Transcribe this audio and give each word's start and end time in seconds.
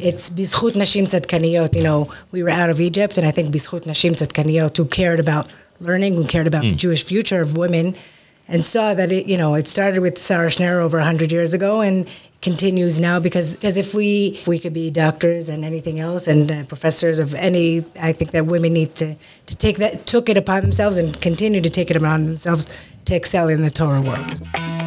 it's 0.00 0.30
bizchut 0.30 0.72
nashim 0.72 1.06
tzadkaniyot. 1.06 1.74
You 1.76 1.82
know, 1.82 2.12
we 2.32 2.42
were 2.42 2.50
out 2.50 2.70
of 2.70 2.80
Egypt, 2.80 3.18
and 3.18 3.26
I 3.26 3.30
think 3.30 3.52
bizchut 3.54 3.82
nashim 3.82 4.12
tzadkaniyot 4.12 4.76
who 4.76 4.84
cared 4.84 5.20
about 5.20 5.48
learning, 5.80 6.14
who 6.14 6.24
cared 6.24 6.46
about 6.46 6.62
the 6.62 6.74
Jewish 6.74 7.04
future 7.04 7.40
of 7.40 7.56
women, 7.56 7.96
and 8.48 8.64
saw 8.64 8.94
that 8.94 9.12
it, 9.12 9.26
you 9.26 9.36
know, 9.36 9.54
it 9.54 9.66
started 9.66 10.00
with 10.00 10.18
Sarah 10.18 10.48
Schenirer 10.48 10.80
over 10.80 11.00
hundred 11.00 11.30
years 11.32 11.54
ago, 11.54 11.80
and 11.80 12.08
continues 12.40 13.00
now 13.00 13.18
because 13.18 13.56
because 13.56 13.76
if 13.76 13.94
we 13.94 14.38
if 14.40 14.46
we 14.46 14.58
could 14.58 14.72
be 14.72 14.90
doctors 14.90 15.48
and 15.48 15.64
anything 15.64 15.98
else 15.98 16.28
and 16.28 16.50
uh, 16.50 16.64
professors 16.64 17.18
of 17.18 17.34
any, 17.34 17.84
I 18.00 18.12
think 18.12 18.30
that 18.30 18.46
women 18.46 18.72
need 18.72 18.94
to 18.96 19.16
to 19.46 19.56
take 19.56 19.78
that 19.78 20.06
took 20.06 20.28
it 20.28 20.36
upon 20.36 20.62
themselves 20.62 20.98
and 20.98 21.20
continue 21.20 21.60
to 21.60 21.70
take 21.70 21.90
it 21.90 21.96
upon 21.96 22.26
themselves 22.26 22.66
to 23.06 23.14
excel 23.14 23.48
in 23.48 23.62
the 23.62 23.70
Torah 23.70 24.00
world. 24.00 24.77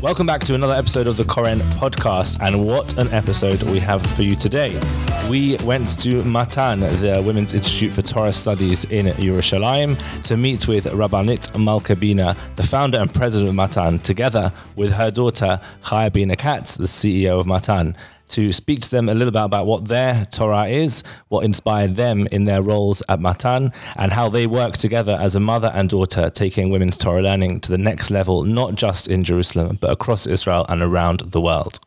Welcome 0.00 0.28
back 0.28 0.42
to 0.44 0.54
another 0.54 0.74
episode 0.74 1.08
of 1.08 1.16
the 1.16 1.24
Koren 1.24 1.58
podcast, 1.72 2.38
and 2.40 2.64
what 2.64 2.96
an 2.98 3.08
episode 3.08 3.64
we 3.64 3.80
have 3.80 4.00
for 4.00 4.22
you 4.22 4.36
today. 4.36 4.80
We 5.28 5.56
went 5.64 5.98
to 6.02 6.22
Matan, 6.22 6.80
the 6.80 7.20
Women's 7.26 7.52
Institute 7.52 7.92
for 7.92 8.02
Torah 8.02 8.32
Studies 8.32 8.84
in 8.84 9.06
Yerushalayim, 9.06 10.22
to 10.22 10.36
meet 10.36 10.68
with 10.68 10.84
Rabbanit 10.84 11.58
Malka 11.58 11.96
Bina, 11.96 12.36
the 12.54 12.62
founder 12.62 13.00
and 13.00 13.12
president 13.12 13.48
of 13.48 13.56
Matan, 13.56 13.98
together 13.98 14.52
with 14.76 14.92
her 14.92 15.10
daughter 15.10 15.60
Chaya 15.82 16.12
Bina 16.12 16.36
Katz, 16.36 16.76
the 16.76 16.84
CEO 16.84 17.40
of 17.40 17.48
Matan 17.48 17.96
to 18.28 18.52
speak 18.52 18.80
to 18.80 18.90
them 18.90 19.08
a 19.08 19.14
little 19.14 19.32
bit 19.32 19.42
about 19.42 19.66
what 19.66 19.88
their 19.88 20.26
Torah 20.26 20.66
is, 20.66 21.02
what 21.28 21.44
inspired 21.44 21.96
them 21.96 22.26
in 22.32 22.44
their 22.44 22.62
roles 22.62 23.02
at 23.08 23.20
Matan, 23.20 23.72
and 23.96 24.12
how 24.12 24.28
they 24.28 24.46
work 24.46 24.76
together 24.76 25.16
as 25.20 25.34
a 25.34 25.40
mother 25.40 25.70
and 25.74 25.88
daughter, 25.88 26.30
taking 26.30 26.70
women's 26.70 26.96
Torah 26.96 27.22
learning 27.22 27.60
to 27.60 27.70
the 27.70 27.78
next 27.78 28.10
level, 28.10 28.44
not 28.44 28.74
just 28.74 29.08
in 29.08 29.24
Jerusalem, 29.24 29.78
but 29.80 29.90
across 29.90 30.26
Israel 30.26 30.66
and 30.68 30.82
around 30.82 31.20
the 31.20 31.40
world. 31.40 31.80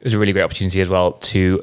It 0.00 0.04
was 0.04 0.14
a 0.14 0.18
really 0.18 0.32
great 0.32 0.42
opportunity 0.42 0.80
as 0.80 0.88
well 0.88 1.12
to 1.12 1.60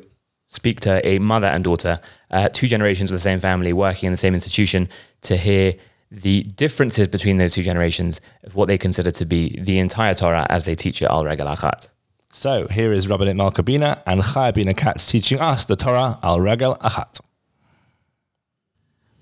speak 0.48 0.80
to 0.82 1.06
a 1.06 1.20
mother 1.20 1.48
and 1.48 1.64
daughter, 1.64 2.00
uh, 2.32 2.50
two 2.50 2.68
generations 2.68 3.12
of 3.12 3.16
the 3.16 3.22
same 3.22 3.40
family 3.40 3.74
working 3.74 4.08
in 4.08 4.14
the 4.14 4.18
same 4.18 4.34
institution, 4.34 4.88
to 5.22 5.36
hear 5.36 5.74
the 6.10 6.44
differences 6.44 7.08
between 7.08 7.38
those 7.38 7.54
two 7.54 7.64
generations 7.64 8.22
of 8.44 8.56
what 8.56 8.68
they 8.68 8.78
consider 8.78 9.12
to 9.12 9.26
be 9.26 9.60
the 9.60 9.78
entire 9.80 10.14
Torah 10.14 10.48
as 10.50 10.66
they 10.66 10.76
teach 10.76 11.02
it 11.02 11.10
al 11.10 11.26
regal 11.26 11.48
achat. 11.48 11.90
So 12.38 12.68
here 12.68 12.94
is 12.94 13.08
Rabbanit 13.08 13.36
Malka 13.36 13.64
Bina 13.64 14.04
and 14.06 14.22
Chaya 14.22 14.54
Bina 14.54 14.76
Katz 14.76 15.10
teaching 15.10 15.40
us 15.40 15.66
the 15.66 15.76
Torah 15.76 16.20
al 16.22 16.40
regel 16.40 16.76
achat. 16.82 17.20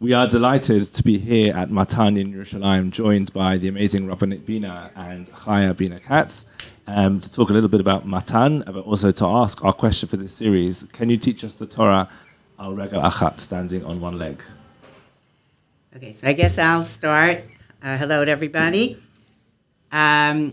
We 0.01 0.11
are 0.11 0.27
delighted 0.27 0.83
to 0.83 1.01
be 1.01 1.17
here 1.17 1.55
at 1.55 1.71
Matan 1.71 2.17
in 2.17 2.33
Yerushalayim, 2.33 2.89
joined 2.89 3.31
by 3.31 3.57
the 3.57 3.69
amazing 3.69 4.05
Rabbanit 4.05 4.45
Bina 4.45 4.91
and 4.97 5.27
Chaya 5.27 5.77
Bina 5.77 5.97
Katz, 6.01 6.45
um, 6.87 7.21
to 7.21 7.31
talk 7.31 7.49
a 7.49 7.53
little 7.53 7.69
bit 7.69 7.79
about 7.79 8.05
Matan, 8.05 8.63
but 8.65 8.83
also 8.83 9.11
to 9.11 9.25
ask 9.25 9.63
our 9.63 9.71
question 9.71 10.09
for 10.09 10.17
this 10.17 10.33
series: 10.33 10.83
Can 10.91 11.09
you 11.09 11.15
teach 11.15 11.45
us 11.45 11.53
the 11.53 11.65
Torah 11.65 12.09
al 12.59 12.73
regel 12.73 13.01
achat, 13.01 13.39
standing 13.39 13.85
on 13.85 14.01
one 14.01 14.19
leg? 14.19 14.43
Okay, 15.95 16.11
so 16.11 16.27
I 16.27 16.33
guess 16.33 16.59
I'll 16.59 16.83
start. 16.83 17.45
Uh, 17.81 17.95
hello 17.95 18.25
to 18.25 18.29
everybody. 18.29 19.01
Um, 19.89 20.51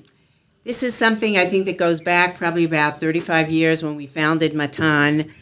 this 0.65 0.83
is 0.83 0.95
something 0.95 1.37
I 1.37 1.47
think 1.47 1.67
that 1.67 1.77
goes 1.77 2.01
back 2.01 2.37
probably 2.37 2.65
about 2.65 3.01
35 3.01 3.51
years 3.51 3.83
when 3.83 3.97
we 3.97 4.07
founded 4.07 4.55
Matan. 4.55 5.33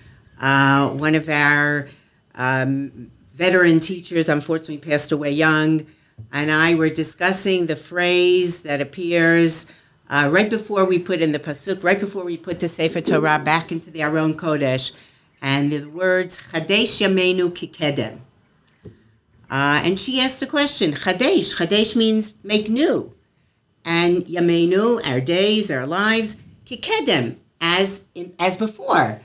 Uh, 0.41 0.89
one 0.89 1.15
of 1.15 1.29
our 1.29 1.89
um, 2.35 3.11
veteran 3.35 3.81
teachers 3.81 4.29
unfortunately 4.29 4.79
passed 4.79 5.13
away 5.13 5.31
young, 5.31 5.87
and 6.33 6.51
I 6.51 6.75
were 6.75 6.89
discussing 6.89 7.67
the 7.67 7.77
phrase 7.77 8.63
that 8.63 8.81
appears 8.81 9.67
uh, 10.09 10.29
right 10.33 10.49
before 10.49 10.85
we 10.87 10.99
put 10.99 11.21
in 11.21 11.33
the 11.33 11.39
pasuk, 11.39 11.85
right 11.85 12.01
before 12.01 12.25
we 12.25 12.37
put 12.37 12.61
the 12.61 12.69
Sefer 12.69 13.01
Torah 13.01 13.39
back 13.39 13.71
into 13.71 13.91
the 13.91 14.03
Aron 14.03 14.35
Kodesh, 14.35 14.93
and 15.43 15.71
the 15.71 15.85
words 15.87 16.39
Chadesh 16.53 17.01
Yamenu 17.01 17.51
Kikedem. 17.51 18.21
Uh, 19.51 19.81
and 19.85 19.99
she 19.99 20.21
asked 20.21 20.41
the 20.41 20.47
question, 20.47 20.93
Chadesh. 20.93 21.57
Chadesh 21.57 21.95
means 21.95 22.35
make 22.43 22.71
new. 22.71 23.15
And 23.85 24.25
Yamenu, 24.27 25.07
our 25.07 25.21
days, 25.21 25.71
our 25.71 25.87
lives, 25.87 26.39
Kikedem, 26.67 27.37
as 27.61 28.07
in, 28.15 28.35
as 28.39 28.57
before, 28.57 29.21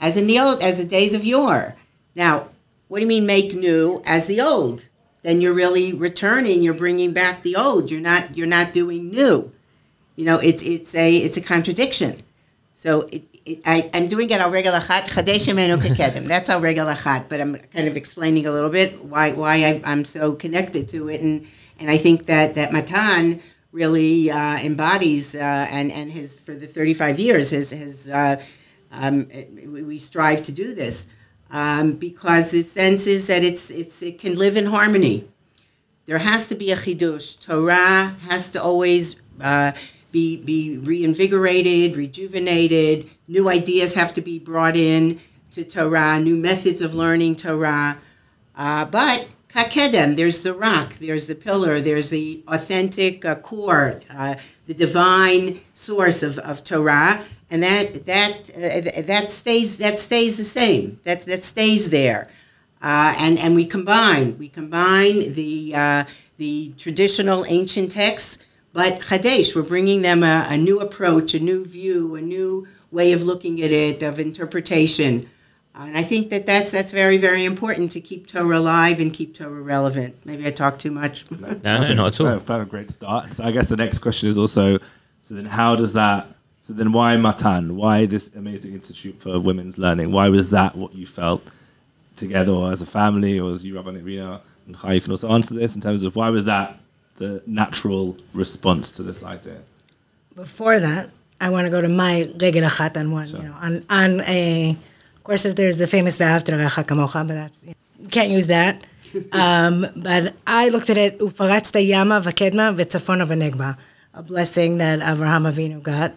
as 0.00 0.16
in 0.16 0.26
the 0.26 0.38
old, 0.38 0.62
as 0.62 0.78
the 0.78 0.84
days 0.84 1.14
of 1.14 1.24
yore. 1.24 1.76
Now, 2.14 2.48
what 2.88 2.98
do 2.98 3.02
you 3.02 3.08
mean 3.08 3.26
make 3.26 3.54
new 3.54 4.02
as 4.04 4.26
the 4.26 4.40
old? 4.40 4.88
Then 5.22 5.40
you're 5.40 5.52
really 5.52 5.92
returning. 5.92 6.62
You're 6.62 6.74
bringing 6.74 7.12
back 7.12 7.42
the 7.42 7.56
old. 7.56 7.90
You're 7.90 8.00
not. 8.00 8.36
You're 8.36 8.46
not 8.46 8.72
doing 8.72 9.10
new. 9.10 9.52
You 10.16 10.24
know, 10.24 10.38
it's 10.38 10.62
it's 10.62 10.94
a 10.94 11.16
it's 11.16 11.36
a 11.36 11.40
contradiction. 11.40 12.22
So 12.74 13.02
it, 13.02 13.24
it, 13.44 13.60
I, 13.66 13.90
I'm 13.92 14.08
doing 14.08 14.30
it 14.30 14.40
al 14.40 14.50
regel 14.50 14.72
achat 14.72 15.02
chadesh 15.02 15.46
kikedem. 15.48 16.26
That's 16.26 16.48
al 16.48 16.60
regel 16.60 16.86
achat. 16.86 17.28
But 17.28 17.40
I'm 17.40 17.56
kind 17.56 17.86
of 17.86 17.96
explaining 17.96 18.46
a 18.46 18.52
little 18.52 18.70
bit 18.70 19.04
why 19.04 19.32
why 19.32 19.64
I, 19.64 19.82
I'm 19.84 20.04
so 20.04 20.32
connected 20.32 20.88
to 20.90 21.08
it, 21.08 21.20
and 21.20 21.46
and 21.78 21.90
I 21.90 21.98
think 21.98 22.26
that 22.26 22.54
that 22.54 22.72
Matan 22.72 23.40
really 23.72 24.30
uh, 24.30 24.58
embodies 24.58 25.34
uh, 25.34 25.38
and 25.38 25.92
and 25.92 26.10
his 26.10 26.38
for 26.38 26.54
the 26.54 26.66
35 26.66 27.20
years 27.20 27.50
his 27.50 27.70
his 27.70 28.08
uh, 28.08 28.42
um, 28.90 29.28
we 29.66 29.98
strive 29.98 30.42
to 30.42 30.52
do 30.52 30.74
this 30.74 31.08
um, 31.50 31.94
because 31.94 32.50
the 32.50 32.62
sense 32.62 33.06
is 33.06 33.26
that 33.26 33.42
it's 33.42 33.70
it's 33.70 34.02
it 34.02 34.18
can 34.18 34.34
live 34.34 34.56
in 34.56 34.66
harmony. 34.66 35.28
There 36.06 36.18
has 36.18 36.48
to 36.48 36.54
be 36.54 36.72
a 36.72 36.76
chidush. 36.76 37.38
Torah 37.40 38.16
has 38.28 38.50
to 38.52 38.62
always 38.62 39.20
uh, 39.40 39.72
be 40.12 40.36
be 40.36 40.78
reinvigorated, 40.78 41.96
rejuvenated. 41.96 43.08
New 43.28 43.48
ideas 43.48 43.94
have 43.94 44.14
to 44.14 44.20
be 44.20 44.38
brought 44.38 44.76
in 44.76 45.20
to 45.52 45.64
Torah. 45.64 46.20
New 46.20 46.36
methods 46.36 46.82
of 46.82 46.94
learning 46.94 47.36
Torah, 47.36 47.98
uh, 48.56 48.84
but 48.84 49.28
Kakedem, 49.54 50.16
there's 50.16 50.42
the 50.42 50.54
rock, 50.54 50.94
there's 50.94 51.26
the 51.26 51.34
pillar, 51.34 51.80
there's 51.80 52.10
the 52.10 52.42
authentic 52.46 53.24
uh, 53.24 53.34
core, 53.34 54.00
uh, 54.08 54.36
the 54.66 54.74
divine 54.74 55.60
source 55.74 56.22
of, 56.22 56.38
of 56.38 56.62
Torah, 56.62 57.20
and 57.50 57.62
that 57.62 58.06
that 58.06 58.50
uh, 58.54 59.02
that 59.02 59.32
stays 59.32 59.78
that 59.78 59.98
stays 59.98 60.36
the 60.36 60.44
same. 60.44 61.00
That 61.02 61.22
that 61.22 61.42
stays 61.42 61.90
there, 61.90 62.28
uh, 62.80 63.14
and 63.18 63.38
and 63.38 63.56
we 63.56 63.66
combine 63.66 64.38
we 64.38 64.48
combine 64.48 65.32
the 65.32 65.74
uh, 65.74 66.04
the 66.36 66.72
traditional 66.78 67.44
ancient 67.48 67.90
texts, 67.90 68.38
but 68.72 69.00
Chadesh, 69.00 69.56
we're 69.56 69.62
bringing 69.62 70.02
them 70.02 70.22
a, 70.22 70.46
a 70.48 70.56
new 70.56 70.78
approach, 70.78 71.34
a 71.34 71.40
new 71.40 71.64
view, 71.64 72.14
a 72.14 72.22
new 72.22 72.68
way 72.92 73.12
of 73.12 73.24
looking 73.24 73.60
at 73.60 73.72
it, 73.72 74.00
of 74.04 74.20
interpretation. 74.20 75.28
Uh, 75.80 75.84
and 75.84 75.96
I 75.96 76.02
think 76.02 76.28
that 76.28 76.44
that's 76.44 76.72
that's 76.72 76.92
very 76.92 77.16
very 77.16 77.44
important 77.44 77.90
to 77.92 78.00
keep 78.00 78.26
Torah 78.26 78.58
alive 78.58 79.00
and 79.00 79.12
keep 79.12 79.34
Torah 79.34 79.62
relevant. 79.62 80.14
Maybe 80.26 80.46
I 80.46 80.50
talk 80.50 80.78
too 80.78 80.90
much. 80.90 81.30
No, 81.30 81.38
no, 81.64 81.94
not 81.94 82.20
at 82.20 82.20
all. 82.20 82.38
Fair, 82.38 82.62
a 82.62 82.66
great 82.66 82.90
start. 82.90 83.32
So 83.32 83.44
I 83.44 83.50
guess 83.50 83.68
the 83.68 83.76
next 83.76 84.00
question 84.00 84.28
is 84.28 84.36
also: 84.36 84.78
so 85.20 85.34
then 85.34 85.46
how 85.46 85.76
does 85.76 85.94
that? 85.94 86.26
So 86.60 86.74
then 86.74 86.92
why 86.92 87.16
Matan? 87.16 87.76
Why 87.76 88.04
this 88.04 88.34
amazing 88.34 88.74
institute 88.74 89.18
for 89.20 89.40
women's 89.40 89.78
learning? 89.78 90.12
Why 90.12 90.28
was 90.28 90.50
that 90.50 90.76
what 90.76 90.94
you 90.94 91.06
felt 91.06 91.50
together, 92.16 92.52
or 92.52 92.70
as 92.70 92.82
a 92.82 92.86
family, 92.86 93.40
or 93.40 93.50
as 93.50 93.64
you, 93.64 93.76
Rabbi 93.76 93.90
Irina, 93.90 94.42
and 94.66 94.76
how 94.76 94.90
you 94.90 95.00
can 95.00 95.12
also 95.12 95.30
answer 95.30 95.54
this 95.54 95.74
in 95.76 95.80
terms 95.80 96.04
of 96.04 96.14
why 96.14 96.28
was 96.28 96.44
that 96.44 96.78
the 97.16 97.42
natural 97.46 98.18
response 98.34 98.90
to 98.92 99.02
this 99.02 99.24
idea? 99.24 99.60
Before 100.34 100.78
that, 100.78 101.08
I 101.40 101.48
want 101.48 101.64
to 101.64 101.70
go 101.70 101.80
to 101.80 101.88
my 101.88 102.30
regel 102.38 102.64
achat 102.64 102.98
on 102.98 103.12
one. 103.12 103.26
Sure. 103.26 103.40
You 103.40 103.48
know, 103.48 103.54
on 103.54 103.84
on 103.88 104.20
a. 104.22 104.76
Of 105.20 105.24
course, 105.24 105.42
there's 105.42 105.76
the 105.76 105.86
famous 105.86 106.16
V'ahavta 106.16 106.52
l'reacha 106.52 106.82
kamocha, 106.82 107.28
but 107.28 107.34
that's 107.34 107.62
you 107.62 108.08
can't 108.08 108.30
use 108.30 108.46
that. 108.46 108.86
Um, 109.32 109.86
but 109.96 110.34
I 110.46 110.70
looked 110.70 110.88
at 110.88 110.96
it, 110.96 111.18
Ufaratzta 111.18 111.86
yama 111.86 112.22
v'kedma 112.22 112.74
v'tzafona 112.74 113.26
v'negba, 113.26 113.76
a 114.14 114.22
blessing 114.22 114.78
that 114.78 115.00
Avraham 115.00 115.46
Avinu 115.52 115.82
got 115.82 116.14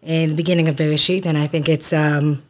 in 0.00 0.30
the 0.30 0.36
beginning 0.36 0.68
of 0.68 0.76
Bereshit, 0.76 1.26
and 1.26 1.36
I 1.36 1.46
think 1.46 1.68
it's 1.68 1.92
um, 1.92 2.42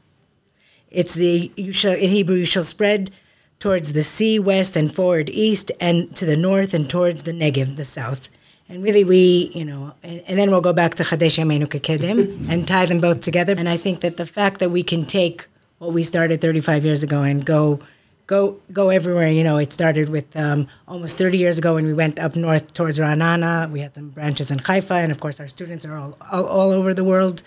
it's 0.93 1.15
the 1.15 1.51
you 1.57 1.73
shall 1.73 1.95
in 1.95 2.11
Hebrew 2.11 2.37
you 2.37 2.45
shall 2.45 2.63
spread 2.63 3.11
towards 3.59 3.93
the 3.93 4.05
sea 4.05 4.39
west 4.39 4.77
and 4.77 4.95
forward 4.95 5.29
east 5.31 5.73
and 5.81 6.15
to 6.15 6.25
the 6.25 6.37
north 6.37 6.73
and 6.73 6.89
towards 6.89 7.25
the 7.25 7.33
Negev 7.33 7.75
the 7.75 7.85
south. 7.85 8.29
And 8.69 8.85
really, 8.85 9.03
we, 9.03 9.51
you 9.55 9.65
know, 9.65 9.95
and, 10.05 10.23
and 10.29 10.39
then 10.39 10.53
we'll 10.53 10.61
go 10.61 10.73
back 10.73 10.95
to 10.97 11.03
Chadesh 11.03 11.43
Yameinu 11.43 11.67
Kekedem 11.67 12.49
and 12.51 12.69
tie 12.69 12.87
them 12.87 13.01
both 13.01 13.23
together. 13.23 13.55
And 13.59 13.69
I 13.69 13.77
think 13.77 14.03
that 14.03 14.19
the 14.19 14.27
fact 14.27 14.61
that 14.61 14.71
we 14.71 14.85
can 14.85 15.05
take 15.05 15.49
what 15.79 15.93
we 15.93 16.03
started 16.03 16.41
35 16.41 16.85
years 16.85 17.03
ago 17.03 17.23
and 17.23 17.45
go 17.45 17.81
go 18.27 18.61
go 18.73 18.91
everywhere. 18.91 19.29
You 19.29 19.45
know, 19.45 19.57
it 19.57 19.73
started 19.73 20.09
with 20.09 20.37
um, 20.37 20.69
almost 20.89 21.19
30 21.19 21.39
years 21.39 21.59
ago 21.59 21.75
when 21.75 21.87
we 21.87 21.95
went 21.95 22.19
up 22.19 22.37
north 22.37 22.75
towards 22.75 22.99
Ra'anana. 22.99 23.71
We 23.71 23.81
had 23.81 23.95
some 23.95 24.11
branches 24.11 24.51
in 24.51 24.59
Haifa, 24.59 24.95
and 24.95 25.13
of 25.13 25.21
course, 25.21 25.41
our 25.41 25.47
students 25.47 25.85
are 25.85 25.97
all 25.97 26.17
all, 26.31 26.47
all 26.47 26.71
over 26.71 26.95
the 26.95 27.05
world. 27.05 27.43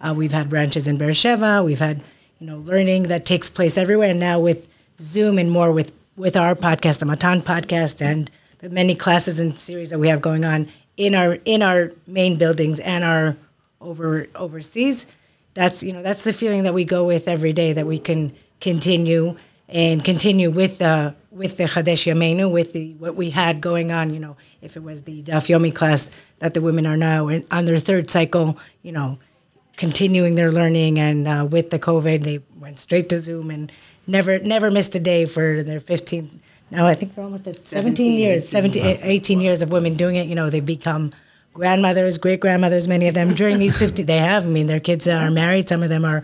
Uh, 0.00 0.14
we've 0.16 0.32
had 0.32 0.50
branches 0.50 0.86
in 0.86 0.98
Beersheba. 0.98 1.62
We've 1.62 1.78
had 1.78 2.02
you 2.38 2.46
know 2.46 2.58
learning 2.58 3.04
that 3.04 3.24
takes 3.24 3.48
place 3.48 3.78
everywhere. 3.78 4.10
And 4.10 4.20
now 4.20 4.40
with 4.40 4.68
Zoom 5.00 5.38
and 5.38 5.50
more 5.50 5.72
with 5.72 5.92
with 6.16 6.36
our 6.36 6.54
podcast, 6.54 6.98
the 6.98 7.06
Matan 7.06 7.42
podcast, 7.42 8.00
and 8.00 8.30
the 8.58 8.70
many 8.70 8.94
classes 8.94 9.40
and 9.40 9.58
series 9.58 9.90
that 9.90 9.98
we 9.98 10.08
have 10.08 10.22
going 10.22 10.44
on 10.44 10.68
in 10.96 11.14
our 11.14 11.38
in 11.44 11.62
our 11.62 11.92
main 12.06 12.36
buildings 12.38 12.80
and 12.80 13.04
our 13.04 13.36
over 13.80 14.26
overseas. 14.34 15.06
That's 15.54 15.82
you 15.82 15.92
know 15.92 16.02
that's 16.02 16.24
the 16.24 16.32
feeling 16.32 16.64
that 16.64 16.74
we 16.74 16.84
go 16.84 17.04
with 17.04 17.28
every 17.28 17.52
day 17.52 17.72
that 17.72 17.86
we 17.86 17.98
can 17.98 18.34
continue 18.60 19.36
and 19.68 20.04
continue 20.04 20.50
with 20.50 20.78
the 20.78 21.14
with 21.30 21.56
the 21.56 21.64
Chadesh 21.64 22.12
Yameinu, 22.12 22.50
with 22.50 22.72
the 22.72 22.94
what 22.94 23.14
we 23.14 23.30
had 23.30 23.60
going 23.60 23.90
on. 23.90 24.12
You 24.12 24.20
know, 24.20 24.36
if 24.62 24.76
it 24.76 24.82
was 24.82 25.02
the 25.02 25.22
Daf 25.22 25.48
Yomi 25.48 25.74
class 25.74 26.10
that 26.38 26.54
the 26.54 26.60
women 26.60 26.86
are 26.86 26.96
now 26.96 27.28
in, 27.28 27.46
on 27.50 27.64
their 27.64 27.78
third 27.78 28.10
cycle, 28.10 28.58
you 28.82 28.92
know, 28.92 29.18
continuing 29.76 30.34
their 30.34 30.52
learning, 30.52 30.98
and 30.98 31.26
uh, 31.26 31.46
with 31.48 31.70
the 31.70 31.78
COVID, 31.78 32.22
they 32.24 32.40
went 32.58 32.78
straight 32.78 33.08
to 33.10 33.20
Zoom 33.20 33.50
and 33.50 33.70
never 34.06 34.38
never 34.38 34.70
missed 34.70 34.94
a 34.94 35.00
day 35.00 35.24
for 35.24 35.62
their 35.62 35.80
15. 35.80 36.40
Now 36.70 36.86
I 36.86 36.94
think 36.94 37.14
they're 37.14 37.24
almost 37.24 37.46
at 37.46 37.66
17, 37.66 37.94
17, 37.96 38.12
years, 38.18 38.54
18. 38.54 38.72
17, 38.72 38.98
18 39.02 39.40
years 39.40 39.62
of 39.62 39.70
women 39.70 39.94
doing 39.94 40.16
it. 40.16 40.26
You 40.26 40.34
know, 40.34 40.50
they've 40.50 40.64
become 40.64 41.12
grandmothers, 41.54 42.18
great 42.18 42.40
grandmothers. 42.40 42.86
Many 42.86 43.08
of 43.08 43.14
them 43.14 43.34
during 43.34 43.58
these 43.58 43.76
50, 43.76 44.02
they 44.02 44.18
have. 44.18 44.44
I 44.44 44.48
mean, 44.48 44.66
their 44.66 44.80
kids 44.80 45.08
are 45.08 45.30
married. 45.30 45.68
Some 45.68 45.82
of 45.82 45.88
them 45.88 46.04
are 46.04 46.22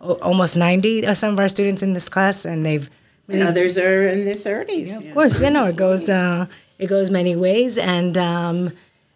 almost 0.00 0.56
90. 0.56 1.06
uh, 1.06 1.14
Some 1.14 1.32
of 1.32 1.38
our 1.40 1.48
students 1.48 1.82
in 1.82 1.94
this 1.94 2.08
class, 2.08 2.44
and 2.44 2.64
they've 2.64 2.88
And 3.28 3.42
others 3.42 3.76
are 3.78 4.06
in 4.06 4.24
their 4.24 4.34
30s. 4.34 4.86
yeah, 4.86 4.98
of 4.98 5.10
course, 5.12 5.40
you 5.40 5.50
know, 5.50 5.64
it 5.66 5.76
goes 5.76 6.08
uh, 6.08 6.46
it 6.78 6.86
goes 6.88 7.10
many 7.10 7.34
ways, 7.34 7.78
and 7.78 8.16
um, 8.18 8.70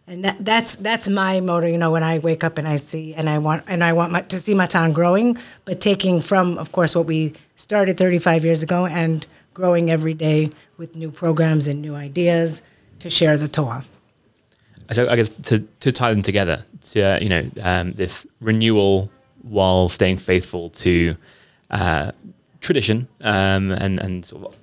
and 0.08 0.24
that, 0.24 0.36
that's 0.44 0.74
that's 0.76 1.08
my 1.08 1.38
motto. 1.40 1.66
You 1.68 1.78
know, 1.78 1.92
when 1.92 2.02
I 2.02 2.18
wake 2.18 2.42
up 2.42 2.58
and 2.58 2.66
I 2.66 2.76
see 2.76 3.14
and 3.14 3.28
I 3.28 3.38
want 3.38 3.62
and 3.68 3.84
I 3.84 3.92
want 3.92 4.10
my, 4.12 4.22
to 4.22 4.38
see 4.38 4.54
Matan 4.54 4.92
growing, 4.92 5.36
but 5.66 5.80
taking 5.80 6.20
from, 6.22 6.58
of 6.58 6.72
course, 6.72 6.96
what 6.96 7.06
we 7.06 7.34
started 7.54 7.96
35 7.98 8.44
years 8.44 8.62
ago 8.64 8.86
and 8.86 9.26
growing 9.54 9.90
every 9.90 10.14
day 10.14 10.50
with 10.78 10.96
new 10.96 11.10
programs 11.10 11.68
and 11.68 11.80
new 11.82 11.94
ideas 11.94 12.62
to 13.00 13.10
share 13.10 13.36
the 13.36 13.46
Torah. 13.48 13.84
So 14.92 15.08
I 15.08 15.16
guess 15.16 15.28
to, 15.28 15.60
to 15.60 15.92
tie 15.92 16.12
them 16.12 16.22
together, 16.22 16.64
to, 16.92 17.00
uh, 17.00 17.19
you 17.20 17.28
know, 17.28 17.50
um, 17.62 17.92
this 17.92 18.26
renewal 18.40 19.10
while 19.42 19.88
staying 19.88 20.19
faithful 20.19 20.70
to 20.70 21.16
uh, 21.70 22.12
tradition 22.60 23.08
um, 23.20 23.70
and, 23.70 24.00
and 24.00 24.25
sort 24.25 24.46
of 24.46 24.58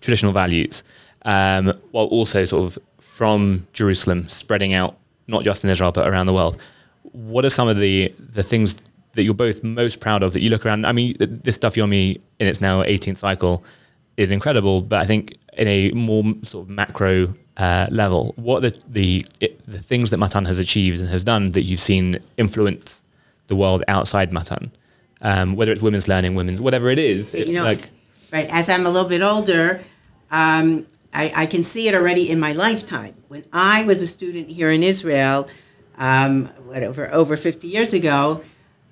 traditional 0.00 0.32
values, 0.32 0.82
um, 1.24 1.78
while 1.92 2.06
also 2.06 2.44
sort 2.44 2.64
of 2.64 2.78
from 2.98 3.66
Jerusalem 3.72 4.28
spreading 4.28 4.74
out, 4.74 4.96
not 5.26 5.44
just 5.44 5.64
in 5.64 5.70
Israel, 5.70 5.92
but 5.92 6.08
around 6.08 6.26
the 6.26 6.32
world. 6.32 6.60
What 7.12 7.44
are 7.44 7.50
some 7.50 7.68
of 7.68 7.78
the, 7.78 8.14
the 8.18 8.42
things 8.42 8.78
that 9.12 9.22
you're 9.22 9.34
both 9.34 9.62
most 9.62 10.00
proud 10.00 10.22
of 10.22 10.32
that 10.32 10.40
you 10.40 10.50
look 10.50 10.66
around? 10.66 10.86
I 10.86 10.92
mean, 10.92 11.16
this 11.18 11.58
Daf 11.58 11.76
Yomi 11.76 12.20
in 12.38 12.46
its 12.46 12.60
now 12.60 12.82
18th 12.82 13.18
cycle 13.18 13.64
is 14.16 14.30
incredible, 14.30 14.82
but 14.82 15.00
I 15.00 15.06
think 15.06 15.36
in 15.54 15.68
a 15.68 15.90
more 15.92 16.24
sort 16.42 16.64
of 16.64 16.70
macro 16.70 17.34
uh, 17.58 17.86
level, 17.90 18.32
what 18.36 18.64
are 18.64 18.70
the 18.70 18.78
the 18.88 19.26
it, 19.40 19.60
the 19.70 19.80
things 19.82 20.10
that 20.10 20.18
Matan 20.18 20.44
has 20.46 20.58
achieved 20.58 21.00
and 21.00 21.08
has 21.08 21.24
done 21.24 21.52
that 21.52 21.62
you've 21.62 21.80
seen 21.80 22.18
influence 22.36 23.02
the 23.48 23.56
world 23.56 23.82
outside 23.88 24.32
Matan, 24.32 24.70
um, 25.22 25.56
whether 25.56 25.72
it's 25.72 25.82
women's 25.82 26.06
learning, 26.08 26.34
women's 26.34 26.60
whatever 26.60 26.88
it 26.90 26.98
is, 26.98 27.34
it- 27.34 27.46
you 27.48 27.54
know, 27.54 27.64
like 27.64 27.90
right, 28.32 28.48
as 28.50 28.68
I'm 28.68 28.86
a 28.86 28.90
little 28.90 29.08
bit 29.08 29.22
older, 29.22 29.80
um, 30.30 30.86
I, 31.12 31.32
I 31.34 31.46
can 31.46 31.64
see 31.64 31.88
it 31.88 31.94
already 31.94 32.28
in 32.30 32.38
my 32.38 32.52
lifetime. 32.52 33.14
When 33.28 33.44
I 33.52 33.82
was 33.84 34.02
a 34.02 34.06
student 34.06 34.48
here 34.50 34.70
in 34.70 34.82
Israel, 34.82 35.48
um, 35.98 36.46
whatever, 36.66 37.10
over 37.12 37.36
50 37.36 37.66
years 37.66 37.92
ago, 37.94 38.42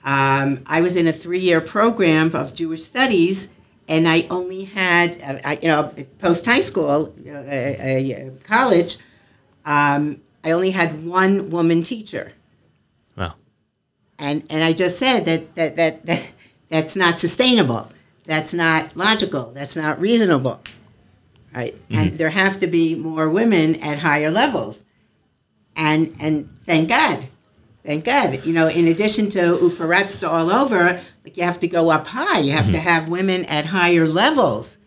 um, 0.04 0.62
I 0.66 0.80
was 0.80 0.96
in 0.96 1.06
a 1.06 1.12
three-year 1.12 1.60
program 1.60 2.34
of 2.34 2.54
Jewish 2.54 2.82
studies, 2.84 3.48
and 3.88 4.08
I 4.08 4.26
only 4.30 4.64
had, 4.64 5.22
uh, 5.22 5.38
I, 5.44 5.58
you 5.62 5.68
know, 5.68 5.92
post 6.18 6.44
high 6.46 6.60
school, 6.60 7.14
you 7.22 7.32
know, 7.32 7.40
uh, 7.40 8.26
uh, 8.26 8.30
college, 8.44 8.98
um, 9.64 10.20
I 10.42 10.52
only 10.52 10.70
had 10.70 11.04
one 11.04 11.50
woman 11.50 11.82
teacher 11.82 12.32
well, 13.16 13.36
and 14.18 14.44
and 14.50 14.62
I 14.62 14.72
just 14.72 14.98
said 14.98 15.24
that 15.24 15.54
that 15.54 15.76
that, 15.76 16.06
that 16.06 16.30
that's 16.68 16.96
not 16.96 17.18
sustainable. 17.18 17.90
That's 18.24 18.52
not 18.52 18.96
logical. 18.96 19.52
That's 19.52 19.76
not 19.76 20.00
reasonable. 20.00 20.60
Right? 21.54 21.74
And 21.90 22.18
there 22.18 22.30
have 22.30 22.58
to 22.58 22.66
be 22.66 22.94
more 22.94 23.30
women 23.30 23.76
at 23.76 24.00
higher 24.00 24.30
levels. 24.30 24.84
And 25.74 26.14
and 26.18 26.50
thank 26.64 26.88
God. 26.88 27.28
Thank 27.84 28.04
God. 28.04 28.44
You 28.44 28.52
know, 28.52 28.66
in 28.66 28.88
addition 28.88 29.30
to 29.30 29.38
ufaratsta 29.38 30.28
all 30.28 30.50
over, 30.50 31.00
like 31.26 31.36
you 31.36 31.42
have 31.42 31.58
to 31.58 31.66
go 31.66 31.90
up 31.90 32.06
high. 32.06 32.38
You 32.38 32.52
have 32.52 32.70
to 32.70 32.78
have 32.78 33.08
women 33.08 33.44
at 33.46 33.66
higher 33.66 34.06
levels 34.06 34.78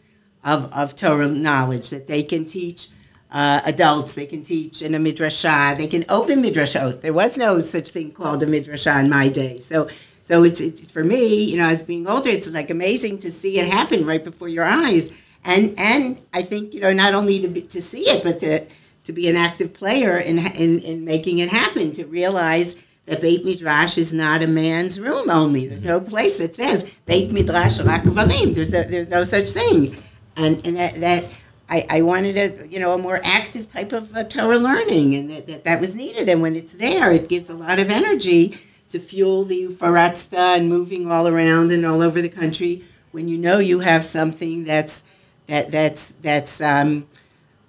of, 0.42 0.72
of 0.72 0.96
Torah 0.96 1.28
knowledge 1.28 1.90
that 1.90 2.08
they 2.08 2.24
can 2.24 2.46
teach 2.46 2.88
uh, 3.30 3.60
adults, 3.66 4.16
they 4.16 4.26
can 4.26 4.42
teach 4.42 4.82
in 4.82 4.96
a 4.96 5.00
midrashah, 5.00 5.76
they 5.76 5.86
can 5.86 6.06
open 6.08 6.42
midrashot. 6.42 7.02
There 7.02 7.14
was 7.14 7.38
no 7.38 7.60
such 7.60 7.90
thing 7.90 8.14
called 8.14 8.42
a 8.42 8.46
midrashah 8.46 9.02
in 9.02 9.10
my 9.10 9.28
day. 9.28 9.58
So, 9.58 9.90
so 10.24 10.44
it's, 10.44 10.62
it's 10.62 10.90
for 10.90 11.04
me, 11.04 11.44
you 11.44 11.58
know, 11.58 11.68
as 11.68 11.82
being 11.82 12.08
older, 12.08 12.30
it's 12.30 12.50
like 12.50 12.70
amazing 12.70 13.20
to 13.20 13.30
see 13.32 13.60
it 13.60 13.68
happen 13.68 14.06
right 14.06 14.24
before 14.24 14.48
your 14.48 14.64
eyes. 14.66 15.12
And 15.44 15.78
and 15.78 16.22
I 16.34 16.42
think 16.42 16.74
you 16.74 16.82
know 16.82 16.92
not 16.92 17.14
only 17.14 17.40
to 17.42 17.48
be, 17.48 17.62
to 17.62 17.82
see 17.82 18.10
it, 18.10 18.24
but 18.24 18.40
to 18.42 18.66
to 19.06 19.14
be 19.14 19.30
an 19.30 19.38
active 19.38 19.74
player 19.74 20.18
in, 20.18 20.38
in 20.38 20.80
in 20.80 21.06
making 21.06 21.40
it 21.40 21.50
happen. 21.50 21.94
To 21.94 22.06
realize 22.06 22.76
that 23.10 23.22
Beit 23.22 23.44
Midrash 23.44 23.98
is 23.98 24.14
not 24.14 24.44
a 24.44 24.48
man's 24.48 25.00
room 25.00 25.32
only. 25.32 25.66
There's 25.66 25.84
no 25.84 26.00
place 26.00 26.38
that 26.38 26.56
says 26.56 26.90
Beit 27.08 27.32
Midrash 27.32 27.80
rak 27.80 28.04
gvarim. 28.04 28.54
There's 28.54 28.72
no, 28.72 28.84
there's 28.84 29.10
no 29.10 29.24
such 29.24 29.50
thing, 29.50 29.98
and 30.38 30.66
and 30.66 30.78
that, 30.78 31.00
that 31.00 31.26
I, 31.68 31.88
I 31.90 32.02
wanted 32.04 32.38
a 32.38 32.68
you 32.68 32.80
know 32.80 32.94
a 32.94 33.00
more 33.00 33.20
active 33.24 33.68
type 33.68 33.94
of 33.94 34.16
uh, 34.16 34.24
Torah 34.26 34.60
learning, 34.60 35.16
and 35.16 35.32
that, 35.32 35.48
that 35.48 35.64
that 35.64 35.82
was 35.82 35.96
needed. 35.96 36.30
And 36.30 36.44
when 36.44 36.56
it's 36.56 36.74
there, 36.74 37.12
it 37.12 37.28
gives 37.28 37.50
a 37.50 37.56
lot 37.56 37.80
of 37.80 37.90
energy 37.90 38.60
to 38.90 39.00
fuel 39.00 39.44
the 39.44 39.68
Ufaratsta 39.68 40.58
and 40.58 40.70
moving 40.70 41.12
all 41.12 41.28
around 41.28 41.72
and 41.72 41.86
all 41.88 42.04
over 42.04 42.22
the 42.22 42.30
country. 42.30 42.84
When 43.12 43.28
you 43.28 43.40
know 43.40 43.58
you 43.58 43.80
have 43.80 44.06
something 44.06 44.66
that's 44.66 45.04
that 45.48 45.72
that's 45.72 46.10
that's 46.10 46.62
um, 46.62 47.08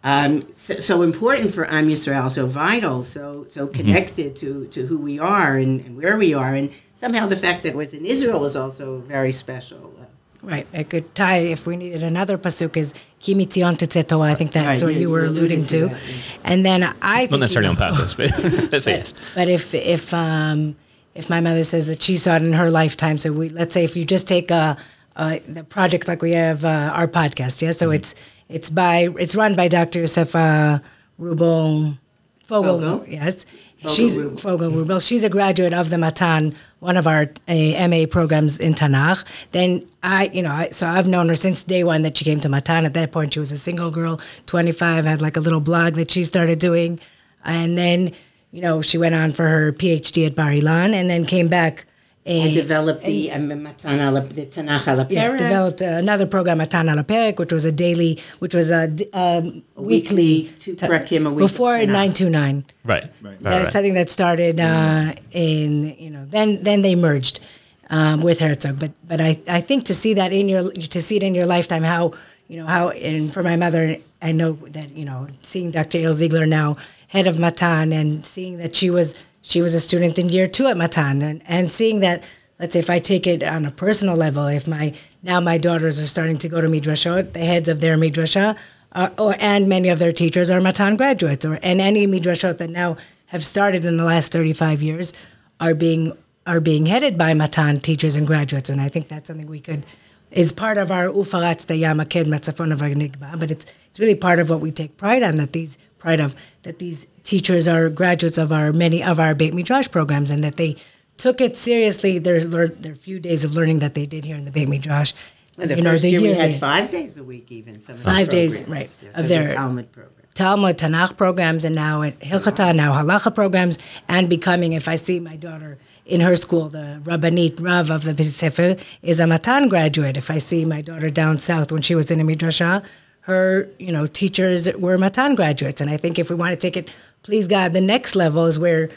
um, 0.03 0.47
so, 0.53 0.75
so 0.75 1.03
important 1.03 1.53
for 1.55 1.71
Am 1.71 1.89
Yisrael, 1.89 2.31
so 2.31 2.47
vital, 2.47 3.03
so 3.03 3.45
so 3.47 3.67
connected 3.67 4.35
to, 4.37 4.67
to 4.69 4.87
who 4.87 4.99
we 4.99 5.19
are 5.19 5.57
and, 5.57 5.81
and 5.85 5.97
where 5.97 6.17
we 6.17 6.33
are, 6.33 6.55
and 6.55 6.71
somehow 6.95 7.27
the 7.27 7.37
fact 7.37 7.63
that 7.65 7.71
it 7.71 7.77
was 7.77 7.93
in 7.93 8.07
Israel 8.07 8.45
is 8.47 8.57
also 8.57 9.01
very 9.01 9.33
special. 9.33 9.95
Right. 10.43 10.67
I 10.73 10.85
could 10.85 11.15
tie 11.15 11.41
if 11.41 11.67
we 11.67 11.77
needed 11.77 12.03
another 12.03 12.39
pasuk 12.39 12.75
is 12.79 12.95
Kimi 13.19 13.45
Kimitzion 13.45 13.77
Tetzeto. 13.77 14.23
I 14.23 14.35
think 14.35 14.53
that's 14.53 14.81
Right, 14.81 14.87
what 14.89 14.95
you- 14.95 15.03
you 15.03 15.11
were 15.11 15.25
alluding 15.27 15.65
to 15.65 15.81
to. 15.81 15.87
that, 15.89 16.01
yeah. 16.09 16.17
And 16.45 16.65
then 16.65 16.83
I 17.03 17.19
think 17.27 17.33
not 17.33 17.41
necessarily 17.41 17.69
on 17.69 17.75
you 17.75 17.81
purpose, 17.81 18.15
but 18.15 18.73
let's 18.73 18.87
say 18.87 19.01
it. 19.01 19.13
But 19.35 19.49
if 19.51 19.75
if 19.75 20.15
um, 20.15 20.77
if 21.15 21.29
my 21.29 21.41
mother 21.43 21.63
says 21.63 21.85
that 21.89 22.03
she 22.03 22.17
saw 22.17 22.37
it 22.37 22.43
in 22.43 22.55
her 22.55 22.71
lifetime, 22.71 23.19
so 23.19 23.33
we 23.33 23.51
let's 23.51 23.75
say 23.75 23.85
if 23.85 23.95
you 23.99 24.07
just 24.07 24.27
take 24.27 24.51
a, 24.51 24.79
a 25.17 25.41
the 25.41 25.63
project 25.63 26.09
like 26.09 26.23
we 26.23 26.33
have 26.33 26.65
uh, 26.65 26.91
our 26.99 27.07
podcast, 27.07 27.61
yeah. 27.61 27.73
So 27.73 27.89
Mm-hmm. 27.89 27.97
it's 27.97 28.15
it's 28.51 28.71
by 28.71 29.09
it's 29.19 29.35
run 29.35 29.55
by 29.55 29.69
Dr. 29.69 30.03
Yosefa 30.03 30.83
Wruble 31.19 31.97
Fogel. 32.43 32.81
Fogel? 32.81 33.07
Yes, 33.09 33.45
Fogel 33.79 33.95
she's 33.95 34.19
Wruble. 34.19 34.37
Fogel 34.37 34.71
Wruble. 34.71 35.01
She's 35.01 35.23
a 35.23 35.29
graduate 35.29 35.73
of 35.73 35.89
the 35.91 35.99
Matan, 35.99 36.57
one 36.81 36.97
of 36.97 37.07
our 37.07 37.31
uh, 37.47 37.89
MA 37.89 38.07
programs 38.11 38.59
in 38.59 38.75
Tanakh. 38.75 39.25
Then 39.53 39.87
I, 40.03 40.31
you 40.33 40.43
know, 40.43 40.51
I, 40.51 40.71
so 40.71 40.87
I've 40.87 41.07
known 41.07 41.29
her 41.29 41.37
since 41.37 41.63
day 41.63 41.85
one 41.85 42.03
that 42.03 42.17
she 42.17 42.25
came 42.25 42.41
to 42.41 42.49
Matan. 42.49 42.85
At 42.85 42.95
that 42.95 43.13
point, 43.13 43.35
she 43.35 43.39
was 43.39 43.53
a 43.53 43.57
single 43.57 43.93
girl, 43.93 44.21
25, 44.47 45.05
had 45.05 45.23
like 45.23 45.37
a 45.37 45.41
little 45.41 45.61
blog 45.61 45.95
that 45.95 46.11
she 46.11 46.25
started 46.25 46.59
doing, 46.59 46.99
and 47.45 47.79
then, 47.79 48.13
you 48.51 48.63
know, 48.63 48.83
she 48.83 48.99
went 48.99 49.15
on 49.15 49.31
for 49.33 49.47
her 49.47 49.73
PhD 49.73 50.27
at 50.27 50.35
Bar 50.35 50.51
Ilan, 50.51 50.93
and 50.93 51.09
then 51.09 51.25
came 51.25 51.49
back. 51.49 51.87
And 52.27 52.45
And, 52.45 52.55
developed 52.55 53.03
the 53.05 53.33
um, 53.33 53.63
Matan 53.63 53.99
ala- 53.99 54.21
the 54.21 54.45
Tanakh 54.45 54.87
ala 54.87 55.07
yeah, 55.09 55.35
developed 55.39 55.81
another 55.81 56.27
program, 56.27 56.59
Matan 56.59 56.87
al 56.91 56.99
which 57.03 57.51
was 57.51 57.65
a 57.65 57.73
daily, 57.73 58.19
which 58.41 58.55
was 58.55 58.71
a, 58.71 58.89
d- 58.89 59.09
um, 59.15 59.63
weekly, 59.75 60.43
weekly, 60.43 60.51
two 60.59 60.75
ta- 60.75 60.87
prakim 60.87 61.27
a 61.27 61.31
week 61.31 61.39
before 61.39 61.77
Tanakh. 61.79 61.87
929. 61.87 62.65
Right, 62.85 63.05
right, 63.23 63.41
That's 63.41 63.65
right. 63.65 63.73
something 63.73 63.95
that 63.95 64.11
started 64.11 64.61
uh, 64.61 65.15
in 65.33 65.97
you 65.99 66.11
know 66.11 66.27
then 66.27 66.63
then 66.63 66.83
they 66.83 66.95
merged 66.95 67.41
um, 67.89 68.21
with 68.21 68.41
Herzog. 68.41 68.79
But 68.79 68.93
but 69.09 69.23
I, 69.23 69.41
I 69.49 69.63
think 69.63 69.87
to 69.87 69.95
see 69.95 70.13
that 70.15 70.31
in 70.31 70.47
your 70.51 70.71
to 70.73 71.01
see 71.01 71.17
it 71.17 71.23
in 71.23 71.35
your 71.35 71.47
lifetime 71.47 71.83
how 71.85 72.13
you 72.49 72.59
know 72.59 72.67
how 72.67 72.91
and 72.91 73.33
for 73.33 73.43
my 73.43 73.57
mother 73.57 73.97
I 74.21 74.33
know 74.33 74.53
that 74.77 74.91
you 74.95 75.07
know 75.07 75.27
seeing 75.41 75.71
Dr. 75.71 75.97
Yael 75.99 76.13
Ziegler 76.13 76.45
now 76.45 76.77
head 77.09 77.27
of 77.27 77.39
Matan 77.39 77.95
and 77.95 78.27
seeing 78.27 78.59
that 78.59 78.77
she 78.77 78.91
was 78.91 79.15
she 79.41 79.63
was 79.63 79.75
a 79.75 79.81
student 79.81 80.19
in 80.19 80.29
year 80.29 80.47
two 80.47 80.67
at 80.67 80.77
Matan. 80.77 81.23
And, 81.23 81.43
and 81.47 81.73
seeing 81.73 82.01
that 82.01 82.23
let's 82.59 82.75
say 82.75 82.79
if 82.79 82.91
I 82.91 82.99
take 82.99 83.27
it 83.27 83.43
on 83.43 83.65
a 83.65 83.71
personal 83.71 84.17
level 84.17 84.47
if 84.47 84.69
my 84.69 84.95
now 85.23 85.41
my 85.41 85.59
daughters 85.59 85.99
are 85.99 86.07
starting 86.07 86.39
to 86.39 86.49
go 86.49 86.61
to 86.61 86.69
midrashot 86.69 87.33
the 87.33 87.41
heads 87.41 87.69
of 87.69 87.81
their 87.81 87.97
midrashah 87.97 88.57
uh, 88.93 89.11
or 89.19 89.37
and 89.39 89.69
many 89.69 89.89
of 89.89 89.99
their 89.99 90.13
teachers 90.13 90.51
are 90.51 90.61
Matan 90.61 90.97
graduates, 90.97 91.45
or 91.45 91.59
and 91.63 91.81
any 91.81 92.07
midrashot 92.07 92.59
that 92.59 92.71
now 92.71 92.97
have 93.27 93.45
started 93.45 93.85
in 93.85 93.97
the 93.97 94.05
last 94.05 94.33
35 94.33 94.83
years 94.83 95.13
are 95.61 95.75
being 95.75 96.17
are 96.47 96.61
being 96.61 96.87
headed 96.87 97.17
by 97.17 97.35
Matan 97.35 97.81
teachers 97.81 98.17
and 98.17 98.27
graduates, 98.27 98.71
and 98.71 98.81
I 98.81 98.89
think 98.89 99.09
that's 99.09 99.29
something 99.29 99.47
we 99.47 99.61
could 99.61 99.85
is 100.31 100.53
part 100.53 100.79
of 100.79 100.93
our 100.93 101.07
Ufaratz 101.07 101.67
Dayama 101.67 102.09
Ked 102.09 102.27
Matzafon 102.27 103.39
but 103.39 103.51
it's 103.51 103.67
it's 103.89 103.99
really 103.99 104.15
part 104.15 104.39
of 104.39 104.49
what 104.51 104.61
we 104.61 104.71
take 104.71 104.97
pride 104.97 105.23
on 105.23 105.37
that 105.37 105.53
these 105.53 105.79
pride 105.99 106.21
of 106.21 106.35
that 106.63 106.79
these 106.79 107.07
teachers 107.31 107.69
are 107.69 107.89
graduates 107.89 108.39
of 108.39 108.51
our 108.51 108.73
many 108.73 109.05
of 109.05 109.21
our 109.21 109.37
Beit 109.37 109.55
Midrash 109.55 109.89
programs 109.89 110.31
and 110.31 110.43
that 110.43 110.57
they 110.57 110.75
took 111.17 111.41
it 111.41 111.57
seriously 111.57 112.19
their 112.19 112.41
their 112.41 112.97
few 113.07 113.21
days 113.21 113.45
of 113.45 113.55
learning 113.55 113.79
that 113.79 113.95
they 113.95 114.05
did 114.05 114.25
here 114.25 114.37
in 114.37 114.45
the 114.47 114.51
Beit 114.51 114.69
Midrash. 114.69 115.13
Well, 115.57 115.69
the 115.69 115.77
you 115.77 115.83
know, 115.83 115.91
first 115.93 116.03
the 116.03 116.11
year 116.11 116.23
we 116.23 116.33
had 116.35 116.55
five 116.59 116.91
days 116.91 117.17
a 117.17 117.23
week, 117.23 117.47
even 117.53 117.81
some 117.81 117.97
Five 117.97 118.29
days, 118.31 118.67
right, 118.67 118.91
Yes, 119.03 119.15
of 119.19 119.29
their- 119.29 119.55
Talmud 119.55 119.93
program. 119.93 120.17
Talmud, 120.35 120.77
Tanakh 120.79 121.17
programs, 121.17 121.65
and 121.65 121.75
now 121.75 122.03
at 122.03 122.19
Hilchata, 122.21 122.75
now 122.75 122.91
Halacha 122.99 123.35
programs, 123.35 123.79
and 124.09 124.29
becoming, 124.29 124.73
if 124.73 124.87
I 124.89 124.95
see 124.95 125.19
my 125.21 125.37
daughter 125.37 125.73
in 126.07 126.21
her 126.21 126.37
school, 126.37 126.69
the 126.69 127.01
Rabbanit 127.09 127.61
Rav 127.61 127.91
of 127.91 128.05
the 128.05 128.15
Beit 128.15 128.81
is 129.03 129.21
a 129.21 129.27
Matan 129.27 129.69
graduate. 129.69 130.17
If 130.17 130.31
I 130.31 130.39
see 130.39 130.65
my 130.65 130.81
daughter 130.81 131.11
down 131.11 131.39
south 131.39 131.71
when 131.73 131.83
she 131.83 131.95
was 131.95 132.11
in 132.11 132.21
a 132.21 132.25
Midrashah, 132.25 132.83
her, 133.23 133.69
you 133.79 133.93
know, 133.93 134.07
teachers 134.07 134.73
were 134.75 134.97
Matan 134.97 135.35
graduates. 135.35 135.81
And 135.81 135.91
I 135.91 135.97
think 135.97 136.19
if 136.19 136.31
we 136.31 136.37
want 136.37 136.53
to 136.53 136.57
take 136.57 136.77
it, 136.77 136.91
please 137.23 137.47
God, 137.47 137.73
the 137.73 137.81
next 137.81 138.17
level 138.17 138.47
is 138.47 138.59
where 138.59 138.89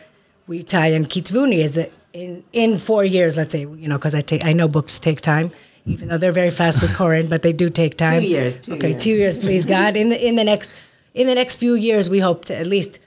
we 0.48 0.64
tie 0.64 0.88
in 0.88 1.06
Kitvuni 1.06 1.58
is 1.58 1.74
that 1.74 1.92
in, 2.14 2.44
in 2.54 2.78
four 2.78 3.04
years, 3.04 3.38
let's 3.38 3.52
say, 3.52 3.62
you 3.62 3.88
know, 3.88 3.98
because 3.98 4.16
I 4.16 4.22
take, 4.22 4.46
I 4.46 4.54
know 4.54 4.68
books 4.68 5.00
take 5.00 5.22
time, 5.22 5.52
even 5.86 6.08
though 6.08 6.18
they're 6.18 6.32
very 6.32 6.52
fast 6.52 6.82
with 6.82 6.96
Koren, 6.96 7.28
but 7.28 7.42
they 7.42 7.54
do 7.54 7.70
take 7.70 7.98
time. 7.98 8.22
Two 8.22 8.28
years, 8.28 8.58
two 8.58 8.74
okay, 8.76 8.90
years. 8.92 9.04
two 9.04 9.12
years, 9.12 9.38
please 9.38 9.66
God. 9.66 9.96
In 9.96 10.10
the 10.10 10.28
in 10.28 10.36
the 10.36 10.44
next 10.44 10.72
in 11.14 11.28
the 11.28 11.36
next 11.36 11.58
few 11.58 11.74
years, 11.74 12.10
we 12.10 12.20
hope 12.20 12.46
to 12.46 12.56
at 12.56 12.66
least 12.66 13.00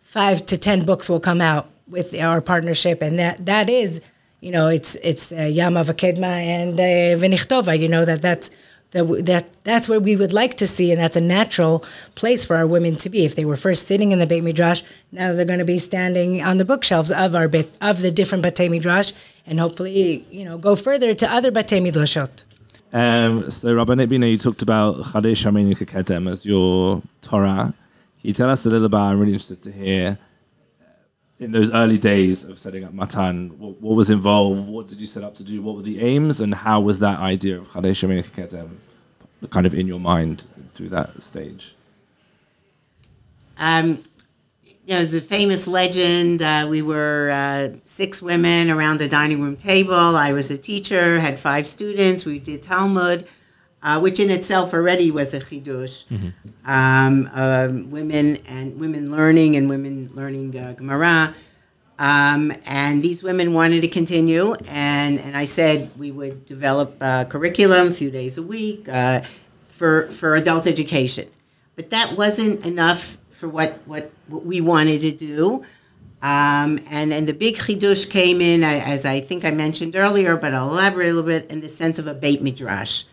five 0.00 0.46
to 0.46 0.56
ten 0.56 0.84
books 0.84 1.08
will 1.08 1.20
come 1.20 1.40
out 1.40 1.68
with 1.88 2.14
our 2.14 2.40
partnership, 2.40 3.02
and 3.02 3.18
that 3.18 3.44
that 3.44 3.68
is, 3.68 4.00
you 4.40 4.50
know, 4.50 4.68
it's 4.68 4.94
it's 4.96 5.32
uh, 5.32 5.42
Yama 5.42 5.84
Vakedma 5.84 6.22
and 6.22 6.80
uh, 6.80 6.82
Venichtova. 7.22 7.78
You 7.78 7.88
know 7.88 8.04
that 8.04 8.22
that's. 8.22 8.50
That, 8.92 9.24
that 9.24 9.64
that's 9.64 9.88
where 9.88 10.00
we 10.00 10.16
would 10.16 10.34
like 10.34 10.58
to 10.58 10.66
see, 10.66 10.92
and 10.92 11.00
that's 11.00 11.16
a 11.16 11.20
natural 11.20 11.84
place 12.14 12.44
for 12.44 12.56
our 12.56 12.66
women 12.66 12.96
to 12.96 13.08
be. 13.08 13.24
If 13.24 13.34
they 13.34 13.44
were 13.46 13.56
first 13.56 13.88
sitting 13.88 14.12
in 14.12 14.18
the 14.18 14.26
Beit 14.26 14.44
Midrash, 14.44 14.82
now 15.10 15.32
they're 15.32 15.46
going 15.46 15.60
to 15.60 15.64
be 15.64 15.78
standing 15.78 16.42
on 16.42 16.58
the 16.58 16.64
bookshelves 16.64 17.10
of 17.10 17.34
our 17.34 17.48
bit 17.48 17.76
of 17.80 18.02
the 18.02 18.10
different 18.10 18.44
Batei 18.44 18.70
Midrash, 18.70 19.12
and 19.46 19.58
hopefully, 19.58 20.26
you 20.30 20.44
know, 20.44 20.58
go 20.58 20.76
further 20.76 21.14
to 21.14 21.30
other 21.30 21.50
Batei 21.50 21.80
Midrashot. 21.80 22.44
Um, 22.92 23.50
so, 23.50 23.74
Rabbanit 23.74 24.10
Bina, 24.10 24.26
you 24.26 24.36
talked 24.36 24.60
about 24.60 24.96
Chadesh 24.96 25.46
Yameinu 25.46 25.72
Kedem 25.72 26.30
as 26.30 26.44
your 26.44 27.00
Torah. 27.22 27.72
Can 28.20 28.28
you 28.28 28.34
tell 28.34 28.50
us 28.50 28.66
a 28.66 28.70
little 28.70 28.86
about? 28.86 29.12
I'm 29.12 29.20
really 29.20 29.32
interested 29.32 29.62
to 29.62 29.72
hear 29.72 30.18
in 31.42 31.52
those 31.52 31.72
early 31.72 31.98
days 31.98 32.44
of 32.44 32.58
setting 32.58 32.84
up 32.84 32.92
Matan. 32.92 33.58
What, 33.58 33.80
what 33.80 33.96
was 33.96 34.10
involved? 34.10 34.68
What 34.68 34.86
did 34.86 35.00
you 35.00 35.06
set 35.06 35.24
up 35.24 35.34
to 35.36 35.44
do? 35.44 35.60
What 35.60 35.76
were 35.76 35.82
the 35.82 36.00
aims, 36.00 36.40
and 36.40 36.54
how 36.54 36.80
was 36.80 37.00
that 37.00 37.18
idea 37.18 37.58
of 37.58 37.68
Chadesh 37.68 38.02
kind 39.50 39.66
of 39.66 39.74
in 39.74 39.86
your 39.86 40.00
mind 40.00 40.46
through 40.70 40.90
that 40.90 41.22
stage? 41.22 41.74
Um, 43.58 44.02
you 44.64 44.94
know, 44.94 44.96
there's 44.96 45.14
a 45.14 45.20
famous 45.20 45.68
legend. 45.68 46.42
Uh, 46.42 46.66
we 46.68 46.82
were 46.82 47.30
uh, 47.30 47.76
six 47.84 48.20
women 48.20 48.70
around 48.70 48.98
the 48.98 49.08
dining 49.08 49.40
room 49.40 49.56
table. 49.56 49.94
I 49.94 50.32
was 50.32 50.50
a 50.50 50.58
teacher, 50.58 51.20
had 51.20 51.38
five 51.38 51.66
students. 51.66 52.24
We 52.24 52.38
did 52.38 52.62
Talmud, 52.62 53.28
uh, 53.82 53.98
which 54.00 54.20
in 54.20 54.30
itself 54.30 54.72
already 54.72 55.10
was 55.10 55.34
a 55.34 55.40
chidush. 55.40 56.04
Um, 56.64 57.30
um, 57.32 57.90
women 57.90 58.38
and 58.46 58.78
women 58.78 59.10
learning 59.10 59.56
and 59.56 59.68
women 59.68 60.10
learning 60.14 60.56
uh, 60.56 60.72
Gemara. 60.72 61.34
Um, 61.98 62.52
and 62.64 63.02
these 63.02 63.22
women 63.22 63.52
wanted 63.54 63.82
to 63.82 63.88
continue, 63.88 64.54
and, 64.66 65.20
and 65.20 65.36
I 65.36 65.44
said 65.44 65.90
we 65.96 66.10
would 66.10 66.46
develop 66.46 66.96
a 67.00 67.26
curriculum 67.28 67.88
a 67.88 67.92
few 67.92 68.10
days 68.10 68.36
a 68.38 68.42
week 68.42 68.88
uh, 68.88 69.20
for, 69.68 70.08
for 70.08 70.34
adult 70.34 70.66
education. 70.66 71.28
But 71.76 71.90
that 71.90 72.16
wasn't 72.16 72.64
enough 72.66 73.18
for 73.30 73.48
what, 73.48 73.80
what, 73.86 74.10
what 74.26 74.44
we 74.44 74.60
wanted 74.60 75.02
to 75.02 75.12
do. 75.12 75.64
Um, 76.22 76.80
and, 76.90 77.12
and 77.12 77.26
the 77.26 77.34
big 77.34 77.56
chidush 77.56 78.08
came 78.08 78.40
in, 78.40 78.64
as 78.64 79.04
I 79.04 79.20
think 79.20 79.44
I 79.44 79.50
mentioned 79.50 79.94
earlier, 79.94 80.36
but 80.36 80.54
I'll 80.54 80.70
elaborate 80.70 81.10
a 81.10 81.14
little 81.14 81.22
bit, 81.22 81.50
in 81.50 81.60
the 81.60 81.68
sense 81.68 81.98
of 81.98 82.06
a 82.06 82.14
Beit 82.14 82.42
Midrash, 82.42 83.04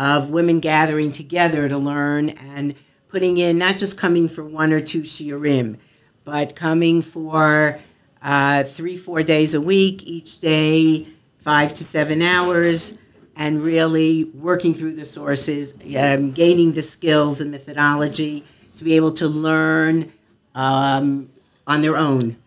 of 0.00 0.30
women 0.30 0.60
gathering 0.60 1.12
together 1.12 1.68
to 1.68 1.76
learn 1.76 2.30
and 2.30 2.74
putting 3.08 3.36
in, 3.36 3.58
not 3.58 3.76
just 3.76 3.98
coming 3.98 4.28
for 4.28 4.42
one 4.42 4.72
or 4.72 4.80
two 4.80 5.02
shiurim, 5.02 5.76
but 6.24 6.56
coming 6.56 7.02
for 7.02 7.78
uh, 8.22 8.64
three, 8.64 8.96
four 8.96 9.22
days 9.22 9.52
a 9.52 9.60
week, 9.60 10.02
each 10.04 10.38
day, 10.38 11.06
five 11.42 11.74
to 11.74 11.84
seven 11.84 12.22
hours, 12.22 12.96
and 13.36 13.62
really 13.62 14.24
working 14.24 14.72
through 14.72 14.94
the 14.94 15.04
sources, 15.04 15.74
um, 15.94 16.32
gaining 16.32 16.72
the 16.72 16.82
skills 16.82 17.38
and 17.38 17.50
methodology 17.50 18.42
to 18.76 18.84
be 18.84 18.96
able 18.96 19.12
to 19.12 19.28
learn 19.28 20.10
um, 20.54 21.28
on 21.66 21.82
their 21.82 21.98
own. 21.98 22.38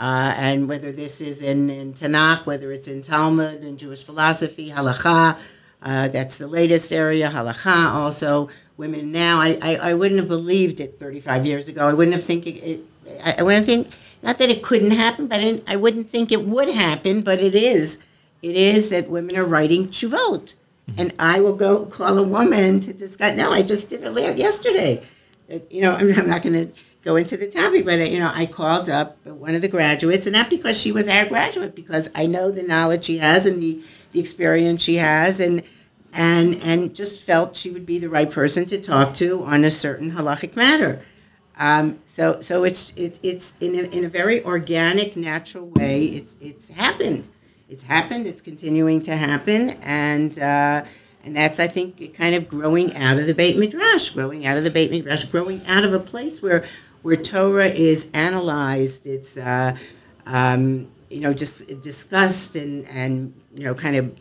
Uh, 0.00 0.34
and 0.36 0.68
whether 0.68 0.90
this 0.90 1.20
is 1.20 1.42
in, 1.42 1.70
in 1.70 1.92
Tanakh, 1.92 2.44
whether 2.44 2.72
it's 2.72 2.88
in 2.88 3.02
Talmud 3.02 3.62
and 3.62 3.78
Jewish 3.78 4.02
philosophy, 4.02 4.70
halacha, 4.70 5.36
uh, 5.82 6.08
that's 6.08 6.38
the 6.38 6.48
latest 6.48 6.92
area, 6.92 7.30
halacha. 7.30 7.92
Also, 7.92 8.48
women 8.76 9.12
now, 9.12 9.40
I, 9.40 9.58
I, 9.62 9.76
I 9.76 9.94
wouldn't 9.94 10.18
have 10.18 10.28
believed 10.28 10.80
it 10.80 10.98
35 10.98 11.46
years 11.46 11.68
ago. 11.68 11.88
I 11.88 11.92
wouldn't 11.92 12.14
have 12.14 12.24
think 12.24 12.46
it, 12.46 12.56
it 12.56 12.80
I, 13.22 13.36
I 13.38 13.42
wouldn't 13.42 13.66
think, 13.66 13.88
not 14.22 14.38
that 14.38 14.50
it 14.50 14.62
couldn't 14.62 14.90
happen, 14.92 15.26
but 15.26 15.40
I, 15.40 15.60
I 15.66 15.76
wouldn't 15.76 16.10
think 16.10 16.32
it 16.32 16.44
would 16.44 16.68
happen, 16.68 17.22
but 17.22 17.40
it 17.40 17.54
is. 17.54 17.98
It 18.42 18.56
is 18.56 18.90
that 18.90 19.08
women 19.08 19.36
are 19.36 19.44
writing 19.44 19.88
chuvot. 19.88 20.54
And 20.96 21.12
I 21.18 21.40
will 21.40 21.56
go 21.56 21.84
call 21.84 22.16
a 22.18 22.22
woman 22.22 22.80
to 22.80 22.92
discuss, 22.92 23.36
no, 23.36 23.52
I 23.52 23.62
just 23.62 23.90
did 23.90 24.02
it 24.02 24.38
yesterday. 24.38 25.02
You 25.70 25.82
know, 25.82 25.94
I'm, 25.94 26.12
I'm 26.18 26.28
not 26.28 26.42
going 26.42 26.54
to 26.54 26.80
go 27.02 27.16
into 27.16 27.36
the 27.36 27.46
topic, 27.46 27.84
but 27.84 28.10
you 28.10 28.18
know, 28.18 28.32
I 28.34 28.46
called 28.46 28.88
up 28.90 29.24
one 29.26 29.54
of 29.54 29.62
the 29.62 29.68
graduates, 29.68 30.26
and 30.26 30.34
not 30.34 30.50
because 30.50 30.80
she 30.80 30.92
was 30.92 31.08
our 31.08 31.26
graduate, 31.26 31.74
because 31.74 32.10
I 32.14 32.26
know 32.26 32.50
the 32.50 32.62
knowledge 32.62 33.04
she 33.04 33.18
has 33.18 33.46
and 33.46 33.60
the, 33.60 33.80
the 34.12 34.20
experience 34.20 34.82
she 34.82 34.96
has, 34.96 35.40
and 35.40 35.62
and 36.12 36.56
and 36.62 36.94
just 36.94 37.24
felt 37.24 37.56
she 37.56 37.70
would 37.70 37.86
be 37.86 37.98
the 37.98 38.08
right 38.08 38.30
person 38.30 38.64
to 38.66 38.80
talk 38.80 39.14
to 39.14 39.44
on 39.44 39.64
a 39.64 39.70
certain 39.70 40.12
halachic 40.12 40.56
matter. 40.56 41.02
Um, 41.58 41.98
so 42.04 42.40
so 42.40 42.64
it's 42.64 42.92
it, 42.96 43.18
it's 43.22 43.56
in 43.60 43.74
a, 43.74 43.82
in 43.82 44.04
a 44.04 44.08
very 44.08 44.44
organic, 44.44 45.16
natural 45.16 45.66
way. 45.76 46.04
It's 46.04 46.36
it's 46.40 46.70
happened. 46.70 47.28
It's 47.68 47.82
happened. 47.82 48.26
It's 48.26 48.40
continuing 48.40 49.02
to 49.02 49.16
happen, 49.16 49.70
and 49.82 50.38
uh, 50.38 50.84
and 51.24 51.36
that's 51.36 51.58
I 51.58 51.66
think 51.66 52.14
kind 52.14 52.34
of 52.34 52.48
growing 52.48 52.96
out 52.96 53.18
of 53.18 53.26
the 53.26 53.34
Beit 53.34 53.58
Midrash, 53.58 54.10
growing 54.10 54.46
out 54.46 54.56
of 54.56 54.64
the 54.64 54.70
Beit 54.70 54.90
Midrash, 54.90 55.24
growing 55.24 55.66
out 55.66 55.84
of 55.84 55.92
a 55.92 55.98
place 55.98 56.40
where 56.40 56.64
where 57.02 57.16
Torah 57.16 57.68
is 57.68 58.08
analyzed. 58.14 59.06
It's 59.06 59.36
uh, 59.36 59.76
um, 60.26 60.88
you 61.10 61.20
know 61.20 61.32
just 61.32 61.66
discussed 61.80 62.56
and 62.56 62.86
and 62.88 63.34
you 63.54 63.64
know 63.64 63.74
kind 63.74 63.96
of 63.96 64.14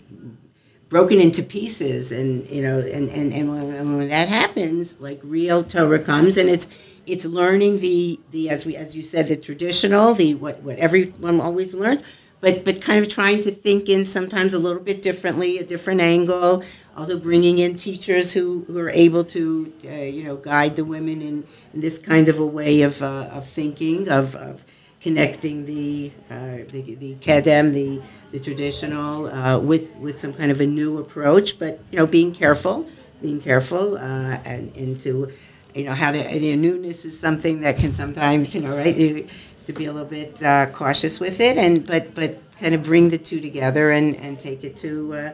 broken 0.90 1.20
into 1.20 1.44
pieces 1.44 2.12
and 2.12 2.48
you 2.50 2.62
know 2.62 2.80
and 2.80 3.10
and, 3.10 3.34
and 3.34 3.50
when, 3.50 3.74
and 3.74 3.98
when 3.98 4.10
that 4.10 4.30
happens 4.30 5.00
like 5.00 5.20
real 5.24 5.64
torah 5.64 6.00
comes 6.00 6.38
and 6.38 6.50
it's 6.50 6.68
it's 7.06 7.26
learning 7.26 7.80
the 7.80 8.20
the 8.32 8.50
as 8.50 8.66
we 8.66 8.76
as 8.76 8.96
you 8.96 9.02
said 9.02 9.28
the 9.28 9.36
traditional 9.36 10.14
the 10.14 10.34
what 10.36 10.62
what 10.64 10.78
everyone 10.78 11.42
always 11.42 11.74
learns 11.74 12.04
but 12.40 12.64
but 12.64 12.82
kind 12.82 13.04
of 13.04 13.10
trying 13.10 13.42
to 13.42 13.52
think 13.52 13.90
in 13.90 14.06
sometimes 14.06 14.54
a 14.54 14.60
little 14.60 14.82
bit 14.82 15.02
differently 15.02 15.58
a 15.58 15.64
different 15.64 16.00
angle 16.00 16.64
also 16.96 17.18
bringing 17.18 17.60
in 17.60 17.76
teachers 17.76 18.34
who, 18.34 18.64
who 18.68 18.80
are 18.80 18.90
able 18.90 19.24
to 19.24 19.72
uh, 19.86 19.92
you 19.92 20.24
know 20.24 20.36
guide 20.36 20.76
the 20.76 20.84
women 20.84 21.22
in, 21.22 21.46
in 21.74 21.82
this 21.82 21.98
kind 21.98 22.28
of 22.28 22.40
a 22.40 22.46
way 22.46 22.82
of, 22.82 23.02
uh, 23.02 23.30
of 23.32 23.48
thinking 23.48 24.10
of, 24.10 24.36
of 24.36 24.66
connecting 25.02 25.66
the 25.66 26.12
uh, 26.30 26.58
the, 26.70 26.96
the 26.96 27.16
kedem 27.16 27.74
the 27.74 28.02
the 28.32 28.40
traditional 28.40 29.28
uh, 29.28 29.60
with 29.60 29.96
with 29.98 30.20
some 30.20 30.34
kind 30.34 30.52
of 30.52 30.62
a 30.62 30.66
new 30.66 30.98
approach, 30.98 31.60
but 31.60 31.80
you 31.92 31.98
know, 31.98 32.08
being 32.08 32.34
careful, 32.34 32.88
being 33.22 33.40
careful, 33.40 33.98
uh, 33.98 34.38
and 34.46 34.76
into 34.76 35.32
you 35.74 35.86
know 35.86 35.94
how 35.94 36.12
to 36.12 36.56
newness 36.56 37.06
is 37.06 37.18
something 37.18 37.62
that 37.62 37.78
can 37.78 37.94
sometimes 37.94 38.54
you 38.54 38.62
know 38.62 38.76
right 38.76 38.96
you, 38.96 39.28
to 39.66 39.74
be 39.74 39.86
a 39.86 39.92
little 39.92 40.08
bit 40.08 40.42
uh, 40.44 40.66
cautious 40.68 41.20
with 41.20 41.40
it, 41.40 41.58
and 41.58 41.86
but 41.86 42.14
but 42.16 42.38
kind 42.60 42.74
of 42.74 42.84
bring 42.84 43.10
the 43.10 43.18
two 43.18 43.40
together 43.40 43.92
and 43.92 44.16
and 44.18 44.40
take 44.40 44.64
it 44.64 44.76
to 44.78 45.14
uh, 45.14 45.34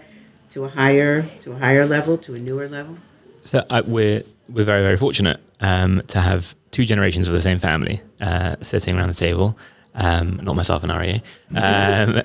to 0.50 0.66
a 0.66 0.70
higher 0.70 1.24
to 1.42 1.54
a 1.54 1.58
higher 1.58 1.86
level, 1.86 2.18
to 2.18 2.36
a 2.36 2.40
newer 2.40 2.68
level. 2.68 2.98
So 3.44 3.66
uh, 3.70 3.82
we're 3.86 4.24
we're 4.50 4.66
very 4.66 4.82
very 4.82 4.98
fortunate 4.98 5.40
um, 5.62 6.02
to 6.08 6.20
have 6.20 6.56
two 6.74 6.84
generations 6.84 7.28
of 7.30 7.34
the 7.34 7.42
same 7.42 7.60
family 7.60 8.02
uh, 8.20 8.58
sitting 8.62 8.98
around 8.98 9.08
the 9.08 9.14
table. 9.14 9.58
Um, 9.96 10.40
not 10.44 10.56
myself 10.56 10.84
and 10.84 10.92
Ari. 10.92 11.22
Um, 11.56 12.24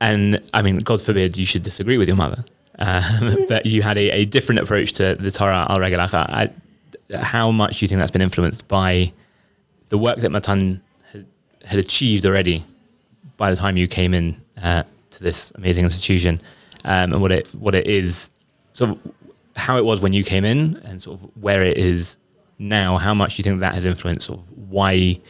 and 0.00 0.40
I 0.54 0.62
mean, 0.62 0.78
God 0.78 1.02
forbid 1.02 1.36
you 1.36 1.44
should 1.44 1.64
disagree 1.64 1.98
with 1.98 2.08
your 2.08 2.16
mother, 2.16 2.44
um, 2.78 3.36
but 3.48 3.66
you 3.66 3.82
had 3.82 3.98
a, 3.98 4.10
a 4.10 4.24
different 4.24 4.60
approach 4.60 4.92
to 4.94 5.16
the 5.16 5.30
Torah 5.30 5.66
al 5.68 5.80
regel 5.80 5.98
achat. 5.98 6.52
How 7.14 7.50
much 7.50 7.78
do 7.78 7.84
you 7.84 7.88
think 7.88 7.98
that's 7.98 8.12
been 8.12 8.22
influenced 8.22 8.68
by 8.68 9.12
the 9.88 9.98
work 9.98 10.18
that 10.18 10.30
Matan 10.30 10.80
had, 11.10 11.26
had 11.64 11.78
achieved 11.80 12.24
already 12.26 12.64
by 13.36 13.50
the 13.50 13.56
time 13.56 13.76
you 13.76 13.88
came 13.88 14.14
in 14.14 14.40
uh, 14.62 14.84
to 15.10 15.22
this 15.22 15.50
amazing 15.56 15.84
institution, 15.84 16.40
um, 16.84 17.12
and 17.12 17.20
what 17.20 17.32
it 17.32 17.48
what 17.54 17.74
it 17.74 17.88
is 17.88 18.30
sort 18.72 18.90
of 18.90 18.98
how 19.56 19.76
it 19.76 19.84
was 19.84 20.00
when 20.00 20.12
you 20.12 20.22
came 20.22 20.44
in 20.44 20.76
and 20.84 21.02
sort 21.02 21.20
of 21.20 21.28
where 21.42 21.62
it 21.62 21.76
is 21.76 22.16
now. 22.58 22.98
How 22.98 23.14
much 23.14 23.36
do 23.36 23.40
you 23.40 23.44
think 23.44 23.60
that 23.60 23.74
has 23.74 23.84
influenced 23.84 24.26
sort 24.26 24.40
of 24.40 24.50
why? 24.70 25.20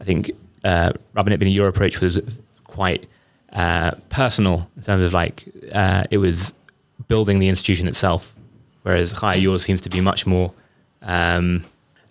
I 0.00 0.04
think 0.04 0.30
uh, 0.64 0.92
Rabbanit 1.14 1.38
Bina, 1.38 1.50
your 1.50 1.68
approach 1.68 2.00
was 2.00 2.20
quite 2.64 3.08
uh, 3.52 3.92
personal 4.08 4.70
in 4.76 4.82
terms 4.82 5.04
of 5.04 5.12
like 5.12 5.44
uh, 5.72 6.04
it 6.10 6.18
was 6.18 6.54
building 7.08 7.38
the 7.38 7.48
institution 7.48 7.88
itself, 7.88 8.34
whereas 8.82 9.12
Chai, 9.12 9.34
yours 9.34 9.62
seems 9.62 9.80
to 9.82 9.90
be 9.90 10.00
much 10.00 10.26
more. 10.26 10.52
Um, 11.02 11.64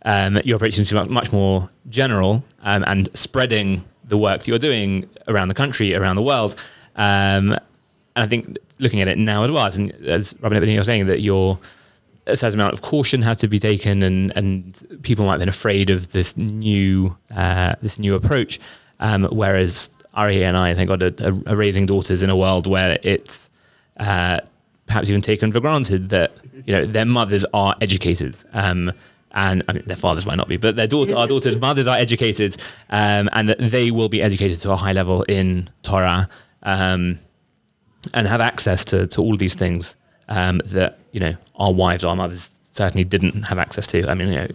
um, 0.04 0.40
your 0.46 0.56
approach 0.56 0.74
seems 0.74 0.90
to 0.90 1.04
be 1.04 1.10
much 1.10 1.32
more 1.34 1.70
general 1.90 2.44
um, 2.62 2.84
and 2.88 3.10
spreading 3.14 3.84
the 4.06 4.18
work 4.18 4.40
that 4.40 4.48
you're 4.48 4.60
doing 4.60 5.10
around 5.28 5.50
the 5.50 5.54
country, 5.54 5.94
around 5.94 6.16
the 6.16 6.22
world. 6.22 6.56
Um, 6.96 7.52
and 8.16 8.24
I 8.24 8.28
think 8.28 8.58
looking 8.80 9.02
at 9.02 9.08
it 9.08 9.18
now 9.18 9.44
as 9.44 9.52
well, 9.52 9.66
as, 9.66 9.78
as 9.78 10.36
Robin 10.40 10.68
you're 10.68 10.84
saying 10.84 11.08
that 11.08 11.22
you're 11.22 11.60
a 12.28 12.36
certain 12.36 12.60
amount 12.60 12.74
of 12.74 12.82
caution 12.82 13.22
had 13.22 13.40
to 13.40 13.48
be 13.48 13.60
taken, 13.60 14.04
and, 14.04 14.32
and 14.36 15.00
people 15.02 15.26
might 15.26 15.34
have 15.34 15.40
been 15.40 15.50
afraid 15.50 15.90
of 15.90 16.12
this 16.12 16.36
new 16.38 17.18
uh, 17.36 17.76
this 17.82 17.98
new 17.98 18.16
approach. 18.16 18.60
Um, 19.00 19.26
whereas 19.26 19.90
Ari 20.14 20.44
and 20.44 20.58
I, 20.58 20.72
I 20.72 20.76
think, 20.76 20.90
are, 20.90 21.52
are, 21.52 21.56
raising 21.56 21.86
daughters 21.86 22.24
in 22.24 22.30
a 22.30 22.36
world 22.36 22.66
where 22.66 22.98
it's 23.04 23.52
uh, 23.98 24.40
perhaps 24.88 25.10
even 25.10 25.22
taken 25.22 25.52
for 25.52 25.60
granted 25.60 26.10
that 26.10 26.32
you 26.66 26.74
know 26.74 26.86
their 26.86 27.06
mothers 27.06 27.46
are 27.54 27.76
educated. 27.82 28.38
Um, 28.54 28.92
and 29.32 29.64
I 29.68 29.74
mean, 29.74 29.84
their 29.86 29.98
fathers 29.98 30.26
might 30.26 30.38
not 30.38 30.48
be, 30.48 30.58
but 30.58 30.76
their 30.76 30.88
daughter, 30.88 31.16
our 31.16 31.28
daughters' 31.28 31.60
mothers 31.60 31.86
are 31.86 31.98
educated, 31.98 32.58
um, 32.90 33.30
and 33.34 33.50
that 33.50 33.60
they 33.60 33.92
will 33.92 34.10
be 34.10 34.22
educated 34.22 34.60
to 34.62 34.72
a 34.72 34.76
high 34.76 34.94
level 34.94 35.24
in 35.24 35.70
Torah 35.84 36.28
um, 36.64 37.20
and 38.14 38.28
have 38.28 38.42
access 38.42 38.84
to, 38.86 39.06
to 39.08 39.22
all 39.22 39.38
these 39.38 39.54
things 39.54 39.96
um, 40.28 40.62
that 40.66 41.00
you 41.12 41.20
know 41.20 41.36
our 41.56 41.74
wives, 41.74 42.04
our 42.04 42.16
mothers 42.16 42.60
certainly 42.72 43.04
didn't 43.04 43.44
have 43.44 43.58
access 43.58 43.88
to. 43.88 44.08
I 44.10 44.14
mean, 44.14 44.30
you 44.30 44.36
know, 44.36 44.48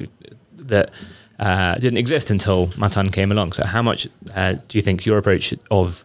that 0.56 0.90
uh, 1.38 1.74
didn't 1.76 1.98
exist 1.98 2.30
until 2.30 2.70
Matan 2.76 3.10
came 3.10 3.32
along. 3.32 3.52
So, 3.52 3.64
how 3.64 3.82
much 3.82 4.08
uh, 4.34 4.54
do 4.68 4.78
you 4.78 4.82
think 4.82 5.04
your 5.04 5.18
approach 5.18 5.54
of 5.70 6.04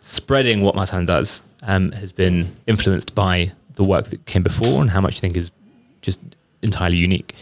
spreading 0.00 0.62
what 0.62 0.74
Matan 0.74 1.06
does 1.06 1.42
um, 1.62 1.92
has 1.92 2.12
been 2.12 2.54
influenced 2.66 3.14
by 3.14 3.52
the 3.74 3.84
work 3.84 4.06
that 4.06 4.26
came 4.26 4.42
before, 4.42 4.80
and 4.80 4.90
how 4.90 5.00
much 5.00 5.16
you 5.16 5.20
think 5.20 5.36
is 5.36 5.50
just 6.02 6.20
entirely 6.62 6.96
unique? 6.96 7.34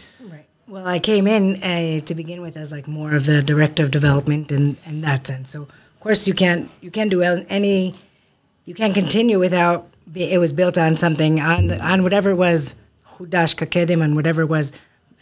Well, 0.73 0.87
I 0.87 0.97
came 0.97 1.27
in 1.27 1.61
uh, 1.61 1.99
to 1.99 2.15
begin 2.15 2.41
with 2.41 2.57
as 2.57 2.71
like 2.71 2.87
more 2.87 3.13
of 3.13 3.27
the 3.27 3.43
director 3.43 3.83
of 3.83 3.91
development 3.91 4.51
in, 4.51 4.75
in 4.87 5.01
that 5.01 5.27
sense. 5.27 5.51
So, 5.51 5.63
of 5.63 5.99
course, 5.99 6.27
you 6.27 6.33
can't 6.33 6.67
you 6.81 6.89
can't 6.89 7.11
do 7.11 7.21
any, 7.21 7.93
you 8.65 8.73
can't 8.73 8.95
continue 8.95 9.37
without 9.37 9.87
it 10.15 10.39
was 10.39 10.53
built 10.53 10.77
on 10.77 10.97
something 10.97 11.39
on 11.39 11.67
the, 11.67 11.85
on 11.85 12.03
whatever 12.03 12.35
was 12.35 12.75
Chadesh 13.07 13.55
Kakedem 13.55 14.03
and 14.03 14.15
whatever 14.15 14.41
it 14.41 14.49
was. 14.49 14.71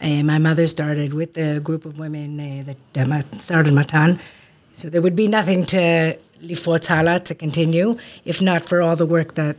Uh, 0.00 0.22
my 0.22 0.38
mother 0.38 0.66
started 0.66 1.14
with 1.14 1.34
the 1.34 1.60
group 1.60 1.84
of 1.84 1.98
women 1.98 2.40
uh, 2.40 2.62
that, 2.64 3.08
that 3.08 3.40
started 3.40 3.72
Matan. 3.72 4.18
So 4.72 4.88
there 4.88 5.02
would 5.02 5.14
be 5.14 5.28
nothing 5.28 5.64
to 5.66 6.18
Lifot 6.42 6.86
Hala 6.86 7.20
to 7.20 7.34
continue 7.34 7.96
if 8.24 8.42
not 8.42 8.64
for 8.64 8.82
all 8.82 8.96
the 8.96 9.06
work 9.06 9.34
that 9.34 9.56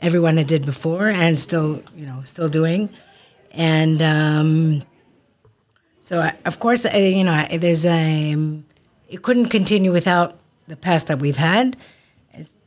everyone 0.00 0.36
had 0.36 0.46
did 0.46 0.64
before 0.64 1.08
and 1.08 1.40
still 1.40 1.82
you 1.96 2.06
know 2.06 2.20
still 2.24 2.48
doing, 2.48 2.90
and. 3.52 4.02
Um, 4.02 4.82
so 6.06 6.30
of 6.44 6.60
course, 6.60 6.86
uh, 6.86 6.96
you 6.96 7.24
know, 7.24 7.44
there's 7.50 7.84
a 7.84 8.32
um, 8.32 8.64
it 9.08 9.22
couldn't 9.22 9.46
continue 9.46 9.90
without 9.90 10.38
the 10.68 10.76
past 10.76 11.08
that 11.08 11.18
we've 11.18 11.36
had, 11.36 11.76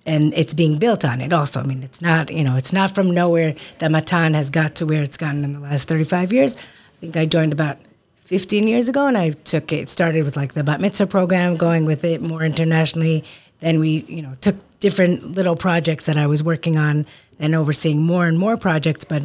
and 0.09 0.33
it's 0.33 0.55
being 0.55 0.77
built 0.77 1.05
on 1.05 1.21
it. 1.21 1.31
Also, 1.31 1.59
I 1.59 1.63
mean, 1.63 1.83
it's 1.83 2.01
not 2.01 2.31
you 2.31 2.43
know, 2.43 2.55
it's 2.55 2.73
not 2.73 2.95
from 2.95 3.11
nowhere 3.11 3.53
that 3.77 3.91
Matan 3.91 4.33
has 4.33 4.49
got 4.49 4.75
to 4.75 4.85
where 4.85 5.03
it's 5.03 5.17
gotten 5.17 5.43
in 5.43 5.53
the 5.53 5.59
last 5.59 5.87
35 5.87 6.33
years. 6.33 6.57
I 6.57 6.99
think 6.99 7.15
I 7.15 7.25
joined 7.25 7.53
about 7.53 7.77
15 8.25 8.67
years 8.67 8.89
ago, 8.89 9.05
and 9.05 9.17
I 9.17 9.29
took 9.29 9.71
it. 9.71 9.87
Started 9.87 10.23
with 10.23 10.35
like 10.35 10.53
the 10.53 10.63
bat 10.63 10.81
mitzvah 10.81 11.07
program, 11.07 11.55
going 11.57 11.85
with 11.85 12.03
it 12.03 12.21
more 12.21 12.43
internationally. 12.43 13.23
Then 13.59 13.79
we, 13.79 14.03
you 14.07 14.21
know, 14.21 14.33
took 14.41 14.55
different 14.79 15.35
little 15.35 15.55
projects 15.55 16.07
that 16.07 16.17
I 16.17 16.25
was 16.25 16.41
working 16.41 16.77
on, 16.77 17.05
and 17.37 17.53
overseeing 17.53 18.01
more 18.01 18.25
and 18.25 18.37
more 18.39 18.57
projects, 18.57 19.05
but 19.05 19.23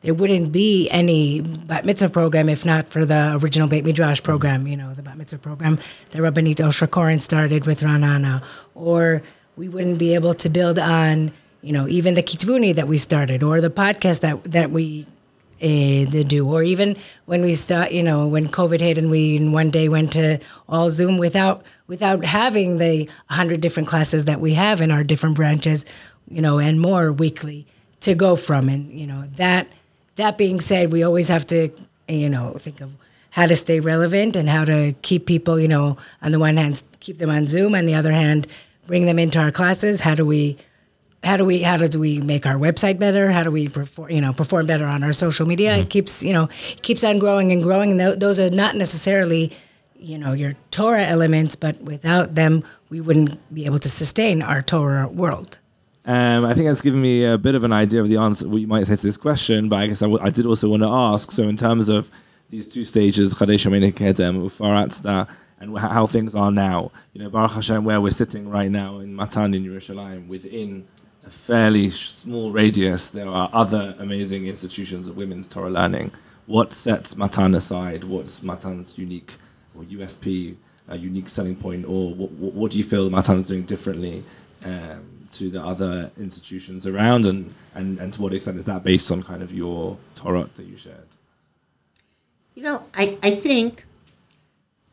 there 0.00 0.14
wouldn't 0.14 0.52
be 0.52 0.88
any 0.90 1.40
bat 1.40 1.84
mitzvah 1.84 2.10
program 2.10 2.48
if 2.48 2.64
not 2.64 2.88
for 2.88 3.04
the 3.04 3.38
original 3.42 3.68
Beit 3.68 3.84
Midrash 3.84 4.22
program, 4.22 4.66
you 4.66 4.76
know, 4.76 4.92
the 4.94 5.02
bat 5.02 5.16
mitzvah 5.16 5.38
program 5.38 5.78
that 6.10 6.18
Rabbanit 6.18 6.56
Oshra 6.56 6.90
Koren 6.90 7.20
started 7.20 7.66
with 7.66 7.80
Ra'anana. 7.80 8.42
Or 8.74 9.22
we 9.56 9.68
wouldn't 9.68 9.98
be 9.98 10.14
able 10.14 10.34
to 10.34 10.48
build 10.48 10.78
on, 10.78 11.32
you 11.62 11.72
know, 11.72 11.86
even 11.88 12.14
the 12.14 12.22
Kitvuni 12.22 12.74
that 12.74 12.88
we 12.88 12.98
started 12.98 13.42
or 13.42 13.60
the 13.60 13.70
podcast 13.70 14.20
that, 14.20 14.42
that 14.44 14.70
we 14.70 15.06
uh, 15.62 16.04
do. 16.26 16.44
Or 16.46 16.62
even 16.62 16.96
when 17.26 17.42
we 17.42 17.54
start, 17.54 17.92
you 17.92 18.02
know, 18.02 18.26
when 18.26 18.48
COVID 18.48 18.80
hit 18.80 18.98
and 18.98 19.10
we 19.10 19.36
in 19.36 19.52
one 19.52 19.70
day 19.70 19.88
went 19.88 20.12
to 20.14 20.38
all 20.68 20.90
Zoom 20.90 21.18
without 21.18 21.64
without 21.86 22.24
having 22.24 22.78
the 22.78 23.04
100 23.28 23.60
different 23.60 23.88
classes 23.88 24.24
that 24.24 24.40
we 24.40 24.54
have 24.54 24.80
in 24.80 24.90
our 24.90 25.04
different 25.04 25.36
branches, 25.36 25.84
you 26.28 26.40
know, 26.40 26.58
and 26.58 26.80
more 26.80 27.12
weekly 27.12 27.66
to 28.00 28.14
go 28.14 28.36
from. 28.36 28.68
And, 28.68 28.98
you 28.98 29.06
know, 29.06 29.24
that– 29.36 29.68
that 30.16 30.38
being 30.38 30.60
said, 30.60 30.92
we 30.92 31.02
always 31.02 31.28
have 31.28 31.46
to, 31.48 31.70
you 32.08 32.28
know, 32.28 32.52
think 32.52 32.80
of 32.80 32.94
how 33.30 33.46
to 33.46 33.56
stay 33.56 33.80
relevant 33.80 34.36
and 34.36 34.48
how 34.48 34.64
to 34.64 34.94
keep 35.02 35.26
people, 35.26 35.58
you 35.58 35.68
know, 35.68 35.96
on 36.22 36.32
the 36.32 36.38
one 36.38 36.56
hand, 36.56 36.82
keep 37.00 37.18
them 37.18 37.30
on 37.30 37.48
Zoom, 37.48 37.74
on 37.74 37.86
the 37.86 37.94
other 37.94 38.12
hand, 38.12 38.46
bring 38.86 39.06
them 39.06 39.18
into 39.18 39.38
our 39.38 39.50
classes. 39.50 40.00
How 40.00 40.14
do 40.14 40.24
we, 40.24 40.56
how 41.22 41.36
do 41.36 41.44
we, 41.44 41.62
how 41.62 41.76
do 41.76 41.98
we 41.98 42.20
make 42.20 42.46
our 42.46 42.56
website 42.56 42.98
better? 42.98 43.30
How 43.30 43.42
do 43.42 43.50
we 43.50 43.68
perform, 43.68 44.10
you 44.10 44.20
know, 44.20 44.32
perform 44.32 44.66
better 44.66 44.86
on 44.86 45.02
our 45.02 45.12
social 45.12 45.46
media? 45.46 45.72
Mm-hmm. 45.72 45.82
It 45.82 45.90
keeps, 45.90 46.22
you 46.22 46.32
know, 46.32 46.48
keeps 46.82 47.02
on 47.04 47.18
growing 47.18 47.52
and 47.52 47.62
growing. 47.62 47.90
And 47.92 48.00
th- 48.00 48.18
those 48.18 48.38
are 48.38 48.50
not 48.50 48.76
necessarily, 48.76 49.52
you 49.96 50.18
know, 50.18 50.32
your 50.32 50.54
Torah 50.70 51.04
elements, 51.04 51.56
but 51.56 51.80
without 51.80 52.34
them, 52.34 52.62
we 52.90 53.00
wouldn't 53.00 53.38
be 53.54 53.64
able 53.66 53.78
to 53.78 53.88
sustain 53.88 54.42
our 54.42 54.62
Torah 54.62 55.08
world. 55.08 55.58
Um, 56.06 56.44
I 56.44 56.52
think 56.52 56.66
that's 56.66 56.82
given 56.82 57.00
me 57.00 57.24
a 57.24 57.38
bit 57.38 57.54
of 57.54 57.64
an 57.64 57.72
idea 57.72 58.02
of 58.02 58.08
the 58.08 58.18
answer, 58.18 58.46
what 58.46 58.60
you 58.60 58.66
might 58.66 58.86
say 58.86 58.94
to 58.94 59.02
this 59.06 59.16
question, 59.16 59.70
but 59.70 59.76
I 59.76 59.86
guess 59.86 60.02
I, 60.02 60.06
w- 60.06 60.22
I 60.22 60.28
did 60.28 60.44
also 60.44 60.68
want 60.68 60.82
to 60.82 60.88
ask. 60.88 61.30
So, 61.32 61.44
in 61.44 61.56
terms 61.56 61.88
of 61.88 62.10
these 62.50 62.68
two 62.68 62.84
stages, 62.84 63.32
Chadesh 63.32 63.64
Kedem, 63.92 64.42
Ufaratsta, 64.42 65.26
and 65.64 65.78
how 65.78 66.06
things 66.06 66.34
are 66.34 66.50
now, 66.50 66.90
you 67.12 67.22
know, 67.22 67.30
Baruch 67.30 67.52
Hashem, 67.52 67.84
where 67.84 68.00
we're 68.00 68.10
sitting 68.10 68.48
right 68.48 68.70
now 68.70 68.98
in 68.98 69.14
Matan 69.14 69.54
in 69.54 69.64
Yerushalayim, 69.64 70.28
within 70.28 70.86
a 71.26 71.30
fairly 71.30 71.90
small 71.90 72.50
radius, 72.50 73.08
there 73.10 73.28
are 73.28 73.48
other 73.52 73.94
amazing 73.98 74.46
institutions 74.46 75.08
of 75.08 75.16
women's 75.16 75.48
Torah 75.48 75.70
learning. 75.70 76.12
What 76.46 76.74
sets 76.74 77.16
Matan 77.16 77.54
aside? 77.54 78.04
What's 78.04 78.42
Matan's 78.42 78.98
unique 78.98 79.32
or 79.74 79.84
USP, 79.84 80.56
a 80.88 80.98
unique 80.98 81.28
selling 81.28 81.56
point, 81.56 81.86
or 81.86 82.12
what, 82.12 82.30
what 82.30 82.70
do 82.70 82.78
you 82.78 82.84
feel 82.84 83.08
Matan 83.08 83.38
is 83.38 83.46
doing 83.46 83.62
differently? 83.62 84.22
Um, 84.64 85.10
to 85.32 85.50
the 85.50 85.60
other 85.60 86.12
institutions 86.16 86.86
around, 86.86 87.26
and, 87.26 87.52
and, 87.74 87.98
and 87.98 88.12
to 88.12 88.22
what 88.22 88.32
extent 88.32 88.56
is 88.56 88.64
that 88.66 88.84
based 88.84 89.10
on 89.10 89.22
kind 89.22 89.42
of 89.42 89.52
your 89.52 89.96
Torah 90.14 90.48
that 90.54 90.64
you 90.64 90.76
shared? 90.76 91.08
You 92.54 92.62
know, 92.62 92.84
I, 92.94 93.18
I 93.22 93.32
think 93.32 93.84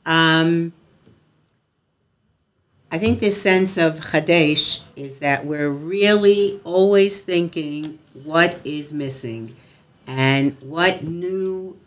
um, 0.05 0.73
I 2.91 2.97
think 2.97 3.19
this 3.19 3.41
sense 3.41 3.77
of 3.77 3.99
Chadesh 3.99 4.81
is 4.95 5.19
that 5.19 5.45
we're 5.45 5.69
really 5.69 6.59
always 6.65 7.21
thinking 7.21 7.99
what 8.23 8.57
is 8.65 8.91
missing 8.91 9.55
and 10.05 10.57
what 10.61 11.03
new 11.03 11.77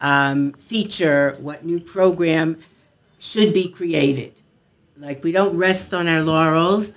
um, 0.00 0.52
feature, 0.52 1.36
what 1.40 1.64
new 1.64 1.80
program 1.80 2.58
should 3.18 3.52
be 3.52 3.68
created. 3.68 4.32
Like 4.96 5.24
we 5.24 5.32
don't 5.32 5.56
rest 5.56 5.92
on 5.92 6.06
our 6.06 6.22
laurels. 6.22 6.92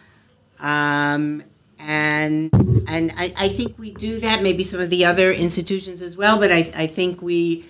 Um, 0.59 1.43
and 1.79 2.51
and 2.87 3.11
I, 3.17 3.33
I 3.37 3.49
think 3.49 3.79
we 3.79 3.91
do 3.93 4.19
that. 4.19 4.43
Maybe 4.43 4.63
some 4.63 4.79
of 4.79 4.89
the 4.89 5.05
other 5.05 5.31
institutions 5.31 6.01
as 6.01 6.17
well. 6.17 6.37
But 6.39 6.51
I, 6.51 6.57
I 6.75 6.87
think 6.87 7.21
we 7.21 7.65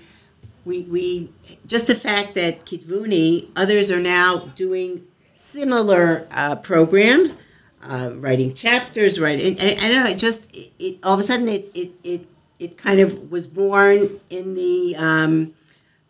we 0.66 0.82
we 0.82 1.30
just 1.68 1.88
the 1.88 1.96
fact 1.96 2.34
that 2.34 2.66
Kitvuni, 2.66 3.50
others 3.56 3.92
are 3.92 4.00
now 4.00 4.38
doing 4.56 5.06
similar 5.36 6.28
uh, 6.32 6.56
programs, 6.56 7.38
uh, 7.84 8.12
writing 8.16 8.54
chapters, 8.54 9.20
writing. 9.20 9.60
And, 9.60 9.80
I 9.80 9.88
don't 9.88 10.04
know. 10.04 10.10
It 10.10 10.18
just 10.18 10.54
it, 10.56 10.72
it, 10.80 11.00
all 11.04 11.14
of 11.14 11.20
a 11.20 11.24
sudden 11.24 11.48
it 11.48 11.70
it 11.76 11.92
it 12.04 12.28
it 12.60 12.78
kind 12.78 13.00
of 13.00 13.30
was 13.32 13.48
born 13.48 14.20
in 14.30 14.56
the 14.56 14.96
um, 14.96 15.54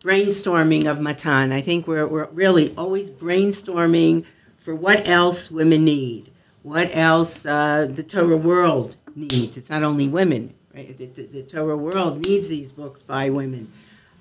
brainstorming 0.02 0.86
of 0.86 1.00
Matan. 1.00 1.52
I 1.52 1.60
think 1.60 1.86
we're 1.86 2.06
we're 2.06 2.26
really 2.26 2.74
always 2.76 3.10
brainstorming 3.10 4.24
for 4.56 4.74
what 4.74 5.06
else 5.06 5.50
women 5.50 5.84
need 5.84 6.30
what 6.62 6.94
else 6.94 7.46
uh, 7.46 7.86
the 7.90 8.02
Torah 8.02 8.36
world 8.36 8.96
needs. 9.14 9.56
It's 9.56 9.70
not 9.70 9.82
only 9.82 10.08
women, 10.08 10.54
right? 10.74 10.96
The, 10.96 11.06
the, 11.06 11.22
the 11.22 11.42
Torah 11.42 11.76
world 11.76 12.24
needs 12.26 12.48
these 12.48 12.72
books 12.72 13.02
by 13.02 13.30
women. 13.30 13.72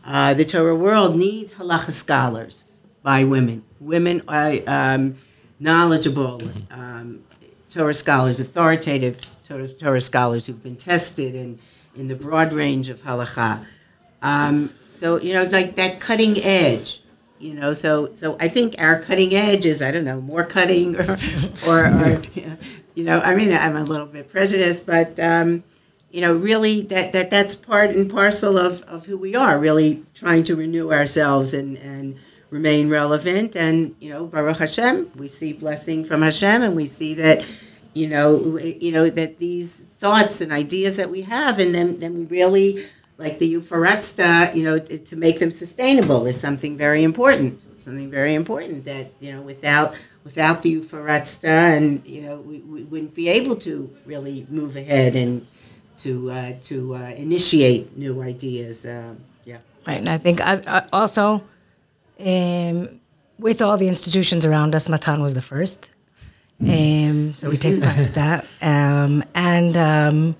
Uh, 0.07 0.33
the 0.33 0.45
Torah 0.45 0.73
world 0.73 1.17
needs 1.17 1.55
halacha 1.55 1.91
scholars 1.91 2.63
by 3.03 3.25
women. 3.25 3.63
Women 3.81 4.21
um, 4.29 5.17
knowledgeable 5.59 6.41
um, 6.71 7.23
Torah 7.69 7.93
scholars, 7.93 8.39
authoritative 8.39 9.19
Torah, 9.43 9.67
Torah 9.67 9.99
scholars 9.99 10.47
who've 10.47 10.63
been 10.63 10.77
tested 10.77 11.35
in, 11.35 11.59
in 11.93 12.07
the 12.07 12.15
broad 12.15 12.53
range 12.53 12.87
of 12.87 13.01
halacha. 13.01 13.65
Um, 14.21 14.73
so, 14.87 15.19
you 15.19 15.33
know, 15.33 15.43
like 15.43 15.75
that 15.75 15.99
cutting 15.99 16.41
edge, 16.41 17.01
you 17.37 17.53
know, 17.53 17.73
so, 17.73 18.15
so 18.15 18.37
I 18.39 18.47
think 18.47 18.75
our 18.79 19.01
cutting 19.01 19.35
edge 19.35 19.65
is, 19.65 19.81
I 19.81 19.91
don't 19.91 20.05
know, 20.05 20.21
more 20.21 20.45
cutting 20.45 20.95
or, 20.95 21.17
or, 21.67 21.85
or 21.85 22.21
you 22.95 23.03
know, 23.03 23.19
I 23.19 23.35
mean, 23.35 23.51
I'm 23.53 23.75
a 23.75 23.83
little 23.83 24.07
bit 24.07 24.29
prejudiced, 24.29 24.85
but, 24.85 25.19
um, 25.19 25.65
you 26.11 26.21
know, 26.21 26.33
really 26.33 26.81
that, 26.83 27.11
that 27.13 27.29
that's 27.29 27.55
part 27.55 27.91
and 27.91 28.09
parcel 28.09 28.57
of, 28.57 28.81
of 28.83 29.05
who 29.05 29.17
we 29.17 29.35
are, 29.35 29.59
really 29.59 30.03
trying 30.13 30.43
to 30.45 30.55
renew 30.55 30.91
ourselves 30.91 31.53
and, 31.53 31.77
and 31.77 32.17
remain 32.49 32.89
relevant. 32.89 33.55
And, 33.55 33.95
you 33.99 34.09
know, 34.09 34.25
Baruch 34.25 34.57
Hashem, 34.57 35.11
we 35.15 35.27
see 35.27 35.53
blessing 35.53 36.05
from 36.05 36.21
Hashem 36.21 36.63
and 36.63 36.75
we 36.75 36.85
see 36.87 37.13
that, 37.15 37.45
you 37.93 38.07
know, 38.07 38.57
you 38.57 38.91
know, 38.91 39.09
that 39.09 39.37
these 39.37 39.81
thoughts 39.81 40.39
and 40.41 40.51
ideas 40.51 40.97
that 40.97 41.09
we 41.09 41.23
have 41.23 41.59
and 41.59 41.75
then, 41.75 41.99
then 41.99 42.17
we 42.17 42.25
really, 42.25 42.85
like 43.17 43.39
the 43.39 43.55
Ufaratsta, 43.55 44.55
you 44.55 44.63
know, 44.63 44.77
to, 44.77 44.97
to 44.97 45.15
make 45.15 45.39
them 45.39 45.51
sustainable 45.51 46.25
is 46.25 46.39
something 46.39 46.77
very 46.77 47.03
important. 47.03 47.59
Something 47.81 48.11
very 48.11 48.33
important 48.33 48.83
that, 48.85 49.11
you 49.19 49.31
know, 49.31 49.41
without 49.41 49.95
without 50.25 50.61
the 50.61 50.75
Ufaratsta 50.75 51.45
and, 51.45 52.05
you 52.05 52.21
know, 52.21 52.35
we, 52.35 52.59
we 52.59 52.83
wouldn't 52.83 53.15
be 53.15 53.29
able 53.29 53.55
to 53.55 53.89
really 54.05 54.45
move 54.49 54.75
ahead 54.75 55.15
and 55.15 55.47
to 55.99 56.31
uh, 56.31 56.53
to 56.63 56.95
uh, 56.95 56.99
initiate 57.15 57.97
new 57.97 58.21
ideas. 58.21 58.85
Uh, 58.85 59.15
yeah. 59.45 59.57
Right, 59.85 59.99
and 59.99 60.09
I 60.09 60.17
think 60.17 60.41
I, 60.41 60.61
I 60.67 60.85
also, 60.91 61.41
um, 62.19 62.99
with 63.39 63.61
all 63.61 63.77
the 63.77 63.87
institutions 63.87 64.45
around 64.45 64.75
us, 64.75 64.89
Matan 64.89 65.21
was 65.21 65.33
the 65.33 65.41
first. 65.41 65.91
Um, 66.59 67.35
so 67.35 67.49
we 67.49 67.57
take 67.57 67.81
pride 67.81 68.07
that. 68.15 68.45
Um, 68.61 69.23
and 69.35 69.77
um, 69.77 70.35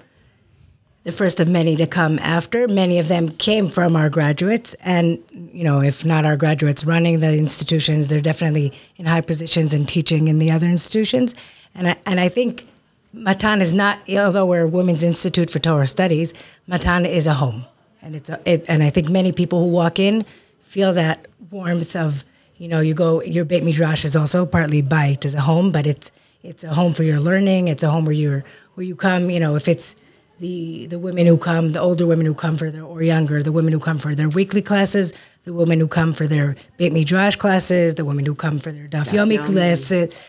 the 1.08 1.14
first 1.14 1.40
of 1.40 1.48
many 1.48 1.78
to 1.78 1.88
come 1.88 2.20
after. 2.20 2.68
Many 2.68 3.00
of 3.00 3.08
them 3.08 3.30
came 3.30 3.70
from 3.70 3.96
our 3.96 4.10
graduates, 4.10 4.74
and 4.82 5.24
you 5.32 5.64
know, 5.64 5.80
if 5.80 6.04
not 6.04 6.26
our 6.26 6.36
graduates 6.36 6.84
running 6.84 7.22
the 7.22 7.34
institutions, 7.34 8.10
they're 8.10 8.20
definitely 8.20 8.74
in 8.98 9.06
high 9.06 9.22
positions 9.22 9.74
and 9.74 9.88
teaching 9.88 10.28
in 10.28 10.40
the 10.40 10.52
other 10.52 10.68
institutions. 10.68 11.34
And 11.74 11.88
I, 11.88 11.96
and 12.06 12.20
I 12.20 12.28
think 12.28 12.68
Matan 13.14 13.62
is 13.62 13.74
not, 13.74 14.00
although 14.10 14.46
we're 14.46 14.64
a 14.64 14.68
Women's 14.68 15.04
Institute 15.04 15.50
for 15.50 15.60
Torah 15.60 15.88
Studies, 15.88 16.34
Matan 16.68 17.06
is 17.06 17.26
a 17.28 17.34
home, 17.34 17.66
and 18.02 18.16
it's 18.16 18.30
a, 18.30 18.40
it, 18.46 18.66
and 18.68 18.84
I 18.84 18.90
think 18.90 19.10
many 19.10 19.32
people 19.32 19.60
who 19.60 19.70
walk 19.70 20.00
in 20.00 20.26
feel 20.62 20.94
that 20.94 21.26
warmth 21.50 21.96
of 21.96 22.24
you 22.58 22.68
know 22.68 22.80
you 22.80 22.94
go 22.94 23.22
your 23.24 23.46
Beit 23.46 23.64
Midrash 23.64 24.04
is 24.04 24.16
also 24.16 24.46
partly 24.46 24.82
bite 24.82 25.26
as 25.26 25.36
a 25.36 25.42
home, 25.42 25.72
but 25.72 25.88
it's 25.88 26.12
it's 26.44 26.64
a 26.64 26.74
home 26.74 26.94
for 26.94 27.04
your 27.04 27.20
learning. 27.20 27.68
It's 27.68 27.84
a 27.84 27.90
home 27.90 28.06
where 28.06 28.14
you're 28.14 28.44
where 28.76 28.86
you 28.86 28.96
come. 28.96 29.30
You 29.30 29.40
know 29.40 29.56
if 29.56 29.68
it's 29.68 29.96
the 30.40 30.86
the 30.88 31.00
women 31.00 31.26
who 31.28 31.38
come, 31.38 31.70
the 31.70 31.80
older 31.80 32.06
women 32.06 32.26
who 32.26 32.34
come 32.34 32.58
for 32.58 32.70
their 32.70 32.84
or 32.84 33.02
younger, 33.02 33.42
the 33.42 33.52
women 33.52 33.74
who 33.74 33.80
come 33.80 34.00
for 34.00 34.14
their 34.16 34.30
weekly 34.30 34.62
classes, 34.62 35.14
the 35.44 35.54
women 35.54 35.80
who 35.80 35.88
come 35.88 36.14
for 36.14 36.28
their 36.28 36.56
Beit 36.78 36.94
Midrash 36.94 37.36
classes, 37.38 37.96
the 37.96 38.06
women 38.06 38.26
who 38.26 38.36
come 38.36 38.60
for 38.60 38.72
their 38.72 38.88
Daf 38.88 39.10
Yomi 39.10 39.44
classes, 39.44 40.20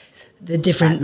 the 0.41 0.57
different. 0.57 1.03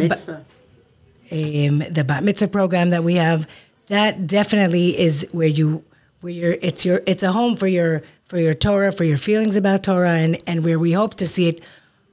Um, 1.31 1.79
the 1.91 2.05
bat 2.07 2.25
mitzvah 2.25 2.49
program 2.49 2.91
that 2.91 3.05
we 3.05 3.15
have, 3.17 3.47
that 3.87 4.27
definitely 4.27 4.99
is 4.99 5.27
where 5.33 5.49
you 5.49 5.85
where 6.21 6.33
you're 6.33 6.57
it's 6.63 6.87
your 6.87 7.03
it's 7.07 7.23
a 7.23 7.33
home 7.33 7.57
for 7.57 7.67
your 7.67 8.03
for 8.25 8.39
your 8.39 8.55
Torah, 8.55 8.93
for 8.93 9.05
your 9.05 9.19
feelings 9.19 9.57
about 9.57 9.85
Torah, 9.85 10.13
and 10.13 10.43
and 10.47 10.65
where 10.65 10.79
we 10.79 10.93
hope 10.93 11.15
to 11.17 11.27
see 11.27 11.49
it 11.49 11.61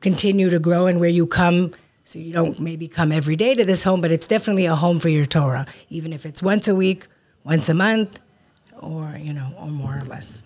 continue 0.02 0.50
to 0.50 0.60
grow, 0.60 0.88
and 0.88 1.00
where 1.00 1.10
you 1.10 1.26
come. 1.28 1.72
So 2.04 2.20
you 2.20 2.34
don't 2.34 2.60
maybe 2.60 2.88
come 2.88 3.12
every 3.12 3.36
day 3.36 3.54
to 3.54 3.64
this 3.64 3.84
home, 3.84 4.02
but 4.02 4.12
it's 4.12 4.28
definitely 4.28 4.66
a 4.66 4.76
home 4.76 5.00
for 5.00 5.10
your 5.10 5.26
Torah, 5.26 5.66
even 5.90 6.12
if 6.12 6.26
it's 6.26 6.44
once 6.44 6.68
a 6.68 6.76
week, 6.76 7.08
once 7.44 7.70
a 7.70 7.74
month, 7.74 8.20
or 8.80 9.18
you 9.20 9.34
know, 9.34 9.54
or 9.58 9.68
more 9.68 9.98
or 9.98 10.04
less. 10.06 10.42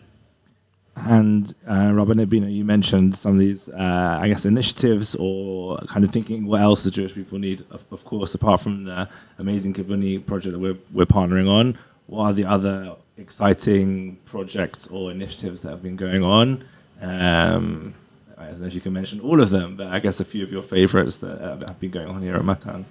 And 0.96 1.54
uh, 1.68 1.92
Rabbanit 1.92 2.30
Bina, 2.30 2.48
you 2.48 2.64
mentioned 2.64 3.16
some 3.16 3.34
of 3.34 3.40
these, 3.40 3.68
uh, 3.70 4.18
I 4.22 4.30
guess, 4.30 4.46
initiatives 4.46 5.16
or 5.20 5.78
kind 5.80 6.06
of 6.06 6.12
thinking 6.12 6.46
what 6.46 6.62
else 6.62 6.84
the 6.84 6.92
Jewish 6.92 7.14
people 7.14 7.38
need. 7.38 7.62
Of, 7.70 7.84
of 7.92 8.06
course, 8.06 8.34
apart 8.34 8.62
from 8.62 8.84
the 8.84 9.10
amazing 9.38 9.74
Kitvuni 9.74 10.26
project 10.26 10.54
that 10.54 10.60
we're, 10.60 10.78
we're 10.94 11.06
partnering 11.06 11.50
on, 11.50 11.78
what 12.08 12.24
are 12.24 12.34
the 12.34 12.46
other 12.46 12.96
exciting 13.18 14.18
projects 14.26 14.88
or 14.88 15.12
initiatives 15.12 15.62
that 15.62 15.72
have 15.72 15.84
been 15.84 15.98
going 15.98 16.24
on? 16.24 16.64
Um, 17.02 17.94
I 18.38 18.46
don't 18.46 18.62
know 18.62 18.68
if 18.68 18.74
you 18.74 18.82
can 18.82 18.94
mention 18.94 19.20
all 19.20 19.42
of 19.42 19.50
them, 19.50 19.76
but 19.76 19.88
I 19.88 20.00
guess 20.00 20.20
a 20.22 20.26
few 20.26 20.44
of 20.44 20.52
your 20.52 20.64
favorites 20.64 21.18
that 21.20 21.42
uh, 21.42 21.68
have 21.68 21.80
been 21.80 21.92
going 21.92 22.08
on 22.08 22.22
here 22.22 22.36
at 22.36 22.46
Matan. 22.46 22.86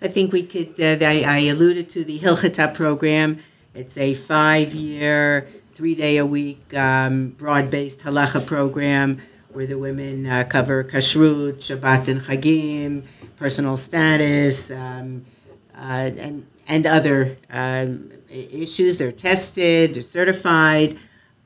I 0.00 0.08
think 0.08 0.32
we 0.32 0.42
could. 0.42 0.80
Uh, 0.80 1.04
I, 1.04 1.22
I 1.26 1.38
alluded 1.38 1.88
to 1.90 2.02
the 2.02 2.18
Hilchata 2.18 2.74
program. 2.74 3.38
It's 3.74 3.96
a 3.96 4.14
five-year, 5.72 5.94
three-day-a-week, 5.94 6.74
um, 6.74 7.28
broad-based 7.30 8.00
halacha 8.00 8.44
program 8.46 9.20
where 9.52 9.66
the 9.66 9.78
women 9.78 10.26
uh, 10.26 10.44
cover 10.48 10.82
kashrut, 10.82 11.56
Shabbat 11.58 12.08
and 12.08 12.20
Chagim, 12.22 13.02
personal 13.36 13.76
status, 13.76 14.70
um, 14.70 15.24
uh, 15.76 16.10
and 16.18 16.46
and 16.68 16.86
other 16.86 17.36
um, 17.50 18.10
issues. 18.30 18.96
They're 18.96 19.12
tested, 19.12 19.94
they're 19.94 20.02
certified, 20.02 20.96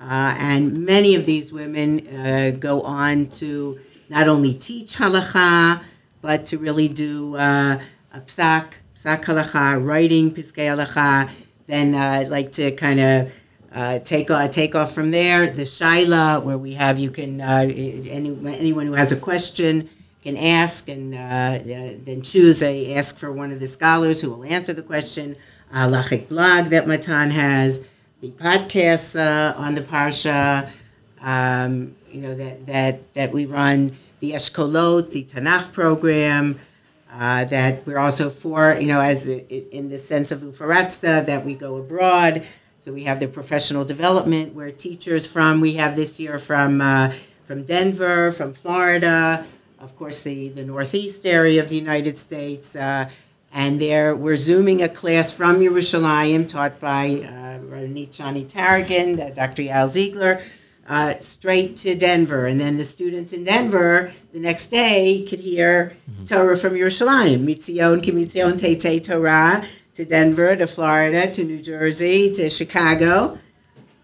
uh, 0.01 0.37
and 0.39 0.85
many 0.85 1.15
of 1.15 1.27
these 1.27 1.53
women 1.53 2.07
uh, 2.09 2.53
go 2.59 2.83
on 2.83 3.27
to 3.41 3.79
not 4.09 4.29
only 4.29 4.55
teach 4.55 4.97
halacha, 4.97 5.83
but 6.21 6.47
to 6.47 6.59
really 6.59 6.87
do 6.89 7.37
uh, 7.37 7.81
a 8.12 8.21
psak, 8.21 8.75
psak 8.95 9.25
halacha, 9.25 9.85
writing 9.85 10.31
piskei 10.33 10.69
halacha. 10.69 11.31
Then 11.67 11.95
uh, 11.95 11.99
I'd 11.99 12.29
like 12.29 12.53
to 12.53 12.71
kind 12.73 13.01
of 13.01 13.33
uh, 13.77 13.99
take 13.99 14.31
off, 14.31 14.51
take 14.53 14.75
off 14.75 14.95
from 14.95 15.11
there. 15.11 15.51
The 15.51 15.62
shaila, 15.62 16.43
where 16.43 16.57
we 16.57 16.75
have 16.75 16.99
you 16.99 17.11
can 17.11 17.43
uh, 17.43 17.69
any, 17.71 18.31
anyone 18.57 18.87
who 18.87 18.95
has 18.95 19.12
a 19.12 19.17
question 19.17 19.91
can 20.23 20.39
ask, 20.39 20.89
and 20.89 21.15
uh, 21.15 21.19
uh, 21.19 21.59
then 22.03 22.23
choose 22.23 22.62
a 22.62 22.95
ask 22.95 23.19
for 23.19 23.31
one 23.31 23.53
of 23.53 23.61
the 23.61 23.67
scholars 23.67 24.23
who 24.23 24.31
will 24.31 24.45
answer 24.45 24.73
the 24.73 24.83
question. 24.83 25.37
Uh, 25.71 25.89
blog 26.29 26.67
that 26.67 26.87
Matan 26.87 27.31
has, 27.33 27.87
the 28.23 28.31
podcasts 28.31 29.15
uh, 29.15 29.55
on 29.59 29.75
the 29.75 29.83
parsha, 29.83 30.71
um, 31.21 31.95
you 32.11 32.23
know 32.23 32.35
that 32.35 32.65
that 32.65 33.12
that 33.12 33.33
we 33.33 33.45
run 33.45 33.93
the 34.21 34.33
Eshkolot, 34.33 35.11
the 35.11 35.23
Tanakh 35.23 35.73
program. 35.73 36.59
Uh, 37.12 37.45
that 37.45 37.87
we're 37.87 37.97
also 37.97 38.29
for, 38.29 38.77
you 38.79 38.89
know, 38.89 39.01
as 39.01 39.27
in 39.27 39.89
the 39.89 39.97
sense 39.97 40.31
of 40.31 40.41
Ufaratsta, 40.41 41.25
that 41.25 41.47
we 41.47 41.55
go 41.55 41.77
abroad. 41.77 42.43
So 42.87 42.92
we 42.92 43.03
have 43.03 43.18
the 43.18 43.27
professional 43.27 43.85
development 43.85 44.55
where 44.55 44.70
teachers 44.70 45.27
from, 45.27 45.61
we 45.61 45.72
have 45.72 45.96
this 45.96 46.20
year 46.20 46.38
from, 46.38 46.81
uh, 46.81 47.12
from 47.44 47.64
Denver, 47.64 48.31
from 48.31 48.53
Florida, 48.53 49.44
of 49.81 49.96
course, 49.96 50.22
the, 50.22 50.51
the 50.51 50.62
Northeast 50.62 51.27
area 51.27 51.61
of 51.61 51.68
the 51.68 51.75
United 51.75 52.16
States. 52.16 52.77
Uh, 52.77 53.11
and 53.53 53.81
there, 53.81 54.14
we're 54.14 54.37
zooming 54.37 54.85
a 54.85 54.88
class 54.88 55.33
from 55.33 55.59
Yerushalayim 55.59 56.49
taught 56.49 56.79
by 56.79 57.07
uh, 57.25 57.59
Ronit 57.59 58.11
Shani 58.11 58.46
Tarragon, 58.46 59.18
uh, 59.18 59.31
Dr. 59.31 59.62
Yael 59.62 59.90
Ziegler, 59.90 60.40
uh, 60.88 61.14
straight 61.18 61.77
to 61.79 61.96
Denver. 61.96 62.46
And 62.46 62.61
then 62.61 62.77
the 62.77 62.85
students 62.85 63.33
in 63.33 63.42
Denver 63.42 64.12
the 64.33 64.38
next 64.38 64.68
day 64.68 65.27
could 65.29 65.40
hear 65.40 65.96
Torah 66.25 66.57
from 66.57 66.75
Yerushalayim, 66.75 67.44
Mitzion, 67.44 68.01
Kimitzion, 68.01 68.61
Tete 68.61 69.03
Torah, 69.03 69.66
to 69.97 70.05
Denver, 70.05 70.55
to 70.55 70.67
Florida, 70.67 71.31
to 71.31 71.43
New 71.43 71.59
Jersey, 71.59 72.33
to 72.35 72.51
Chicago. 72.51 73.39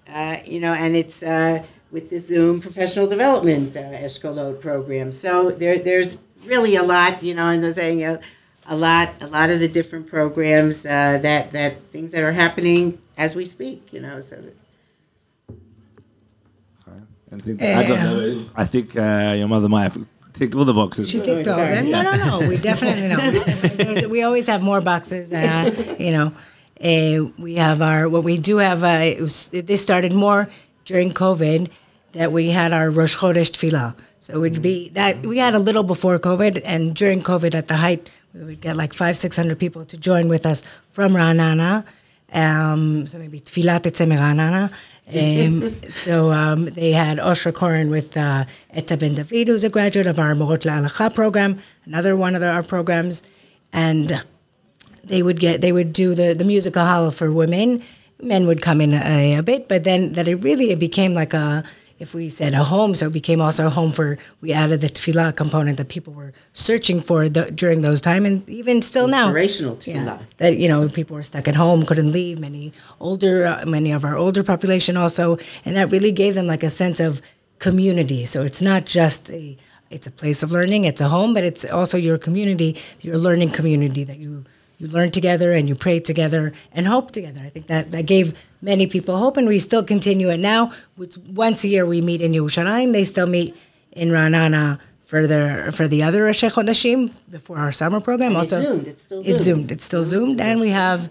Uh, 0.08 0.38
you 0.44 0.58
know, 0.58 0.72
and 0.72 0.96
it's 0.96 1.22
uh, 1.22 1.62
with 1.90 2.10
the 2.10 2.18
Zoom 2.18 2.60
professional 2.60 3.06
development 3.06 3.76
uh, 3.76 3.80
Eshkolot 3.80 4.60
program. 4.60 5.12
So 5.12 5.50
there, 5.50 5.78
there's 5.78 6.16
really 6.44 6.76
a 6.76 6.82
lot, 6.82 7.22
you 7.22 7.34
know, 7.34 7.48
and 7.48 7.62
they're 7.62 7.74
saying 7.74 8.04
a, 8.04 8.20
a 8.66 8.74
lot, 8.74 9.10
a 9.20 9.26
lot 9.26 9.50
of 9.50 9.60
the 9.60 9.68
different 9.68 10.06
programs 10.06 10.84
uh, 10.86 11.18
that 11.22 11.52
that 11.52 11.80
things 11.90 12.12
that 12.12 12.22
are 12.22 12.32
happening 12.32 12.98
as 13.16 13.36
we 13.36 13.44
speak. 13.44 13.92
You 13.92 14.00
know, 14.00 14.20
so. 14.20 14.42
Anything 17.30 17.56
to 17.58 17.66
add 17.66 17.90
on 17.90 18.18
there? 18.18 18.44
I 18.54 18.64
think 18.66 18.94
uh, 18.94 19.34
your 19.38 19.48
mother 19.48 19.66
might 19.66 19.84
have 19.84 20.06
ticked 20.42 20.54
all 20.56 20.64
the 20.64 20.74
boxes. 20.74 21.08
She 21.10 21.20
ticked 21.20 21.46
all 21.48 21.60
of 21.60 21.68
them. 21.68 21.90
No, 21.90 22.02
no, 22.02 22.14
no. 22.40 22.48
We 22.48 22.56
definitely 22.56 23.08
know. 23.08 24.08
we 24.14 24.22
always 24.22 24.46
have 24.48 24.62
more 24.62 24.80
boxes. 24.80 25.32
Uh, 25.32 25.96
you 25.98 26.10
know, 26.10 26.32
uh, 26.82 27.30
we 27.38 27.54
have 27.54 27.80
our 27.80 28.08
what 28.08 28.24
we 28.24 28.36
do 28.38 28.58
have. 28.58 28.82
Uh, 28.82 29.16
it 29.16 29.20
was, 29.20 29.48
this 29.48 29.82
started 29.82 30.12
more 30.12 30.48
during 30.84 31.12
COVID 31.12 31.70
that 32.12 32.32
we 32.32 32.50
had 32.50 32.72
our 32.72 32.90
Rosh 32.90 33.16
Chodesh 33.16 33.50
Tefillah. 33.52 33.94
So 34.20 34.34
it 34.34 34.38
would 34.38 34.62
be 34.62 34.88
that 34.90 35.24
we 35.26 35.38
had 35.38 35.54
a 35.54 35.58
little 35.58 35.82
before 35.82 36.18
COVID, 36.18 36.62
and 36.64 36.94
during 36.94 37.22
COVID 37.22 37.54
at 37.54 37.68
the 37.68 37.76
height, 37.76 38.10
we 38.34 38.44
would 38.44 38.60
get 38.60 38.76
like 38.76 38.92
five, 38.94 39.16
six 39.16 39.36
hundred 39.36 39.58
people 39.58 39.84
to 39.86 39.96
join 39.96 40.28
with 40.28 40.44
us 40.46 40.62
from 40.90 41.12
Ra'anana. 41.12 41.84
Um, 42.32 43.06
so 43.06 43.18
maybe 43.18 43.40
Tfilat 43.40 43.82
Tetzeh 43.82 44.06
Meranana. 44.06 44.72
Um, 45.08 45.74
so 45.88 46.32
um, 46.32 46.66
they 46.66 46.92
had 46.92 47.18
Oshra 47.18 47.52
Koren 47.52 47.90
with 47.90 48.16
uh, 48.16 48.44
Etta 48.70 48.96
Ben 48.96 49.14
David, 49.14 49.48
who's 49.48 49.64
a 49.64 49.68
graduate 49.68 50.06
of 50.06 50.18
our 50.18 50.34
Morot 50.34 50.64
La'alacha 50.64 51.12
program, 51.12 51.58
another 51.84 52.16
one 52.16 52.34
of 52.34 52.42
our 52.42 52.62
programs. 52.62 53.22
And 53.72 54.22
they 55.04 55.22
would 55.22 55.40
get 55.40 55.60
they 55.60 55.72
would 55.72 55.92
do 55.92 56.14
the 56.14 56.34
the 56.34 56.44
musical 56.44 56.84
hall 56.84 57.10
for 57.10 57.32
women. 57.32 57.82
Men 58.20 58.46
would 58.46 58.62
come 58.62 58.80
in 58.80 58.94
a, 58.94 59.34
a 59.38 59.42
bit, 59.42 59.66
but 59.66 59.82
then 59.82 60.12
that 60.12 60.28
it 60.28 60.36
really 60.36 60.70
it 60.70 60.78
became 60.78 61.12
like 61.12 61.34
a 61.34 61.64
if 62.02 62.14
we 62.14 62.28
said 62.28 62.52
a 62.52 62.64
home, 62.64 62.94
so 62.94 63.06
it 63.06 63.12
became 63.12 63.40
also 63.40 63.68
a 63.68 63.70
home 63.70 63.92
for 63.98 64.18
we 64.42 64.52
added 64.52 64.80
the 64.80 64.88
tefillah 64.88 65.34
component 65.42 65.76
that 65.78 65.88
people 65.88 66.12
were 66.12 66.32
searching 66.52 67.00
for 67.00 67.28
the, 67.28 67.42
during 67.62 67.80
those 67.86 68.00
time, 68.00 68.26
and 68.26 68.36
even 68.48 68.82
still 68.82 69.06
now. 69.18 69.26
Inspirational 69.28 69.78
Yeah, 69.82 69.96
tefillah. 69.96 70.18
that 70.38 70.56
you 70.62 70.68
know 70.68 70.88
people 70.88 71.14
were 71.18 71.22
stuck 71.22 71.46
at 71.52 71.56
home, 71.64 71.86
couldn't 71.86 72.12
leave. 72.12 72.36
Many 72.48 72.72
older, 73.00 73.34
uh, 73.46 73.64
many 73.66 73.90
of 73.92 74.04
our 74.04 74.16
older 74.24 74.42
population 74.42 74.96
also, 74.96 75.38
and 75.64 75.76
that 75.76 75.90
really 75.94 76.12
gave 76.12 76.34
them 76.34 76.46
like 76.54 76.62
a 76.62 76.70
sense 76.82 76.98
of 77.08 77.22
community. 77.66 78.24
So 78.24 78.42
it's 78.42 78.60
not 78.60 78.84
just 78.84 79.30
a 79.30 79.56
it's 79.90 80.06
a 80.06 80.10
place 80.10 80.42
of 80.42 80.50
learning, 80.52 80.84
it's 80.84 81.00
a 81.00 81.08
home, 81.08 81.32
but 81.34 81.44
it's 81.44 81.64
also 81.78 81.96
your 82.08 82.18
community, 82.18 82.76
your 83.00 83.16
learning 83.26 83.50
community 83.50 84.02
that 84.10 84.18
you 84.18 84.44
you 84.78 84.88
learn 84.88 85.10
together 85.12 85.52
and 85.52 85.68
you 85.68 85.76
pray 85.76 86.00
together 86.00 86.52
and 86.72 86.88
hope 86.88 87.12
together. 87.12 87.40
I 87.44 87.50
think 87.54 87.66
that 87.68 87.92
that 87.92 88.06
gave 88.06 88.26
many 88.62 88.86
people 88.86 89.18
hope, 89.18 89.36
and 89.36 89.46
we 89.46 89.58
still 89.58 89.82
continue 89.82 90.30
it 90.30 90.38
now. 90.38 90.72
Which 90.96 91.18
once 91.18 91.64
a 91.64 91.68
year 91.68 91.84
we 91.84 92.00
meet 92.00 92.22
in 92.22 92.32
Yerushalayim. 92.32 92.92
They 92.92 93.04
still 93.04 93.26
meet 93.26 93.54
in 93.92 94.08
Ra'anana 94.08 94.78
for 95.04 95.26
the 95.26 95.70
for 95.74 95.86
the 95.86 96.02
other 96.02 96.24
Rosh 96.24 96.42
Chodeshim 96.44 97.12
before 97.30 97.58
our 97.58 97.72
summer 97.72 98.00
program. 98.00 98.28
And 98.28 98.36
also, 98.38 98.56
it's 98.56 98.66
zoomed. 98.66 98.88
It's 98.88 99.02
still 99.02 99.18
it's 99.20 99.28
zoomed. 99.28 99.40
zoomed. 99.42 99.72
It's 99.72 99.84
still 99.84 100.02
zoomed, 100.02 100.40
and 100.40 100.60
we 100.60 100.70
have 100.70 101.10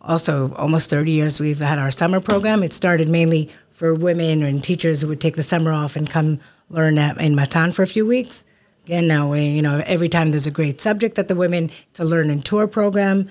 also 0.00 0.54
almost 0.54 0.90
30 0.90 1.10
years 1.10 1.40
we've 1.40 1.58
had 1.58 1.78
our 1.78 1.90
summer 1.90 2.20
program. 2.20 2.62
It 2.62 2.72
started 2.72 3.08
mainly 3.08 3.50
for 3.70 3.94
women 3.94 4.42
and 4.42 4.62
teachers 4.62 5.00
who 5.00 5.08
would 5.08 5.20
take 5.20 5.36
the 5.36 5.42
summer 5.42 5.72
off 5.72 5.96
and 5.96 6.08
come 6.08 6.40
learn 6.70 6.98
at, 6.98 7.20
in 7.20 7.34
Matan 7.34 7.72
for 7.72 7.82
a 7.82 7.86
few 7.86 8.06
weeks. 8.06 8.44
Again, 8.84 9.06
now 9.06 9.30
we, 9.30 9.46
you 9.46 9.62
know, 9.62 9.82
every 9.86 10.08
time 10.08 10.28
there's 10.28 10.46
a 10.46 10.50
great 10.50 10.80
subject 10.80 11.16
that 11.16 11.28
the 11.28 11.34
women 11.34 11.70
to 11.94 12.04
learn 12.04 12.30
and 12.30 12.44
tour 12.44 12.66
program, 12.66 13.30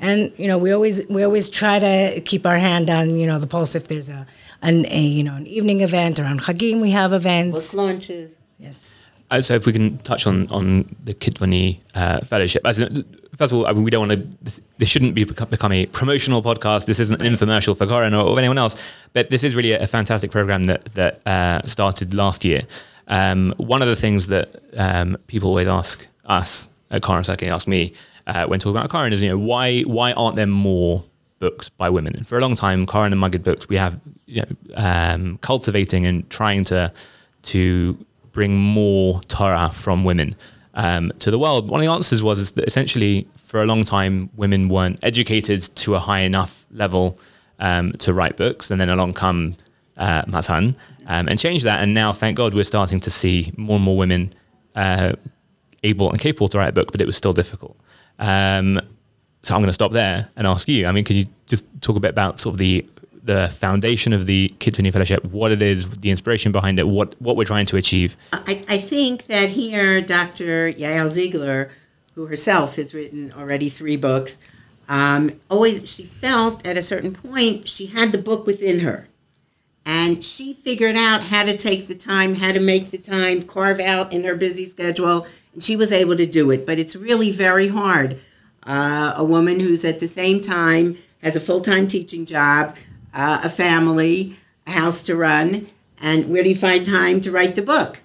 and 0.00 0.32
you 0.36 0.48
know, 0.48 0.58
we 0.58 0.72
always 0.72 1.06
we 1.08 1.22
always 1.22 1.48
try 1.48 1.78
to 1.78 2.20
keep 2.22 2.46
our 2.46 2.58
hand 2.58 2.88
on 2.90 3.18
you 3.18 3.26
know 3.26 3.38
the 3.38 3.46
pulse 3.46 3.74
if 3.74 3.88
there's 3.88 4.08
a 4.08 4.26
an 4.62 4.86
a 4.86 5.00
you 5.00 5.22
know 5.22 5.34
an 5.36 5.46
evening 5.46 5.82
event 5.82 6.18
or 6.18 6.24
on 6.24 6.38
Chagim 6.38 6.80
we 6.80 6.90
have 6.90 7.10
Book 7.10 7.20
events. 7.20 7.74
launches. 7.74 8.32
Yes. 8.58 8.86
Uh, 9.30 9.40
so 9.40 9.54
if 9.54 9.66
we 9.66 9.72
can 9.72 9.98
touch 9.98 10.26
on 10.26 10.48
on 10.50 10.94
the 11.04 11.14
Kitvuni 11.14 11.78
uh, 11.94 12.20
fellowship. 12.22 12.66
As 12.66 12.80
in, 12.80 13.04
first 13.36 13.52
of 13.52 13.58
all, 13.58 13.66
I 13.66 13.72
mean, 13.72 13.84
we 13.84 13.90
don't 13.90 14.08
want 14.08 14.20
to. 14.20 14.28
This, 14.42 14.60
this 14.78 14.88
shouldn't 14.88 15.14
be 15.14 15.24
become, 15.24 15.48
become 15.48 15.72
a 15.72 15.86
promotional 15.86 16.42
podcast. 16.42 16.86
This 16.86 16.98
isn't 16.98 17.20
an 17.20 17.32
infomercial 17.32 17.76
for 17.76 17.86
Koren 17.86 18.12
or, 18.12 18.26
or 18.26 18.38
anyone 18.38 18.58
else. 18.58 18.74
But 19.12 19.30
this 19.30 19.44
is 19.44 19.54
really 19.54 19.72
a, 19.72 19.82
a 19.82 19.86
fantastic 19.86 20.30
program 20.30 20.64
that 20.64 20.86
that 20.94 21.26
uh, 21.26 21.62
started 21.64 22.12
last 22.14 22.44
year. 22.44 22.62
Um, 23.06 23.54
one 23.58 23.82
of 23.82 23.88
the 23.88 23.96
things 23.96 24.28
that 24.28 24.62
um, 24.76 25.16
people 25.26 25.48
always 25.50 25.68
ask 25.68 26.06
us 26.24 26.68
at 26.90 27.02
Koren, 27.02 27.22
certainly 27.22 27.52
ask 27.52 27.66
me 27.68 27.92
uh, 28.26 28.46
when 28.46 28.60
talking 28.60 28.76
about 28.76 28.90
Koren, 28.90 29.12
is 29.12 29.22
you 29.22 29.28
know 29.28 29.38
why 29.38 29.82
why 29.82 30.12
aren't 30.12 30.36
there 30.36 30.46
more 30.46 31.04
books 31.38 31.68
by 31.68 31.88
women? 31.88 32.16
And 32.16 32.26
for 32.26 32.38
a 32.38 32.40
long 32.40 32.54
time, 32.54 32.86
Koren 32.86 33.12
and 33.12 33.20
Maggid 33.20 33.42
Books, 33.42 33.68
we 33.68 33.76
have 33.76 33.98
you 34.26 34.42
know, 34.42 34.74
um, 34.76 35.38
cultivating 35.38 36.06
and 36.06 36.28
trying 36.30 36.64
to 36.64 36.92
to 37.42 38.06
bring 38.32 38.56
more 38.56 39.20
Torah 39.22 39.70
from 39.72 40.04
women 40.04 40.36
um, 40.74 41.10
to 41.18 41.30
the 41.30 41.38
world? 41.38 41.68
One 41.68 41.80
of 41.80 41.86
the 41.86 41.92
answers 41.92 42.22
was 42.22 42.52
that 42.52 42.66
essentially 42.66 43.26
for 43.36 43.60
a 43.62 43.66
long 43.66 43.84
time 43.84 44.30
women 44.36 44.68
weren't 44.68 44.98
educated 45.02 45.62
to 45.76 45.94
a 45.94 45.98
high 45.98 46.20
enough 46.20 46.66
level 46.72 47.18
um, 47.58 47.92
to 47.94 48.14
write 48.14 48.36
books, 48.36 48.70
and 48.70 48.80
then 48.80 48.88
along 48.88 49.14
come 49.14 49.56
uh, 49.96 50.22
Matan 50.26 50.76
um, 51.06 51.28
and 51.28 51.38
change 51.38 51.62
that. 51.64 51.80
And 51.80 51.92
now, 51.92 52.12
thank 52.12 52.36
God, 52.36 52.54
we're 52.54 52.64
starting 52.64 53.00
to 53.00 53.10
see 53.10 53.52
more 53.56 53.76
and 53.76 53.84
more 53.84 53.96
women 53.96 54.32
uh, 54.74 55.12
able 55.82 56.10
and 56.10 56.20
capable 56.20 56.48
to 56.48 56.58
write 56.58 56.68
a 56.68 56.72
book, 56.72 56.92
but 56.92 57.00
it 57.00 57.06
was 57.06 57.16
still 57.16 57.32
difficult. 57.32 57.76
Um, 58.20 58.80
so 59.42 59.54
I'm 59.54 59.60
going 59.60 59.68
to 59.68 59.74
stop 59.74 59.92
there 59.92 60.28
and 60.36 60.46
ask 60.46 60.68
you. 60.68 60.86
I 60.86 60.92
mean, 60.92 61.04
could 61.04 61.16
you 61.16 61.24
just 61.46 61.64
talk 61.80 61.96
a 61.96 62.00
bit 62.00 62.10
about 62.10 62.38
sort 62.38 62.54
of 62.54 62.58
the 62.58 62.86
the 63.22 63.48
foundation 63.48 64.12
of 64.12 64.26
the 64.26 64.54
Kitzvah 64.60 64.90
Fellowship, 64.92 65.24
what 65.26 65.52
it 65.52 65.60
is, 65.60 65.88
the 65.90 66.10
inspiration 66.10 66.52
behind 66.52 66.78
it, 66.78 66.88
what 66.88 67.20
what 67.20 67.36
we're 67.36 67.44
trying 67.44 67.66
to 67.66 67.76
achieve? 67.76 68.16
I, 68.32 68.62
I 68.68 68.78
think 68.78 69.26
that 69.26 69.50
here, 69.50 70.00
Dr. 70.00 70.72
Yael 70.72 71.08
Ziegler, 71.08 71.70
who 72.14 72.26
herself 72.26 72.76
has 72.76 72.94
written 72.94 73.32
already 73.36 73.68
three 73.68 73.96
books, 73.96 74.38
um, 74.88 75.38
always 75.50 75.88
she 75.88 76.04
felt 76.04 76.66
at 76.66 76.76
a 76.76 76.82
certain 76.82 77.12
point 77.12 77.68
she 77.68 77.86
had 77.86 78.12
the 78.12 78.18
book 78.18 78.46
within 78.46 78.80
her, 78.80 79.06
and 79.86 80.24
she 80.24 80.52
figured 80.52 80.96
out 80.96 81.24
how 81.24 81.44
to 81.44 81.56
take 81.56 81.86
the 81.86 81.94
time, 81.94 82.34
how 82.34 82.52
to 82.52 82.60
make 82.60 82.90
the 82.90 82.98
time, 82.98 83.42
carve 83.42 83.80
out 83.80 84.12
in 84.12 84.24
her 84.24 84.36
busy 84.36 84.64
schedule, 84.66 85.26
and 85.54 85.64
she 85.64 85.76
was 85.76 85.92
able 85.92 86.16
to 86.16 86.26
do 86.26 86.50
it. 86.50 86.66
But 86.66 86.78
it's 86.78 86.94
really 86.94 87.30
very 87.30 87.68
hard. 87.68 88.20
Uh, 88.64 89.14
a 89.16 89.24
woman 89.24 89.60
who's 89.60 89.84
at 89.84 90.00
the 90.00 90.06
same 90.06 90.40
time 90.40 90.98
has 91.22 91.36
a 91.36 91.40
full 91.40 91.60
time 91.60 91.88
teaching 91.88 92.26
job, 92.26 92.76
uh, 93.14 93.40
a 93.42 93.48
family, 93.48 94.36
a 94.66 94.72
house 94.72 95.02
to 95.04 95.16
run, 95.16 95.68
and 96.00 96.28
where 96.30 96.42
do 96.42 96.48
you 96.48 96.56
find 96.56 96.84
time 96.84 97.20
to 97.22 97.30
write 97.30 97.56
the 97.56 97.62
book? 97.62 98.00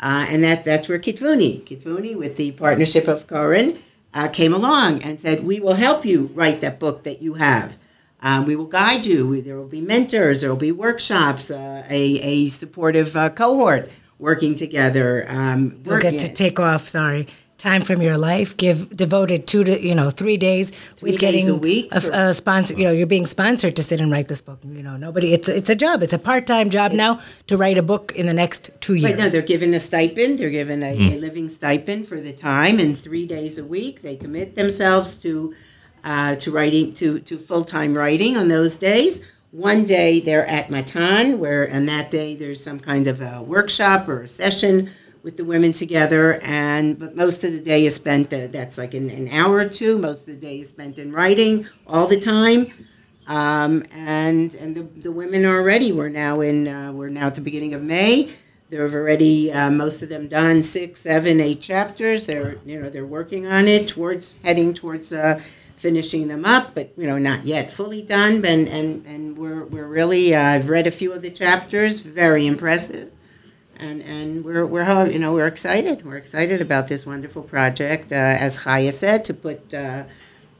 Uh, 0.00 0.26
and 0.28 0.42
that, 0.42 0.64
that's 0.64 0.88
where 0.88 0.98
Kitvuni, 0.98 1.62
Kitvuni 1.62 2.16
with 2.16 2.36
the 2.36 2.52
partnership 2.52 3.06
of 3.06 3.26
Koren, 3.26 3.78
uh, 4.14 4.28
came 4.28 4.54
along 4.54 5.02
and 5.02 5.20
said, 5.20 5.44
We 5.44 5.60
will 5.60 5.74
help 5.74 6.04
you 6.04 6.30
write 6.34 6.60
that 6.62 6.78
book 6.78 7.04
that 7.04 7.20
you 7.20 7.34
have. 7.34 7.76
Um, 8.22 8.44
we 8.46 8.54
will 8.56 8.66
guide 8.66 9.06
you. 9.06 9.26
We, 9.26 9.40
there 9.40 9.56
will 9.56 9.66
be 9.66 9.80
mentors, 9.80 10.40
there 10.42 10.50
will 10.50 10.56
be 10.56 10.72
workshops, 10.72 11.50
uh, 11.50 11.84
a, 11.88 12.02
a 12.20 12.48
supportive 12.50 13.16
uh, 13.16 13.30
cohort 13.30 13.90
working 14.18 14.54
together. 14.54 15.24
Um, 15.28 15.80
You'll 15.84 15.98
get 16.00 16.10
to 16.10 16.26
working- 16.26 16.34
take 16.34 16.60
off. 16.60 16.86
Sorry, 16.86 17.26
time 17.56 17.80
from 17.82 18.02
your 18.02 18.18
life. 18.18 18.54
Give 18.58 18.94
devoted 18.94 19.46
two 19.46 19.64
to 19.64 19.80
you 19.82 19.94
know 19.94 20.10
three 20.10 20.36
days 20.36 20.70
with 21.00 21.12
days 21.12 21.18
getting 21.20 21.48
a 21.48 21.54
week 21.54 21.88
a, 21.92 22.00
for- 22.02 22.10
a 22.12 22.34
sponsor. 22.34 22.74
You 22.76 22.84
know, 22.84 22.92
you're 22.92 23.06
being 23.06 23.24
sponsored 23.24 23.74
to 23.76 23.82
sit 23.82 24.00
and 24.02 24.12
write 24.12 24.28
this 24.28 24.42
book. 24.42 24.58
You 24.70 24.82
know, 24.82 24.98
nobody. 24.98 25.32
It's 25.32 25.48
it's 25.48 25.70
a 25.70 25.74
job. 25.74 26.02
It's 26.02 26.12
a 26.12 26.18
part 26.18 26.46
time 26.46 26.68
job 26.68 26.92
now 26.92 27.20
to 27.46 27.56
write 27.56 27.78
a 27.78 27.82
book 27.82 28.12
in 28.14 28.26
the 28.26 28.34
next 28.34 28.70
two 28.80 28.94
years. 28.96 29.04
Right, 29.12 29.18
no, 29.18 29.28
they're 29.30 29.40
given 29.40 29.72
a 29.72 29.80
stipend. 29.80 30.38
They're 30.38 30.50
given 30.50 30.82
a, 30.82 30.92
a 30.94 31.16
living 31.18 31.48
stipend 31.48 32.06
for 32.06 32.20
the 32.20 32.34
time, 32.34 32.78
and 32.78 32.98
three 32.98 33.26
days 33.26 33.56
a 33.56 33.64
week 33.64 34.02
they 34.02 34.16
commit 34.16 34.56
themselves 34.56 35.16
to 35.22 35.54
uh, 36.04 36.36
to 36.36 36.50
writing 36.50 36.92
to 36.94 37.20
to 37.20 37.38
full 37.38 37.64
time 37.64 37.92
writing 37.92 38.36
on 38.36 38.48
those 38.48 38.76
days. 38.76 39.22
One 39.50 39.84
day 39.84 40.20
they're 40.20 40.46
at 40.46 40.70
Matan, 40.70 41.40
where 41.40 41.68
on 41.72 41.86
that 41.86 42.10
day 42.10 42.36
there's 42.36 42.62
some 42.62 42.78
kind 42.78 43.08
of 43.08 43.20
a 43.20 43.42
workshop 43.42 44.08
or 44.08 44.22
a 44.22 44.28
session 44.28 44.90
with 45.22 45.36
the 45.36 45.44
women 45.44 45.72
together, 45.72 46.40
and 46.42 46.98
but 46.98 47.16
most 47.16 47.44
of 47.44 47.52
the 47.52 47.60
day 47.60 47.84
is 47.84 47.94
spent. 47.94 48.32
Uh, 48.32 48.46
that's 48.46 48.78
like 48.78 48.94
an, 48.94 49.10
an 49.10 49.28
hour 49.28 49.56
or 49.56 49.68
two. 49.68 49.98
Most 49.98 50.20
of 50.20 50.26
the 50.26 50.34
day 50.36 50.60
is 50.60 50.68
spent 50.68 50.98
in 50.98 51.12
writing 51.12 51.66
all 51.86 52.06
the 52.06 52.20
time. 52.20 52.68
Um, 53.26 53.84
and 53.92 54.54
and 54.56 54.76
the, 54.76 54.82
the 55.00 55.12
women 55.12 55.44
are 55.44 55.62
ready. 55.62 55.92
We're 55.92 56.08
now 56.08 56.40
in 56.40 56.66
uh, 56.66 56.92
we're 56.92 57.10
now 57.10 57.26
at 57.26 57.34
the 57.34 57.40
beginning 57.40 57.74
of 57.74 57.82
May. 57.82 58.30
They've 58.70 58.94
already 58.94 59.52
uh, 59.52 59.70
most 59.70 60.02
of 60.02 60.08
them 60.08 60.28
done 60.28 60.62
six, 60.62 61.00
seven, 61.00 61.40
eight 61.40 61.60
chapters. 61.60 62.26
They're 62.26 62.58
you 62.64 62.80
know 62.80 62.88
they're 62.88 63.06
working 63.06 63.46
on 63.46 63.66
it 63.68 63.88
towards 63.88 64.36
heading 64.42 64.74
towards 64.74 65.12
uh, 65.12 65.40
finishing 65.80 66.28
them 66.28 66.44
up, 66.44 66.74
but 66.74 66.92
you 66.96 67.06
know 67.06 67.18
not 67.18 67.44
yet 67.44 67.72
fully 67.72 68.02
done. 68.02 68.44
And 68.44 68.68
and 68.68 69.04
and 69.06 69.38
we're 69.38 69.64
we're 69.64 69.86
really 69.86 70.34
uh, 70.34 70.42
I've 70.42 70.68
read 70.68 70.86
a 70.86 70.90
few 70.90 71.12
of 71.12 71.22
the 71.22 71.30
chapters. 71.30 72.00
Very 72.00 72.46
impressive. 72.46 73.10
And, 73.76 74.02
and 74.02 74.44
we're, 74.44 74.66
we're 74.66 75.06
you 75.06 75.18
know 75.18 75.32
we're 75.32 75.46
excited 75.46 76.04
we're 76.04 76.18
excited 76.18 76.60
about 76.60 76.88
this 76.88 77.06
wonderful 77.06 77.42
project 77.42 78.12
uh, 78.12 78.44
as 78.46 78.58
Chaya 78.64 78.92
said 78.92 79.24
to 79.24 79.32
put 79.32 79.72
uh, 79.72 80.04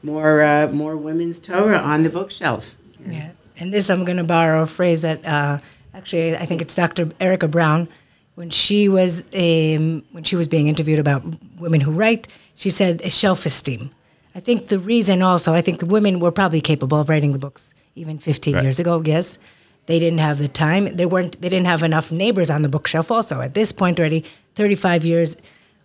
more 0.01 0.41
uh, 0.41 0.69
more 0.71 0.97
women's 0.97 1.39
Torah 1.39 1.77
on 1.77 2.01
the 2.01 2.09
bookshelf. 2.09 2.75
Yeah, 3.07 3.29
and 3.59 3.71
this 3.71 3.91
I'm 3.91 4.05
going 4.05 4.17
to 4.17 4.23
borrow 4.23 4.63
a 4.63 4.65
phrase 4.65 5.03
that 5.03 5.23
uh, 5.23 5.59
actually 5.93 6.35
I 6.35 6.47
think 6.47 6.63
it's 6.63 6.75
Dr. 6.75 7.09
Erica 7.19 7.47
Brown 7.47 7.87
when 8.33 8.49
she 8.49 8.89
was 8.89 9.21
um, 9.35 10.03
when 10.13 10.23
she 10.23 10.35
was 10.35 10.47
being 10.47 10.65
interviewed 10.67 10.97
about 10.97 11.21
women 11.59 11.79
who 11.81 11.91
write. 11.91 12.27
She 12.55 12.71
said 12.71 13.03
self 13.11 13.45
esteem. 13.45 13.91
I 14.35 14.39
think 14.39 14.67
the 14.67 14.79
reason 14.79 15.21
also 15.21 15.53
I 15.53 15.61
think 15.61 15.79
the 15.79 15.85
women 15.85 16.19
were 16.19 16.31
probably 16.31 16.61
capable 16.61 16.99
of 16.99 17.09
writing 17.09 17.31
the 17.33 17.39
books 17.39 17.73
even 17.95 18.17
15 18.17 18.55
Right. 18.55 18.63
years 18.63 18.79
ago. 18.79 19.01
Yes, 19.05 19.37
they 19.87 19.99
didn't 19.99 20.19
have 20.19 20.37
the 20.37 20.47
time. 20.47 20.95
They 20.95 21.05
weren't. 21.05 21.41
They 21.41 21.49
didn't 21.49 21.67
have 21.67 21.83
enough 21.83 22.11
neighbors 22.11 22.49
on 22.49 22.61
the 22.61 22.69
bookshelf. 22.69 23.11
Also, 23.11 23.41
at 23.41 23.53
this 23.53 23.71
point 23.71 23.99
already, 23.99 24.23
35 24.55 25.03
years. 25.05 25.37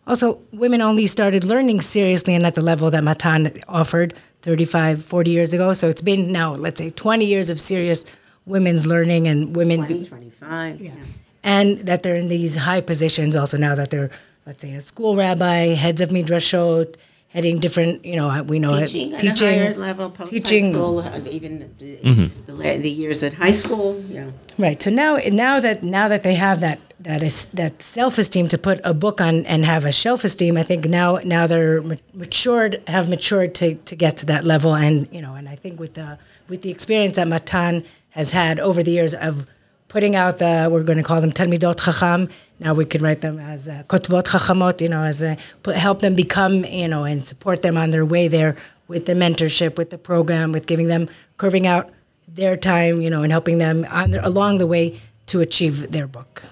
Also, 0.06 0.38
women 0.52 0.80
only 0.80 1.06
started 1.09 1.42
learning 1.42 1.80
seriously 1.80 2.35
and 2.37 2.46
at 2.46 2.54
the 2.54 2.61
level 2.62 2.90
that 2.92 3.02
Matan 3.02 3.50
offered 3.68 4.14
35, 4.42 5.04
40 5.04 5.30
years 5.32 5.52
ago. 5.52 5.72
So 5.72 5.88
it's 5.88 6.02
been 6.02 6.30
now, 6.30 6.54
let's 6.54 6.80
say, 6.80 6.90
20 6.90 7.24
years 7.24 7.50
of 7.50 7.59
serious 7.59 8.04
women's 8.44 8.87
learning 8.87 9.26
and 9.26 9.56
women, 9.56 9.78
20, 9.78 10.06
25. 10.06 10.80
Yeah. 10.80 10.92
and 11.42 11.78
that 11.80 12.04
they're 12.04 12.14
in 12.14 12.28
these 12.28 12.54
high 12.54 12.80
positions 12.80 13.35
also 13.35 13.56
now 13.59 13.74
that 13.74 13.90
they're, 13.90 14.11
let's 14.46 14.62
say, 14.62 14.72
a 14.74 14.80
school 14.80 15.16
rabbi, 15.16 15.74
heads 15.74 16.00
of 16.00 16.11
midrashot, 16.11 16.94
heading 17.37 17.59
different, 17.59 18.03
you 18.03 18.16
know, 18.16 18.42
we 18.44 18.59
know 18.59 18.75
it- 18.75 18.88
Teaching, 18.88 19.12
at 19.12 19.22
a 19.22 19.44
higher 19.44 19.75
level, 19.75 20.09
post 20.09 20.33
high 20.33 20.70
school, 20.70 21.01
uh, 21.01 21.20
even 21.31 21.53
the, 21.79 22.31
the, 22.46 22.55
la- 22.55 22.79
the 22.79 22.90
years 22.90 23.22
at 23.22 23.35
high 23.35 23.51
school. 23.51 24.03
Yeah. 24.09 24.31
Right. 24.57 24.81
So 24.83 24.88
now, 24.90 25.18
now 25.31 25.61
that 25.61 25.83
now 25.83 26.09
that 26.09 26.22
they 26.22 26.35
have 26.35 26.61
that 26.61 26.79
that 27.01 27.22
is 27.22 27.46
that 27.61 27.83
self 27.83 28.16
esteem 28.16 28.49
to 28.49 28.57
put 28.57 28.81
a 28.85 28.94
book 28.94 29.20
on 29.20 29.44
and 29.44 29.66
have 29.66 29.85
a 29.85 29.92
shelf 29.92 30.25
esteem. 30.25 30.57
I 30.57 30.62
think 30.62 30.87
now 30.87 31.18
now 31.25 31.46
they're 31.46 31.83
matured, 32.14 32.83
have 32.88 33.07
matured 33.11 33.55
to, 33.57 33.75
to 33.75 33.94
get 33.94 34.16
to 34.20 34.27
that 34.33 34.42
level, 34.44 34.75
and 34.75 35.07
you 35.12 35.20
know, 35.20 35.35
and 35.35 35.46
I 35.46 35.57
think 35.57 35.79
with 35.79 35.92
the 35.94 36.18
with 36.49 36.62
the 36.62 36.70
experience 36.70 37.16
that 37.16 37.29
Matan 37.29 37.85
has 38.11 38.31
had 38.31 38.59
over 38.59 38.83
the 38.83 38.92
years 38.92 39.14
of 39.14 39.46
putting 39.96 40.14
out 40.14 40.37
the 40.37 40.68
we're 40.70 40.82
going 40.82 40.98
to 40.98 41.02
call 41.02 41.22
them 41.22 41.32
talmidot 41.32 41.78
chacham. 41.82 42.28
Now 42.61 42.74
we 42.74 42.85
can 42.85 43.00
write 43.02 43.22
them 43.22 43.38
as 43.38 43.66
uh, 43.66 43.82
kotvot 43.88 44.24
chachamot, 44.24 44.82
you 44.82 44.90
know, 44.90 45.04
as 45.04 45.22
a, 45.22 45.38
help 45.74 46.00
them 46.00 46.14
become, 46.14 46.66
you 46.66 46.87
know, 46.87 47.04
and 47.04 47.24
support 47.24 47.62
them 47.62 47.78
on 47.78 47.88
their 47.94 48.04
way 48.04 48.28
there 48.28 48.56
with 48.88 49.06
the 49.06 49.14
mentorship, 49.14 49.78
with 49.78 49.88
the 49.88 49.96
program, 49.96 50.52
with 50.52 50.66
giving 50.66 50.88
them 50.88 51.09
curving 51.38 51.66
out 51.66 51.88
their 52.28 52.59
time, 52.59 53.00
you 53.00 53.09
know, 53.09 53.22
and 53.22 53.32
helping 53.32 53.56
them 53.56 53.87
on 53.90 54.11
their, 54.11 54.22
along 54.22 54.59
the 54.59 54.66
way 54.66 55.00
to 55.30 55.40
achieve 55.40 55.90
their 55.92 56.06
book. 56.06 56.42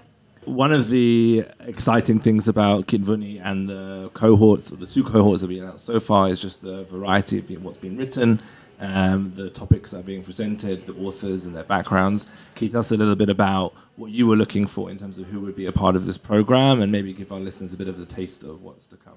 One 0.46 0.72
of 0.72 0.88
the 0.88 1.44
exciting 1.66 2.20
things 2.20 2.48
about 2.48 2.86
Kitvuni 2.86 3.42
and 3.44 3.68
the 3.68 4.10
cohorts, 4.14 4.72
or 4.72 4.76
the 4.76 4.86
two 4.86 5.04
cohorts 5.04 5.42
that 5.42 5.50
have 5.50 5.58
been 5.58 5.68
out 5.68 5.80
so 5.80 6.00
far, 6.00 6.30
is 6.30 6.40
just 6.40 6.62
the 6.62 6.84
variety 6.84 7.36
of 7.40 7.62
what's 7.62 7.76
been 7.76 7.98
written, 7.98 8.40
um, 8.80 9.32
the 9.34 9.50
topics 9.50 9.90
that 9.90 10.00
are 10.00 10.02
being 10.02 10.22
presented, 10.22 10.86
the 10.86 10.94
authors 10.94 11.46
and 11.46 11.54
their 11.54 11.64
backgrounds. 11.64 12.26
Can 12.54 12.66
you 12.66 12.70
tell 12.70 12.80
us 12.80 12.92
a 12.92 12.96
little 12.96 13.16
bit 13.16 13.30
about 13.30 13.74
what 13.96 14.10
you 14.10 14.26
were 14.26 14.36
looking 14.36 14.66
for 14.66 14.90
in 14.90 14.96
terms 14.96 15.18
of 15.18 15.26
who 15.26 15.40
would 15.40 15.56
be 15.56 15.66
a 15.66 15.72
part 15.72 15.96
of 15.96 16.06
this 16.06 16.18
program, 16.18 16.82
and 16.82 16.90
maybe 16.90 17.12
give 17.12 17.32
our 17.32 17.38
listeners 17.38 17.72
a 17.72 17.76
bit 17.76 17.88
of 17.88 17.98
the 17.98 18.06
taste 18.06 18.42
of 18.42 18.62
what's 18.62 18.86
to 18.86 18.96
come? 18.96 19.14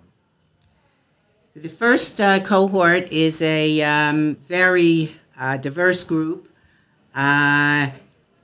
The 1.55 1.69
first 1.69 2.21
uh, 2.21 2.39
cohort 2.41 3.11
is 3.11 3.41
a 3.41 3.81
um, 3.81 4.35
very 4.35 5.15
uh, 5.39 5.57
diverse 5.57 6.03
group. 6.03 6.49
Uh, 7.15 7.89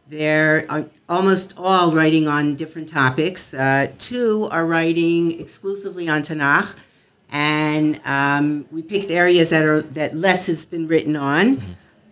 they're 0.08 0.66
uh, 0.68 0.86
almost 1.08 1.54
all 1.56 1.92
writing 1.92 2.28
on 2.28 2.56
different 2.56 2.90
topics. 2.90 3.54
Uh, 3.54 3.92
two 4.00 4.48
are 4.52 4.66
writing 4.66 5.40
exclusively 5.40 6.10
on 6.10 6.24
Tanakh, 6.24 6.74
and 7.34 8.00
um, 8.06 8.66
we 8.72 8.84
picked 8.84 9.10
areas 9.10 9.50
that 9.50 9.66
are 9.66 9.82
that 9.82 10.16
less 10.16 10.48
has 10.48 10.64
been 10.66 10.88
written 10.88 11.16
on. 11.16 11.62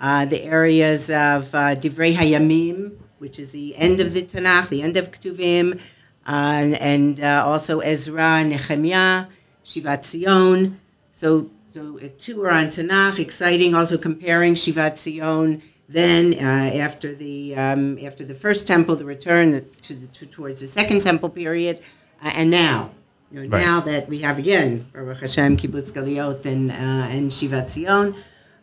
Uh, 0.02 0.26
the 0.26 0.44
areas 0.44 1.12
of 1.12 1.54
uh, 1.54 1.76
Divrei 1.76 2.16
Hayamim, 2.16 2.98
which 3.20 3.38
is 3.38 3.52
the 3.52 3.76
end 3.76 4.00
of 4.00 4.16
the 4.16 4.24
Tanakh, 4.24 4.70
the 4.70 4.82
end 4.82 4.98
of 4.98 5.12
Ketuvim, 5.12 5.80
uh, 6.26 6.32
and 6.32 7.22
uh, 7.22 7.44
also 7.46 7.82
Ezra, 7.82 8.44
Nehemiah, 8.44 9.28
Shivat 9.64 10.04
Zion. 10.04 10.80
So, 11.12 11.52
so 11.72 12.00
uh, 12.00 12.08
two 12.18 12.42
are 12.44 12.50
on 12.50 12.66
Tanakh, 12.66 13.20
exciting. 13.20 13.76
Also 13.76 14.00
comparing 14.00 14.56
Shivat 14.56 14.98
Zion 14.98 15.62
then 15.88 16.34
uh, 16.36 16.78
after 16.80 17.14
the 17.14 17.54
um, 17.56 18.00
after 18.00 18.24
the 18.24 18.34
first 18.34 18.66
temple, 18.66 18.96
the 18.96 19.06
return 19.06 19.66
to, 19.82 19.94
the, 19.94 20.08
to 20.08 20.26
towards 20.26 20.62
the 20.62 20.68
second 20.68 21.02
temple 21.02 21.30
period, 21.30 21.82
uh, 22.24 22.32
and 22.34 22.50
now, 22.50 22.92
you 23.32 23.42
know, 23.44 23.50
Right. 23.50 23.66
now 23.66 23.80
that 23.82 24.10
we 24.10 24.20
have 24.20 24.38
again 24.40 24.88
Baruch 24.94 25.20
Hashem, 25.22 25.58
Kibbutz 25.58 25.92
Galiot, 25.92 26.46
and 26.46 26.72
uh, 26.72 26.74
and 27.16 27.32
Shivat 27.32 27.70
Zion. 27.72 28.16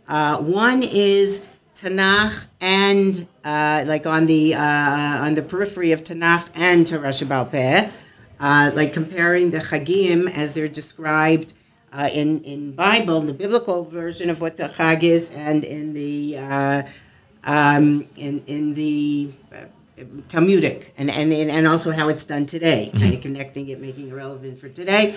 Uh, 0.08 0.38
one 0.38 0.82
is 0.82 1.46
Tanakh 1.74 2.44
and 2.60 3.26
uh, 3.44 3.84
like 3.86 4.06
on 4.06 4.26
the 4.26 4.54
uh, 4.54 5.24
on 5.24 5.34
the 5.34 5.42
periphery 5.42 5.92
of 5.92 6.02
Tanakh 6.04 6.46
and 6.54 6.86
Torah 6.86 7.08
Sheba'al 7.10 7.50
Peh, 7.50 7.88
uh, 8.40 8.70
like 8.74 8.92
comparing 8.92 9.50
the 9.50 9.58
Chagim 9.58 10.30
as 10.32 10.54
they're 10.54 10.68
described 10.68 11.54
uh, 11.92 12.08
in 12.12 12.42
in 12.44 12.72
Bible, 12.72 13.20
the 13.20 13.32
biblical 13.32 13.84
version 13.84 14.28
of 14.28 14.40
what 14.40 14.56
the 14.56 14.64
Chag 14.64 15.02
is, 15.02 15.30
and 15.30 15.64
in 15.64 15.94
the 15.94 16.36
uh, 16.38 16.82
um, 17.44 18.06
in 18.16 18.42
in 18.46 18.74
the 18.74 19.30
uh, 19.52 19.56
Talmudic, 20.28 20.92
and, 20.98 21.10
and 21.10 21.32
and 21.32 21.66
also 21.66 21.90
how 21.92 22.08
it's 22.08 22.24
done 22.24 22.46
today, 22.46 22.90
kind 22.98 23.14
of 23.14 23.20
connecting 23.20 23.68
it, 23.68 23.80
making 23.80 24.08
it 24.10 24.14
relevant 24.14 24.58
for 24.58 24.68
today. 24.68 25.14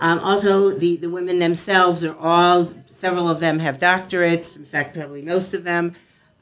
Um, 0.00 0.18
also, 0.20 0.70
the, 0.70 0.96
the 0.96 1.10
women 1.10 1.38
themselves 1.40 2.04
are 2.04 2.16
all, 2.18 2.68
several 2.90 3.28
of 3.28 3.38
them 3.40 3.58
have 3.58 3.78
doctorates, 3.78 4.56
in 4.56 4.64
fact, 4.64 4.94
probably 4.94 5.20
most 5.20 5.52
of 5.52 5.62
them, 5.64 5.94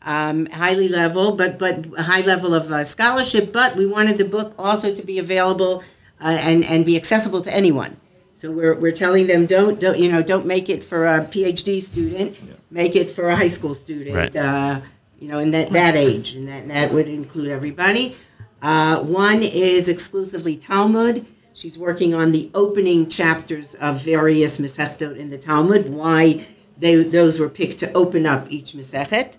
um, 0.03 0.47
highly 0.47 0.89
level, 0.89 1.33
but, 1.33 1.59
but 1.59 1.87
a 1.97 2.05
high 2.05 2.21
level 2.21 2.55
of 2.55 2.71
uh, 2.71 2.85
scholarship. 2.85 3.53
But 3.53 3.75
we 3.75 3.85
wanted 3.85 4.17
the 4.17 4.25
book 4.25 4.55
also 4.59 4.95
to 4.95 5.03
be 5.03 5.19
available 5.19 5.83
uh, 6.21 6.39
and, 6.41 6.65
and 6.65 6.85
be 6.85 6.95
accessible 6.97 7.41
to 7.43 7.53
anyone. 7.53 7.97
So 8.35 8.53
we're, 8.53 8.75
we're 8.75 8.93
telling 8.93 9.27
them 9.27 9.47
don't, 9.47 9.81
don't, 9.81 9.99
you 9.99 10.09
know, 10.13 10.23
don't 10.23 10.47
make 10.47 10.69
it 10.69 10.85
for 10.85 11.05
a 11.09 11.23
PhD 11.23 11.83
student, 11.83 12.37
make 12.71 12.95
it 12.95 13.11
for 13.11 13.29
a 13.29 13.35
high 13.35 13.49
school 13.49 13.75
student, 13.75 14.15
Right. 14.15 14.37
uh, 14.37 14.81
you 15.19 15.29
know, 15.29 15.39
in 15.39 15.51
that, 15.51 15.71
that 15.71 15.95
age, 15.95 16.35
and 16.35 16.49
that, 16.49 16.69
that 16.69 16.93
would 16.93 17.09
include 17.09 17.49
everybody. 17.49 18.17
Uh, 18.63 19.01
one 19.01 19.43
is 19.43 19.89
exclusively 19.89 20.57
Talmud. 20.57 21.27
She's 21.53 21.77
working 21.77 22.15
on 22.15 22.33
the 22.33 22.51
opening 22.55 23.09
chapters 23.09 23.75
of 23.77 24.03
various 24.03 24.59
Masechtot 24.59 25.17
in 25.17 25.31
the 25.31 25.39
Talmud, 25.39 25.91
why 25.91 26.47
they, 26.77 26.95
those 27.03 27.41
were 27.41 27.49
picked 27.49 27.79
to 27.81 27.93
open 27.93 28.27
up 28.27 28.47
each 28.51 28.73
Masechet. 28.73 29.37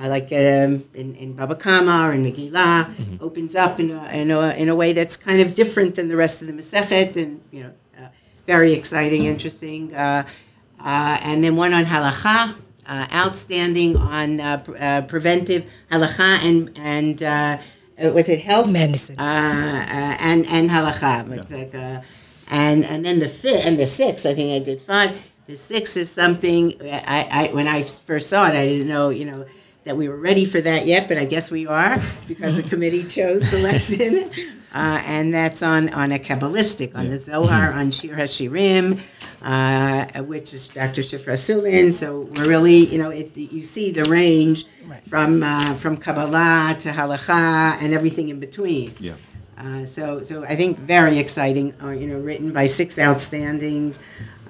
Uh, 0.00 0.08
like 0.08 0.32
um, 0.32 0.84
in, 0.94 1.14
in 1.16 1.34
Baba 1.34 1.54
Kama 1.54 2.08
or 2.08 2.12
in 2.12 2.24
Megillah, 2.24 3.20
opens 3.20 3.54
up 3.54 3.78
in 3.78 3.90
a, 3.90 4.04
in, 4.08 4.30
a, 4.30 4.50
in 4.50 4.68
a 4.68 4.74
way 4.74 4.92
that's 4.92 5.16
kind 5.16 5.40
of 5.40 5.54
different 5.54 5.94
than 5.94 6.08
the 6.08 6.16
rest 6.16 6.40
of 6.40 6.48
the 6.48 6.54
Masechet, 6.54 7.16
and 7.16 7.40
you 7.50 7.64
know, 7.64 7.72
uh, 8.00 8.08
very 8.46 8.72
exciting, 8.72 9.26
interesting. 9.26 9.94
Uh, 9.94 10.26
uh, 10.80 11.18
and 11.22 11.44
then 11.44 11.54
one 11.54 11.74
on 11.74 11.84
Halacha, 11.84 12.54
uh, 12.90 13.06
outstanding 13.14 13.96
on 13.96 14.40
uh, 14.40 14.58
pre- 14.58 14.78
uh, 14.78 15.02
preventive 15.02 15.62
Halacha 15.90 16.30
and 16.46 16.56
and 16.76 17.22
uh, 17.22 17.58
uh, 18.02 18.10
was 18.12 18.28
it 18.28 18.40
health 18.40 18.68
Medicine. 18.70 19.18
uh, 19.18 19.22
uh, 19.22 20.16
and 20.28 20.46
and 20.46 20.70
halacha. 20.70 21.30
It's 21.38 21.52
like, 21.52 21.74
uh, 21.74 22.00
and 22.48 22.84
and 22.84 23.04
then 23.04 23.18
the 23.20 23.28
fifth 23.28 23.64
and 23.64 23.78
the 23.78 23.86
sixth. 23.86 24.26
I 24.26 24.34
think 24.34 24.60
I 24.60 24.64
did 24.64 24.82
five. 24.82 25.10
The 25.46 25.56
sixth 25.56 25.96
is 25.96 26.10
something 26.10 26.74
I, 26.82 27.28
I 27.30 27.54
when 27.54 27.68
I 27.68 27.82
first 27.82 28.28
saw 28.28 28.48
it, 28.48 28.54
I 28.54 28.64
didn't 28.64 28.88
know 28.88 29.10
you 29.10 29.24
know 29.24 29.46
that 29.84 29.96
we 29.96 30.08
were 30.08 30.16
ready 30.16 30.44
for 30.44 30.60
that 30.60 30.86
yet, 30.86 31.08
but 31.08 31.16
I 31.18 31.24
guess 31.24 31.50
we 31.50 31.66
are 31.66 31.96
because 32.28 32.56
the 32.56 32.62
committee 32.72 33.04
chose 33.04 33.48
selected. 33.48 34.30
Uh, 34.72 35.02
and 35.04 35.34
that's 35.34 35.62
on 35.62 35.88
on 35.92 36.12
a 36.12 36.18
kabbalistic 36.18 36.94
on 36.94 37.08
the 37.08 37.18
Zohar 37.18 37.72
on 37.72 37.90
Shir 37.90 38.10
Hashirim, 38.14 39.00
uh, 39.42 40.22
which 40.22 40.54
is 40.54 40.68
Dr. 40.68 41.02
Shifra 41.02 41.34
Sulin. 41.34 41.92
So 41.92 42.20
we're 42.32 42.48
really 42.48 42.86
you 42.86 42.98
know 42.98 43.10
it, 43.10 43.36
you 43.36 43.62
see 43.62 43.90
the 43.90 44.04
range 44.04 44.64
Right. 44.86 45.02
from 45.08 45.42
uh, 45.42 45.74
from 45.74 45.96
Kabbalah 45.96 46.76
to 46.80 46.90
Halacha 46.90 47.78
and 47.82 47.92
everything 47.94 48.28
in 48.28 48.38
between. 48.40 48.92
Yeah. 49.00 49.14
Uh, 49.58 49.84
so, 49.84 50.22
so 50.22 50.42
I 50.44 50.56
think 50.56 50.78
very 50.78 51.18
exciting. 51.18 51.74
Uh, 51.82 51.90
you 51.90 52.06
know, 52.06 52.18
written 52.18 52.50
by 52.52 52.66
six 52.66 52.98
outstanding, 52.98 53.94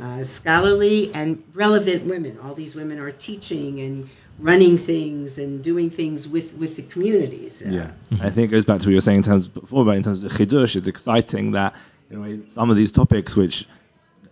uh, 0.01 0.23
scholarly 0.23 1.13
and 1.15 1.43
relevant 1.53 2.05
women. 2.05 2.39
All 2.43 2.55
these 2.55 2.75
women 2.77 2.99
are 3.01 3.11
teaching 3.11 3.81
and 3.81 4.09
running 4.41 4.79
things 4.79 5.39
and 5.39 5.63
doing 5.63 5.91
things 5.91 6.27
with 6.29 6.55
with 6.55 6.77
the 6.77 6.83
communities. 6.83 7.63
Uh, 7.65 7.71
Yeah, 7.71 7.91
I 8.27 8.31
think 8.31 8.49
it 8.49 8.53
goes 8.53 8.65
back 8.65 8.81
to 8.81 8.87
what 8.87 8.91
you 8.91 8.97
were 8.97 9.01
saying 9.01 9.19
in 9.19 9.23
terms 9.23 9.49
before 9.49 9.85
but 9.85 9.97
in 9.97 10.03
terms 10.03 10.23
of 10.23 10.31
the 10.31 10.37
chidush. 10.47 10.77
It's 10.77 10.89
exciting 10.89 11.53
that 11.53 11.75
you 12.11 12.17
know 12.19 12.43
some 12.47 12.71
of 12.71 12.77
these 12.77 12.93
topics 12.93 13.37
which 13.37 13.67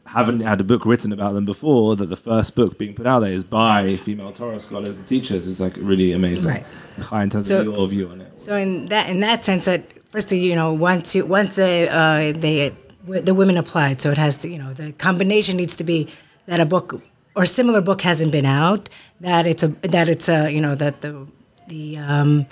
haven't 0.07 0.41
had 0.41 0.59
a 0.61 0.65
book 0.65 0.87
written 0.87 1.13
about 1.13 1.35
them 1.35 1.45
before, 1.45 1.95
that 1.95 2.07
the 2.07 2.17
first 2.17 2.55
book 2.55 2.79
being 2.79 2.95
put 2.95 3.07
out 3.07 3.21
there 3.21 3.33
is 3.33 3.45
by 3.45 3.97
female 3.99 4.33
Torah 4.33 4.59
scholars 4.59 4.97
and 4.97 5.07
teachers 5.07 5.47
is 5.47 5.61
like 5.61 5.75
really 5.77 6.13
amazing. 6.13 6.51
Right. 6.51 6.65
Chai, 7.07 7.23
in 7.25 7.31
terms 7.31 7.47
So- 7.47 7.61
of 7.61 7.67
your 7.67 7.87
view 7.89 8.09
on 8.09 8.23
it. 8.23 8.33
So 8.41 8.57
in 8.57 8.87
that 8.87 9.11
in 9.11 9.21
that 9.21 9.45
sense, 9.45 9.67
that 9.67 9.83
first 10.11 10.33
you 10.33 10.55
know 10.55 10.73
once 10.73 11.15
you 11.15 11.27
once 11.27 11.57
the 11.57 11.89
uh, 11.91 12.33
they 12.39 12.73
the 13.07 13.35
women 13.35 13.57
applied, 13.59 14.01
so 14.01 14.11
it 14.11 14.19
has 14.19 14.37
to 14.39 14.49
you 14.49 14.59
know 14.59 14.73
the 14.73 14.93
combination 14.93 15.57
needs 15.57 15.77
to 15.77 15.85
be 15.85 16.09
that 16.47 16.61
a 16.61 16.67
book 16.67 17.03
or 17.39 17.47
similar 17.47 17.81
book 17.81 18.03
hasn't 18.03 18.33
been 18.33 18.45
out, 18.45 18.89
that 19.21 19.47
it's 19.47 19.63
a 19.63 19.69
that 19.69 20.09
it's 20.09 20.29
a 20.29 20.51
you 20.51 20.61
know 20.61 20.75
that 20.75 21.03
the 21.03 21.25
the 21.69 21.97
um, 21.97 22.47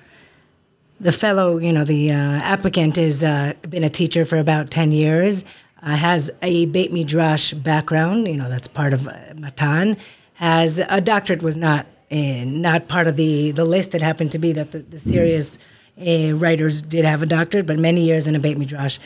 the 1.00 1.10
fellow 1.10 1.58
you 1.58 1.72
know 1.72 1.84
the 1.84 2.12
uh, 2.12 2.38
applicant 2.54 2.94
has 2.94 3.24
uh, 3.24 3.52
been 3.68 3.82
a 3.82 3.90
teacher 3.90 4.24
for 4.24 4.38
about 4.38 4.70
ten 4.70 4.92
years, 4.92 5.44
uh, 5.82 5.96
has 5.96 6.30
a 6.40 6.66
Beit 6.66 6.92
Midrash 6.92 7.52
background, 7.52 8.28
you 8.28 8.36
know 8.36 8.48
that's 8.48 8.68
part 8.68 8.92
of 8.92 9.08
uh, 9.08 9.14
Matan, 9.34 9.96
has 10.34 10.78
a 10.88 11.00
doctorate 11.00 11.42
was 11.42 11.56
not 11.56 11.84
uh, 12.12 12.44
not 12.44 12.86
part 12.86 13.08
of 13.08 13.16
the 13.16 13.50
the 13.50 13.64
list. 13.64 13.92
It 13.92 14.02
happened 14.02 14.30
to 14.32 14.38
be 14.38 14.52
that 14.52 14.70
the, 14.70 14.78
the 14.78 15.00
serious 15.00 15.58
uh, 16.00 16.32
writers 16.36 16.80
did 16.80 17.04
have 17.04 17.22
a 17.22 17.26
doctorate, 17.26 17.66
but 17.66 17.80
many 17.80 18.02
years 18.02 18.28
in 18.28 18.36
a 18.36 18.38
Beit 18.38 18.56
Midrash 18.56 19.00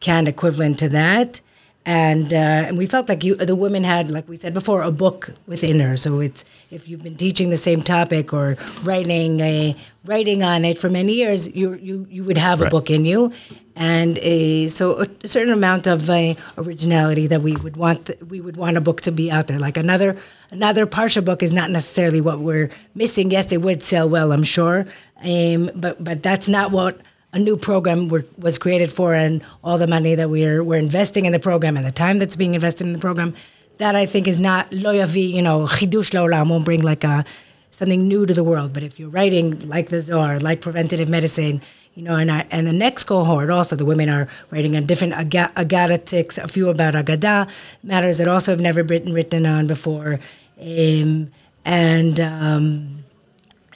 can 0.00 0.26
equivalent 0.26 0.78
to 0.80 0.90
that. 0.90 1.40
And, 1.84 2.32
uh, 2.32 2.36
and 2.36 2.78
we 2.78 2.86
felt 2.86 3.08
like 3.08 3.24
you, 3.24 3.34
the 3.34 3.56
women 3.56 3.82
had, 3.82 4.08
like 4.10 4.28
we 4.28 4.36
said 4.36 4.54
before, 4.54 4.82
a 4.82 4.92
book 4.92 5.30
within 5.48 5.80
her. 5.80 5.96
So 5.96 6.20
it's 6.20 6.44
if 6.70 6.88
you've 6.88 7.02
been 7.02 7.16
teaching 7.16 7.50
the 7.50 7.56
same 7.56 7.82
topic 7.82 8.32
or 8.32 8.56
writing 8.84 9.40
a 9.40 9.76
writing 10.04 10.42
on 10.42 10.64
it 10.64 10.78
for 10.78 10.88
many 10.88 11.12
years, 11.14 11.54
you 11.54 11.74
you 11.74 12.06
you 12.08 12.24
would 12.24 12.38
have 12.38 12.60
a 12.62 12.68
book 12.68 12.90
in 12.90 13.04
you, 13.04 13.32
and 13.76 14.18
a 14.18 14.68
so 14.68 15.00
a, 15.00 15.06
a 15.24 15.28
certain 15.28 15.52
amount 15.52 15.86
of 15.86 16.08
uh, 16.08 16.34
originality 16.56 17.26
that 17.26 17.42
we 17.42 17.56
would 17.56 17.76
want 17.76 18.06
th- 18.06 18.20
we 18.22 18.40
would 18.40 18.56
want 18.56 18.76
a 18.76 18.80
book 18.80 19.00
to 19.02 19.12
be 19.12 19.30
out 19.30 19.48
there. 19.48 19.58
Like 19.58 19.76
another 19.76 20.16
another 20.50 20.86
parsha 20.86 21.24
book 21.24 21.42
is 21.42 21.52
not 21.52 21.70
necessarily 21.70 22.20
what 22.20 22.38
we're 22.38 22.70
missing. 22.94 23.30
Yes, 23.30 23.52
it 23.52 23.60
would 23.62 23.82
sell 23.82 24.08
well, 24.08 24.32
I'm 24.32 24.44
sure, 24.44 24.86
um, 25.24 25.70
but 25.74 26.02
but 26.02 26.22
that's 26.22 26.48
not 26.48 26.70
what 26.70 27.00
a 27.32 27.38
new 27.38 27.56
program 27.56 28.08
were, 28.08 28.24
was 28.38 28.58
created 28.58 28.92
for 28.92 29.14
and 29.14 29.42
all 29.64 29.78
the 29.78 29.86
money 29.86 30.14
that 30.14 30.28
we're 30.28 30.62
we're 30.62 30.78
investing 30.78 31.24
in 31.24 31.32
the 31.32 31.38
program 31.38 31.76
and 31.76 31.86
the 31.86 31.90
time 31.90 32.18
that's 32.18 32.36
being 32.36 32.54
invested 32.54 32.86
in 32.86 32.92
the 32.92 32.98
program, 32.98 33.34
that 33.78 33.94
I 33.94 34.06
think 34.06 34.28
is 34.28 34.38
not 34.38 34.72
lo 34.72 34.92
yavi, 34.94 35.30
you 35.30 35.42
know, 35.42 35.64
chidush 35.64 36.10
laolam 36.12 36.50
won't 36.50 36.64
bring 36.64 36.82
like 36.82 37.04
a 37.04 37.24
something 37.70 38.06
new 38.06 38.26
to 38.26 38.34
the 38.34 38.44
world. 38.44 38.74
But 38.74 38.82
if 38.82 39.00
you're 39.00 39.08
writing 39.08 39.66
like 39.68 39.88
the 39.88 40.00
Zohar, 40.00 40.38
like 40.38 40.60
preventative 40.60 41.08
medicine, 41.08 41.62
you 41.94 42.02
know, 42.02 42.16
and 42.16 42.30
I, 42.30 42.46
and 42.50 42.66
the 42.66 42.72
next 42.72 43.04
cohort 43.04 43.48
also 43.50 43.76
the 43.76 43.86
women 43.86 44.08
are 44.10 44.28
writing 44.50 44.76
on 44.76 44.84
different 44.84 45.14
aga- 45.14 45.52
agadatics, 45.56 46.36
a 46.36 46.48
few 46.48 46.68
about 46.68 46.94
agada 46.94 47.48
matters 47.82 48.18
that 48.18 48.28
also 48.28 48.52
have 48.52 48.60
never 48.60 48.84
been 48.84 49.12
written 49.12 49.46
on 49.46 49.66
before, 49.66 50.20
um, 50.60 51.30
and. 51.64 52.20
Um, 52.20 53.01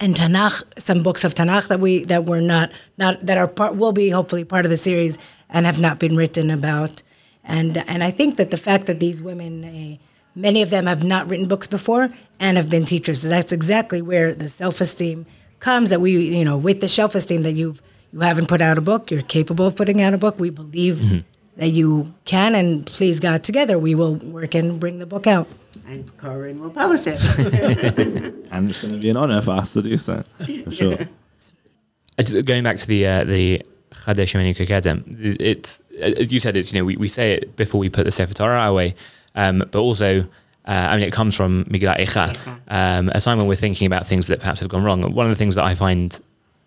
and 0.01 0.15
Tanakh, 0.15 0.63
some 0.79 1.03
books 1.03 1.25
of 1.25 1.35
Tanakh 1.35 1.69
that 1.69 1.81
we 1.81 2.05
that 2.05 2.27
were 2.27 2.41
not 2.41 2.71
not 2.99 3.25
that 3.25 3.39
are 3.39 3.49
part 3.49 3.77
will 3.77 3.93
be 3.93 4.11
hopefully 4.11 4.45
part 4.45 4.65
of 4.65 4.71
the 4.71 4.77
series 4.77 5.19
and 5.49 5.67
have 5.67 5.79
not 5.79 5.99
been 5.99 6.17
written 6.17 6.51
about, 6.51 7.03
and 7.45 7.79
and 7.89 8.03
I 8.05 8.11
think 8.11 8.37
that 8.37 8.51
the 8.51 8.57
fact 8.57 8.87
that 8.87 9.01
these 9.01 9.23
women, 9.23 9.65
uh, 9.65 10.05
many 10.35 10.63
of 10.63 10.71
them 10.71 10.87
have 10.87 11.05
not 11.05 11.29
written 11.29 11.49
books 11.49 11.67
before 11.67 12.11
and 12.41 12.57
have 12.57 12.69
been 12.69 12.85
teachers, 12.85 13.23
so 13.23 13.29
that's 13.29 13.53
exactly 13.53 14.03
where 14.03 14.35
the 14.35 14.49
self 14.49 14.81
esteem 14.81 15.27
comes. 15.61 15.91
That 15.91 16.01
we 16.01 16.13
you 16.13 16.45
know 16.45 16.57
with 16.57 16.81
the 16.81 16.89
self 16.89 17.15
esteem 17.15 17.43
that 17.43 17.53
you've 17.53 17.81
you 18.13 18.21
haven't 18.21 18.49
put 18.49 18.61
out 18.61 18.79
a 18.79 18.83
book, 18.83 19.11
you're 19.11 19.23
capable 19.23 19.67
of 19.67 19.77
putting 19.77 20.03
out 20.03 20.15
a 20.15 20.19
book. 20.19 20.39
We 20.39 20.51
believe 20.51 21.25
that 21.57 21.69
you 21.69 22.13
can, 22.25 22.55
and 22.55 22.87
please 22.87 23.21
God, 23.21 23.43
together 23.43 23.79
we 23.79 23.95
will 23.95 24.17
work 24.17 24.55
and 24.55 24.79
bring 24.79 24.99
the 24.99 25.07
book 25.07 25.27
out. 25.27 25.49
And 25.89 26.17
Koren 26.19 26.61
will 26.61 26.71
publish 26.71 27.07
it. 27.07 28.35
And 28.51 28.71
it's 28.71 28.81
going 28.81 28.95
to 28.95 29.01
be 29.01 29.11
an 29.11 29.17
honor 29.17 29.43
for 29.43 29.51
us 29.51 29.73
to 29.75 29.83
do 29.83 29.99
so, 29.99 30.23
for 30.65 30.71
sure. 30.71 30.99
Just 32.19 32.47
Going 32.47 32.63
back 32.63 32.79
to 32.79 32.87
the 32.87 33.07
uh, 33.07 33.25
the 33.25 33.63
Chadesh 33.93 34.35
Yameinu 34.35 34.57
Kedem, 34.57 35.37
it's 35.39 35.83
uh, 36.01 36.05
as 36.05 36.33
you 36.33 36.41
said 36.41 36.57
it's 36.57 36.73
you 36.73 36.81
know 36.81 36.85
we, 36.87 36.97
we 36.97 37.09
say 37.09 37.35
it 37.35 37.57
before 37.57 37.79
we 37.79 37.91
put 37.91 38.05
the 38.05 38.13
Sefer 38.13 38.33
Torah 38.33 38.63
away, 38.63 38.95
um, 39.35 39.59
but 39.59 39.77
also 39.77 40.21
uh, 40.21 40.25
I 40.67 40.97
mean 40.97 41.07
it 41.07 41.13
comes 41.13 41.37
from 41.37 41.67
Megillat 41.67 41.99
Eicha, 41.99 42.59
um, 42.69 43.11
a 43.11 43.21
time 43.21 43.37
when 43.37 43.47
we're 43.47 43.55
thinking 43.55 43.87
about 43.87 44.07
things 44.07 44.29
that 44.29 44.41
perhaps 44.41 44.61
have 44.61 44.71
gone 44.71 44.83
wrong. 44.83 45.03
One 45.13 45.27
of 45.27 45.31
the 45.31 45.37
things 45.37 45.57
that 45.57 45.65
I 45.65 45.75
find 45.75 46.19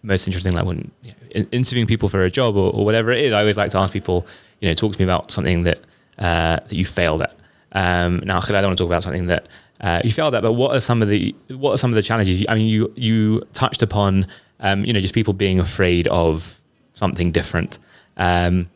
most 0.03 0.27
interesting, 0.27 0.53
like 0.53 0.65
when 0.65 0.91
you 1.01 1.11
know, 1.33 1.47
interviewing 1.51 1.87
people 1.87 2.09
for 2.09 2.23
a 2.23 2.29
job 2.31 2.55
or, 2.55 2.71
or 2.71 2.85
whatever 2.85 3.11
it 3.11 3.19
is, 3.19 3.33
I 3.33 3.39
always 3.39 3.57
like 3.57 3.71
to 3.71 3.79
ask 3.79 3.91
people, 3.91 4.27
you 4.59 4.69
know, 4.69 4.73
talk 4.73 4.93
to 4.93 4.99
me 4.99 5.03
about 5.03 5.31
something 5.31 5.63
that 5.63 5.79
uh, 6.17 6.57
that 6.57 6.73
you 6.73 6.85
failed 6.85 7.21
at. 7.21 7.35
Um, 7.71 8.21
now, 8.25 8.39
I 8.39 8.47
don't 8.47 8.63
want 8.63 8.77
to 8.77 8.83
talk 8.83 8.89
about 8.89 9.03
something 9.03 9.27
that 9.27 9.47
uh, 9.81 10.01
you 10.03 10.11
failed 10.11 10.35
at, 10.35 10.41
but 10.41 10.53
what 10.53 10.75
are 10.75 10.79
some 10.79 11.01
of 11.01 11.09
the 11.09 11.35
what 11.49 11.73
are 11.73 11.77
some 11.77 11.91
of 11.91 11.95
the 11.95 12.01
challenges? 12.01 12.45
I 12.49 12.55
mean, 12.55 12.67
you 12.67 12.91
you 12.95 13.41
touched 13.53 13.81
upon, 13.81 14.27
um, 14.59 14.83
you 14.83 14.93
know, 14.93 14.99
just 14.99 15.13
people 15.13 15.33
being 15.33 15.59
afraid 15.59 16.07
of 16.07 16.61
something 16.93 17.31
different. 17.31 17.79
Um, 18.17 18.67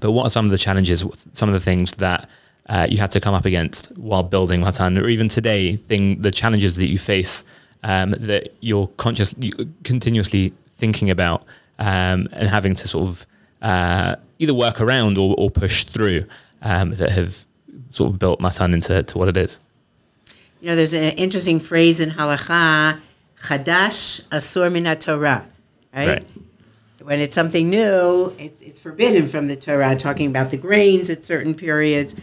but 0.00 0.12
what 0.12 0.26
are 0.26 0.30
some 0.30 0.44
of 0.46 0.50
the 0.50 0.58
challenges? 0.58 1.04
Some 1.32 1.48
of 1.48 1.52
the 1.52 1.60
things 1.60 1.92
that 1.92 2.28
uh, 2.68 2.86
you 2.88 2.98
had 2.98 3.10
to 3.10 3.20
come 3.20 3.34
up 3.34 3.44
against 3.44 3.96
while 3.98 4.22
building 4.22 4.60
Matan, 4.60 4.96
or 4.96 5.08
even 5.08 5.28
today, 5.28 5.76
thing 5.76 6.22
the 6.22 6.30
challenges 6.30 6.76
that 6.76 6.90
you 6.90 6.98
face 6.98 7.44
um, 7.82 8.12
that 8.12 8.54
you're 8.60 8.86
conscious, 8.96 9.34
you, 9.38 9.52
continuously 9.84 10.54
thinking 10.74 11.10
about 11.10 11.44
um, 11.78 12.28
and 12.32 12.48
having 12.48 12.74
to 12.74 12.88
sort 12.88 13.08
of 13.08 13.26
uh, 13.62 14.16
either 14.38 14.52
work 14.52 14.80
around 14.80 15.16
or, 15.16 15.34
or 15.38 15.50
push 15.50 15.84
through 15.84 16.24
um, 16.60 16.90
that 16.92 17.12
have 17.12 17.46
sort 17.88 18.12
of 18.12 18.18
built 18.18 18.40
Matan 18.40 18.74
into 18.74 19.02
to 19.02 19.18
what 19.18 19.28
it 19.28 19.36
is. 19.36 19.60
You 20.60 20.68
know, 20.68 20.76
there's 20.76 20.94
an 20.94 21.12
interesting 21.14 21.58
phrase 21.58 22.00
in 22.00 22.10
halacha, 22.10 23.00
chadash 23.42 24.22
asur 24.28 24.70
min 24.70 24.84
Torah, 24.96 25.46
right? 25.94 26.08
Right. 26.08 26.28
When 27.02 27.18
it's 27.18 27.34
something 27.34 27.68
new, 27.68 28.32
it's, 28.38 28.62
it's 28.62 28.78
forbidden 28.78 29.26
from 29.26 29.48
the 29.48 29.56
Torah, 29.56 29.96
talking 29.96 30.28
about 30.28 30.52
the 30.52 30.56
grains 30.56 31.10
at 31.10 31.24
certain 31.24 31.54
periods. 31.54 32.14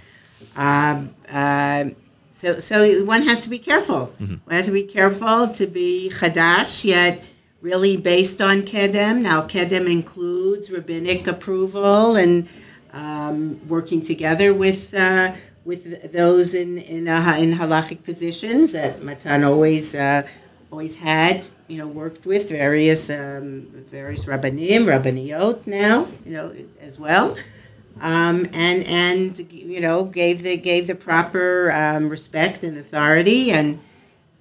Um, 0.55 1.13
um, 1.27 1.97
so, 2.31 2.59
so 2.59 3.03
one 3.03 3.23
has 3.23 3.41
to 3.41 3.49
be 3.49 3.59
careful. 3.59 4.13
One 4.17 4.41
has 4.49 4.67
to 4.67 4.71
be 4.71 4.83
careful 4.83 5.49
to 5.49 5.67
be 5.67 6.09
chadash, 6.13 6.85
yet 6.85 7.21
really 7.61 7.97
based 7.97 8.41
on 8.41 8.63
kedem. 8.63 9.21
Now, 9.21 9.41
kedem 9.41 9.89
includes 9.89 10.71
rabbinic 10.71 11.27
approval 11.27 12.15
and 12.15 12.47
um, 12.93 13.67
working 13.67 14.01
together 14.01 14.53
with 14.53 14.93
uh, 14.93 15.33
with 15.65 16.11
those 16.11 16.55
in 16.55 16.77
in, 16.79 17.07
uh, 17.07 17.35
in 17.37 17.53
halachic 17.53 18.03
positions 18.03 18.71
that 18.73 19.03
Matan 19.03 19.43
always 19.43 19.95
uh, 19.95 20.27
always 20.71 20.97
had. 20.97 21.47
You 21.67 21.77
know, 21.77 21.87
worked 21.87 22.25
with 22.25 22.49
various 22.49 23.11
um, 23.11 23.67
various 23.91 24.25
rabbanim, 24.25 24.85
rabbaniot 24.85 25.67
now. 25.67 26.07
You 26.25 26.31
know, 26.31 26.55
as 26.81 26.97
well 26.97 27.35
um, 28.01 28.47
and 28.53 28.83
and 28.87 29.51
you 29.51 29.81
know 29.81 30.05
gave 30.05 30.41
the 30.41 30.57
gave 30.57 30.87
the 30.87 30.95
proper 30.95 31.71
um, 31.71 32.09
respect 32.09 32.63
and 32.63 32.77
authority 32.77 33.51
and 33.51 33.79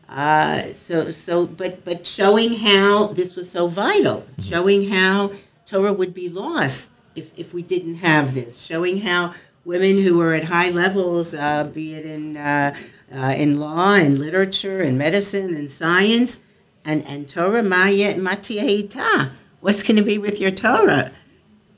uh, 0.09 0.73
so 0.73 1.11
so 1.11 1.47
but 1.47 1.85
but 1.85 2.07
showing 2.07 2.59
how 2.59 3.09
this 3.09 3.37
was 3.37 3.51
so 3.51 3.69
vital 3.69 4.27
showing 4.43 4.89
how 4.89 5.33
Torah 5.67 5.93
would 5.93 6.15
be 6.15 6.29
lost 6.29 7.01
if, 7.15 7.37
if 7.39 7.53
we 7.53 7.63
didn't 7.63 7.97
have 7.97 8.35
this 8.35 8.63
showing 8.63 9.01
how 9.01 9.35
women 9.65 10.03
who 10.03 10.17
were 10.17 10.35
at 10.35 10.45
high 10.45 10.71
levels 10.71 11.35
uh, 11.35 11.65
be 11.65 11.95
it 11.95 12.07
in 12.07 12.37
uh, 12.37 12.75
uh, 13.15 13.35
in 13.37 13.59
law 13.59 13.95
and 13.95 14.19
literature 14.19 14.81
and 14.81 14.97
medicine 14.97 15.55
and 15.55 15.71
science 15.71 16.45
and 16.85 17.07
and 17.07 17.29
Torah 17.29 17.63
mayet 17.63 18.17
matiyahita 18.17 19.31
what's 19.61 19.83
going 19.83 19.97
to 19.97 20.03
be 20.03 20.17
with 20.17 20.41
your 20.41 20.51
Torah 20.51 21.13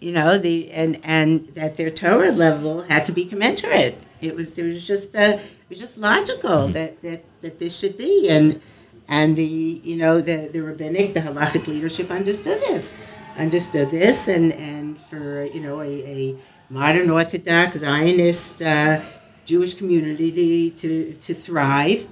you 0.00 0.12
know 0.12 0.38
the 0.38 0.70
and 0.70 0.98
and 1.04 1.46
that 1.48 1.76
their 1.76 1.90
Torah 1.90 2.32
level 2.32 2.82
had 2.82 3.04
to 3.04 3.12
be 3.12 3.24
commensurate. 3.24 3.98
It 4.20 4.34
was 4.34 4.58
it 4.58 4.64
was 4.64 4.86
just 4.86 5.14
uh, 5.14 5.38
it 5.38 5.68
was 5.68 5.78
just 5.78 5.98
logical 5.98 6.68
that, 6.68 7.00
that 7.02 7.24
that 7.42 7.58
this 7.58 7.78
should 7.78 7.96
be 7.96 8.28
and 8.28 8.60
and 9.08 9.36
the 9.36 9.80
you 9.84 9.96
know 9.96 10.20
the 10.20 10.48
the 10.52 10.60
rabbinic 10.60 11.14
the 11.14 11.20
halachic 11.20 11.66
leadership 11.66 12.10
understood 12.10 12.60
this 12.60 12.94
understood 13.36 13.90
this 13.90 14.28
and 14.28 14.52
and 14.52 14.98
for 14.98 15.44
you 15.44 15.60
know 15.60 15.80
a, 15.80 15.86
a 15.86 16.36
modern 16.68 17.10
Orthodox 17.10 17.78
Zionist 17.78 18.62
uh, 18.62 19.00
Jewish 19.44 19.74
community 19.74 20.70
to 20.70 21.12
to 21.14 21.34
thrive 21.34 22.06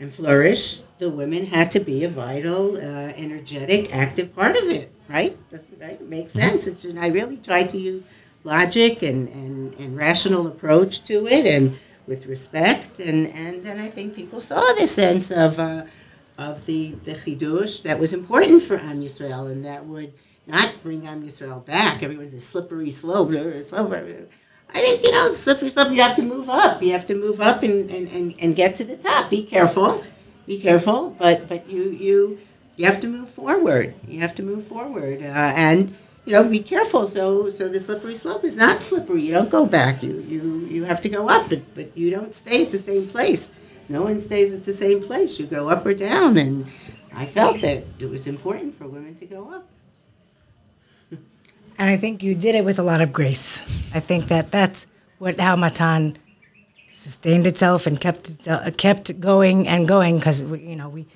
and 0.00 0.12
flourish, 0.12 0.80
the 0.98 1.10
women 1.10 1.46
had 1.46 1.70
to 1.72 1.80
be 1.80 2.02
a 2.04 2.08
vital, 2.08 2.76
uh, 2.76 3.12
energetic, 3.16 3.94
active 3.94 4.34
part 4.34 4.56
of 4.56 4.64
it. 4.68 4.90
Right? 5.08 5.36
Does 5.50 5.66
right? 5.78 6.00
It 6.00 6.08
makes 6.08 6.32
sense. 6.32 6.66
It's, 6.66 6.84
and 6.84 6.98
I 6.98 7.08
really 7.08 7.36
tried 7.36 7.68
to 7.70 7.78
use 7.78 8.06
logic 8.44 9.02
and, 9.02 9.28
and, 9.28 9.74
and 9.74 9.96
rational 9.96 10.46
approach 10.46 11.04
to 11.04 11.26
it, 11.26 11.44
and 11.44 11.76
with 12.06 12.26
respect. 12.26 12.98
And, 13.00 13.28
and 13.28 13.62
then 13.62 13.78
I 13.78 13.88
think 13.88 14.14
people 14.14 14.40
saw 14.40 14.60
this 14.74 14.94
sense 14.94 15.30
of 15.30 15.58
uh, 15.58 15.84
of 16.38 16.66
the 16.66 16.92
the 17.04 17.12
chidush 17.12 17.82
that 17.82 17.98
was 17.98 18.12
important 18.12 18.62
for 18.62 18.76
Am 18.76 19.02
Yisrael, 19.02 19.50
and 19.50 19.64
that 19.64 19.84
would 19.86 20.12
not 20.46 20.82
bring 20.82 21.06
Am 21.06 21.22
Yisrael 21.22 21.64
back. 21.64 22.02
Everyone's 22.02 22.34
a 22.34 22.40
slippery 22.40 22.90
slope. 22.90 23.30
I 24.72 24.80
think, 24.80 25.02
you 25.02 25.12
know, 25.12 25.32
slippery 25.34 25.68
slope, 25.68 25.92
you 25.92 26.00
have 26.00 26.16
to 26.16 26.22
move 26.22 26.48
up. 26.48 26.82
You 26.82 26.92
have 26.92 27.06
to 27.06 27.14
move 27.14 27.40
up 27.40 27.62
and, 27.62 27.90
and, 27.90 28.08
and, 28.08 28.34
and 28.38 28.56
get 28.56 28.76
to 28.76 28.84
the 28.84 28.96
top. 28.96 29.28
Be 29.28 29.42
careful. 29.42 30.02
Be 30.46 30.60
careful. 30.60 31.10
But 31.18 31.48
but 31.48 31.68
you 31.68 31.90
you 31.90 32.38
you 32.76 32.86
have 32.86 33.00
to 33.00 33.08
move 33.08 33.28
forward. 33.28 33.94
You 34.08 34.20
have 34.20 34.34
to 34.36 34.42
move 34.42 34.66
forward. 34.66 35.22
Uh, 35.22 35.24
and 35.24 35.94
you 36.24 36.32
know, 36.32 36.48
be 36.48 36.60
careful. 36.60 37.06
So 37.06 37.50
so 37.50 37.68
the 37.68 37.80
slippery 37.80 38.14
slope 38.14 38.44
is 38.44 38.56
not 38.56 38.82
slippery. 38.82 39.22
You 39.22 39.32
don't 39.32 39.50
go 39.50 39.66
back. 39.66 40.02
You 40.02 40.20
you 40.28 40.66
you 40.70 40.84
have 40.84 41.00
to 41.02 41.08
go 41.08 41.28
up, 41.28 41.48
but, 41.48 41.74
but 41.74 41.96
you 41.96 42.10
don't 42.10 42.34
stay 42.34 42.64
at 42.64 42.70
the 42.70 42.78
same 42.78 43.08
place. 43.08 43.50
No 43.88 44.02
one 44.02 44.20
stays 44.20 44.54
at 44.54 44.64
the 44.64 44.72
same 44.72 45.02
place. 45.02 45.40
You 45.40 45.46
go 45.46 45.68
up 45.68 45.84
or 45.84 45.94
down. 45.94 46.38
And 46.38 46.66
I 47.12 47.26
felt 47.26 47.60
that 47.62 47.82
it 47.98 48.08
was 48.08 48.28
important 48.28 48.76
for 48.78 48.86
women 48.86 49.16
to 49.16 49.26
go 49.26 49.52
up. 49.52 49.66
And 51.76 51.88
I 51.88 51.96
think 51.96 52.22
you 52.22 52.34
did 52.34 52.54
it 52.54 52.64
with 52.64 52.78
a 52.78 52.82
lot 52.82 53.00
of 53.00 53.12
grace. 53.12 53.60
I 53.94 54.00
think 54.00 54.28
that 54.28 54.52
that's 54.52 54.86
what 55.18 55.40
how 55.40 55.56
Matan 55.56 56.16
sustained 56.90 57.46
itself 57.46 57.86
and 57.86 58.00
kept 58.00 58.28
itself, 58.28 58.66
uh, 58.66 58.70
kept 58.70 59.18
going 59.18 59.66
and 59.66 59.88
going 59.88 60.18
because 60.18 60.42
you 60.42 60.76
know 60.76 60.88
we, 60.88 61.06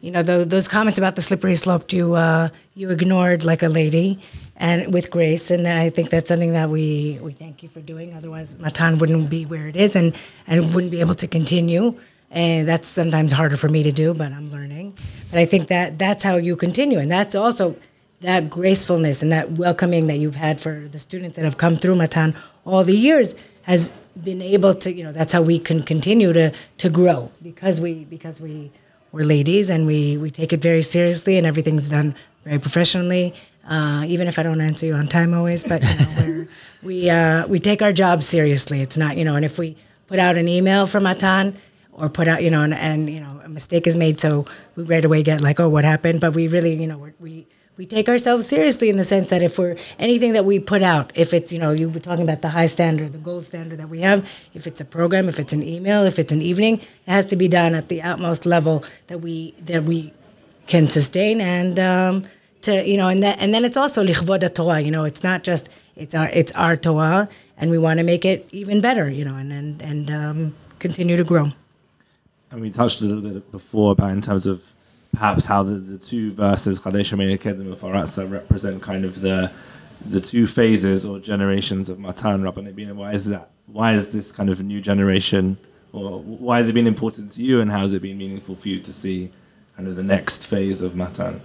you 0.00 0.10
know 0.10 0.22
those, 0.22 0.48
those 0.48 0.68
comments 0.68 0.98
about 0.98 1.16
the 1.16 1.22
slippery 1.22 1.54
slope 1.54 1.92
you 1.92 2.14
uh, 2.14 2.48
you 2.74 2.90
ignored 2.90 3.44
like 3.44 3.62
a 3.62 3.68
lady 3.68 4.18
and 4.58 4.92
with 4.92 5.10
grace 5.10 5.50
and 5.50 5.66
I 5.66 5.88
think 5.90 6.10
that's 6.10 6.28
something 6.28 6.52
that 6.52 6.68
we 6.68 7.18
we 7.22 7.32
thank 7.32 7.62
you 7.62 7.68
for 7.68 7.80
doing. 7.80 8.14
Otherwise, 8.14 8.58
Matan 8.58 8.98
wouldn't 8.98 9.30
be 9.30 9.46
where 9.46 9.68
it 9.68 9.76
is 9.76 9.96
and 9.96 10.14
and 10.46 10.74
wouldn't 10.74 10.90
be 10.90 11.00
able 11.00 11.14
to 11.14 11.26
continue. 11.26 11.98
And 12.30 12.68
that's 12.68 12.86
sometimes 12.86 13.32
harder 13.32 13.56
for 13.56 13.70
me 13.70 13.82
to 13.84 13.92
do, 13.92 14.12
but 14.12 14.32
I'm 14.32 14.50
learning. 14.50 14.92
But 15.30 15.40
I 15.40 15.46
think 15.46 15.68
that 15.68 15.98
that's 15.98 16.22
how 16.22 16.36
you 16.36 16.56
continue, 16.56 16.98
and 16.98 17.10
that's 17.10 17.34
also 17.34 17.76
that 18.20 18.50
gracefulness 18.50 19.22
and 19.22 19.32
that 19.32 19.52
welcoming 19.52 20.08
that 20.08 20.18
you've 20.18 20.34
had 20.34 20.60
for 20.60 20.88
the 20.88 20.98
students 20.98 21.36
that 21.36 21.44
have 21.44 21.56
come 21.56 21.76
through 21.76 21.94
Matan 21.94 22.34
all 22.66 22.82
the 22.84 22.96
years 22.96 23.34
has 23.62 23.90
been 24.22 24.42
able 24.42 24.74
to 24.74 24.92
you 24.92 25.04
know 25.04 25.12
that's 25.12 25.32
how 25.32 25.40
we 25.40 25.58
can 25.58 25.82
continue 25.82 26.32
to 26.32 26.52
to 26.78 26.90
grow 26.90 27.30
because 27.40 27.80
we 27.80 28.04
because 28.04 28.40
we 28.40 28.72
we're 29.12 29.24
ladies 29.24 29.70
and 29.70 29.86
we 29.86 30.16
we 30.16 30.30
take 30.30 30.52
it 30.52 30.60
very 30.60 30.82
seriously 30.82 31.36
and 31.38 31.46
everything's 31.46 31.88
done 31.88 32.14
very 32.44 32.58
professionally 32.58 33.34
uh, 33.68 34.02
even 34.06 34.28
if 34.28 34.38
I 34.38 34.42
don't 34.42 34.60
answer 34.60 34.86
you 34.86 34.94
on 34.94 35.06
time 35.06 35.34
always. 35.34 35.62
But 35.62 35.84
you 35.84 36.26
know, 36.26 36.46
we 36.82 37.10
uh, 37.10 37.46
we 37.46 37.60
take 37.60 37.82
our 37.82 37.92
job 37.92 38.22
seriously. 38.22 38.80
It's 38.80 38.96
not 38.96 39.16
you 39.16 39.24
know, 39.24 39.36
and 39.36 39.44
if 39.44 39.58
we 39.58 39.76
put 40.06 40.18
out 40.18 40.36
an 40.36 40.48
email 40.48 40.86
from 40.86 41.02
Matan 41.04 41.56
or 41.92 42.08
put 42.08 42.28
out 42.28 42.42
you 42.42 42.50
know, 42.50 42.62
and, 42.62 42.74
and 42.74 43.10
you 43.10 43.20
know, 43.20 43.40
a 43.44 43.48
mistake 43.48 43.86
is 43.86 43.96
made, 43.96 44.20
so 44.20 44.46
we 44.74 44.84
right 44.84 45.04
away 45.04 45.22
get 45.22 45.40
like, 45.40 45.60
oh, 45.60 45.68
what 45.68 45.84
happened? 45.84 46.20
But 46.20 46.34
we 46.34 46.48
really 46.48 46.74
you 46.74 46.86
know 46.86 47.10
we 47.20 47.46
we 47.78 47.86
take 47.86 48.08
ourselves 48.08 48.44
seriously 48.46 48.88
in 48.88 48.96
the 48.96 49.04
sense 49.04 49.30
that 49.30 49.40
if 49.40 49.56
we're 49.56 49.76
anything 50.00 50.32
that 50.32 50.44
we 50.44 50.58
put 50.58 50.82
out, 50.82 51.12
if 51.14 51.32
it's 51.32 51.52
you 51.52 51.60
know 51.60 51.70
you 51.70 51.88
were 51.88 52.00
talking 52.00 52.24
about 52.24 52.42
the 52.42 52.48
high 52.48 52.66
standard, 52.66 53.12
the 53.12 53.18
gold 53.18 53.44
standard 53.44 53.78
that 53.78 53.88
we 53.88 54.00
have, 54.00 54.28
if 54.52 54.66
it's 54.66 54.80
a 54.80 54.84
program, 54.84 55.28
if 55.28 55.38
it's 55.38 55.52
an 55.52 55.62
email, 55.62 56.02
if 56.02 56.18
it's 56.18 56.32
an 56.32 56.42
evening, 56.42 56.80
it 56.80 57.10
has 57.18 57.24
to 57.26 57.36
be 57.36 57.46
done 57.46 57.76
at 57.76 57.88
the 57.88 58.02
utmost 58.02 58.44
level 58.44 58.84
that 59.06 59.20
we 59.20 59.54
that 59.60 59.84
we 59.84 60.12
can 60.66 60.88
sustain 60.88 61.40
and 61.40 61.78
um, 61.78 62.24
to 62.62 62.86
you 62.86 62.96
know 62.96 63.06
and 63.06 63.22
that 63.22 63.38
and 63.40 63.54
then 63.54 63.64
it's 63.64 63.76
also 63.76 64.04
lichvod 64.04 64.52
Torah. 64.54 64.80
You 64.80 64.90
know, 64.90 65.04
it's 65.04 65.22
not 65.22 65.44
just 65.44 65.68
it's 65.94 66.16
our 66.16 66.28
it's 66.30 66.50
our 66.52 66.76
Torah, 66.76 67.28
and 67.56 67.70
we 67.70 67.78
want 67.78 67.98
to 67.98 68.04
make 68.04 68.24
it 68.24 68.48
even 68.50 68.80
better. 68.80 69.08
You 69.08 69.24
know, 69.24 69.36
and 69.36 69.52
and 69.52 69.82
and 69.82 70.10
um, 70.10 70.54
continue 70.80 71.16
to 71.16 71.24
grow. 71.24 71.52
And 72.50 72.60
we 72.60 72.70
touched 72.70 73.02
a 73.02 73.04
little 73.04 73.22
bit 73.22 73.52
before 73.52 73.92
about 73.92 74.10
in 74.10 74.20
terms 74.20 74.46
of 74.48 74.72
perhaps 75.18 75.44
how 75.46 75.64
the, 75.64 75.74
the 75.74 75.98
two 75.98 76.30
verses 76.30 76.78
Yameinu 76.78 77.38
Kedem 77.40 77.62
and 77.62 77.76
Faratza 77.76 78.30
represent 78.30 78.80
kind 78.80 79.04
of 79.04 79.20
the 79.20 79.50
the 80.06 80.20
two 80.20 80.46
phases 80.46 81.04
or 81.04 81.18
generations 81.18 81.88
of 81.88 81.98
Matan 81.98 82.42
Rabbanit 82.42 82.76
Bina. 82.76 82.94
Why 82.94 83.12
is 83.12 83.26
that? 83.26 83.50
Why 83.66 83.94
is 83.94 84.12
this 84.12 84.30
kind 84.30 84.48
of 84.48 84.60
a 84.60 84.62
new 84.62 84.80
generation, 84.80 85.58
or 85.92 86.20
why 86.20 86.58
has 86.58 86.68
it 86.68 86.72
been 86.72 86.86
important 86.86 87.32
to 87.32 87.42
you, 87.42 87.60
and 87.60 87.68
how 87.68 87.80
has 87.80 87.94
it 87.94 88.00
been 88.00 88.16
meaningful 88.16 88.54
for 88.54 88.68
you 88.68 88.78
to 88.78 88.92
see 88.92 89.30
kind 89.76 89.88
of 89.88 89.96
the 89.96 90.04
next 90.04 90.46
phase 90.46 90.82
of 90.82 90.94
Matan? 90.94 91.40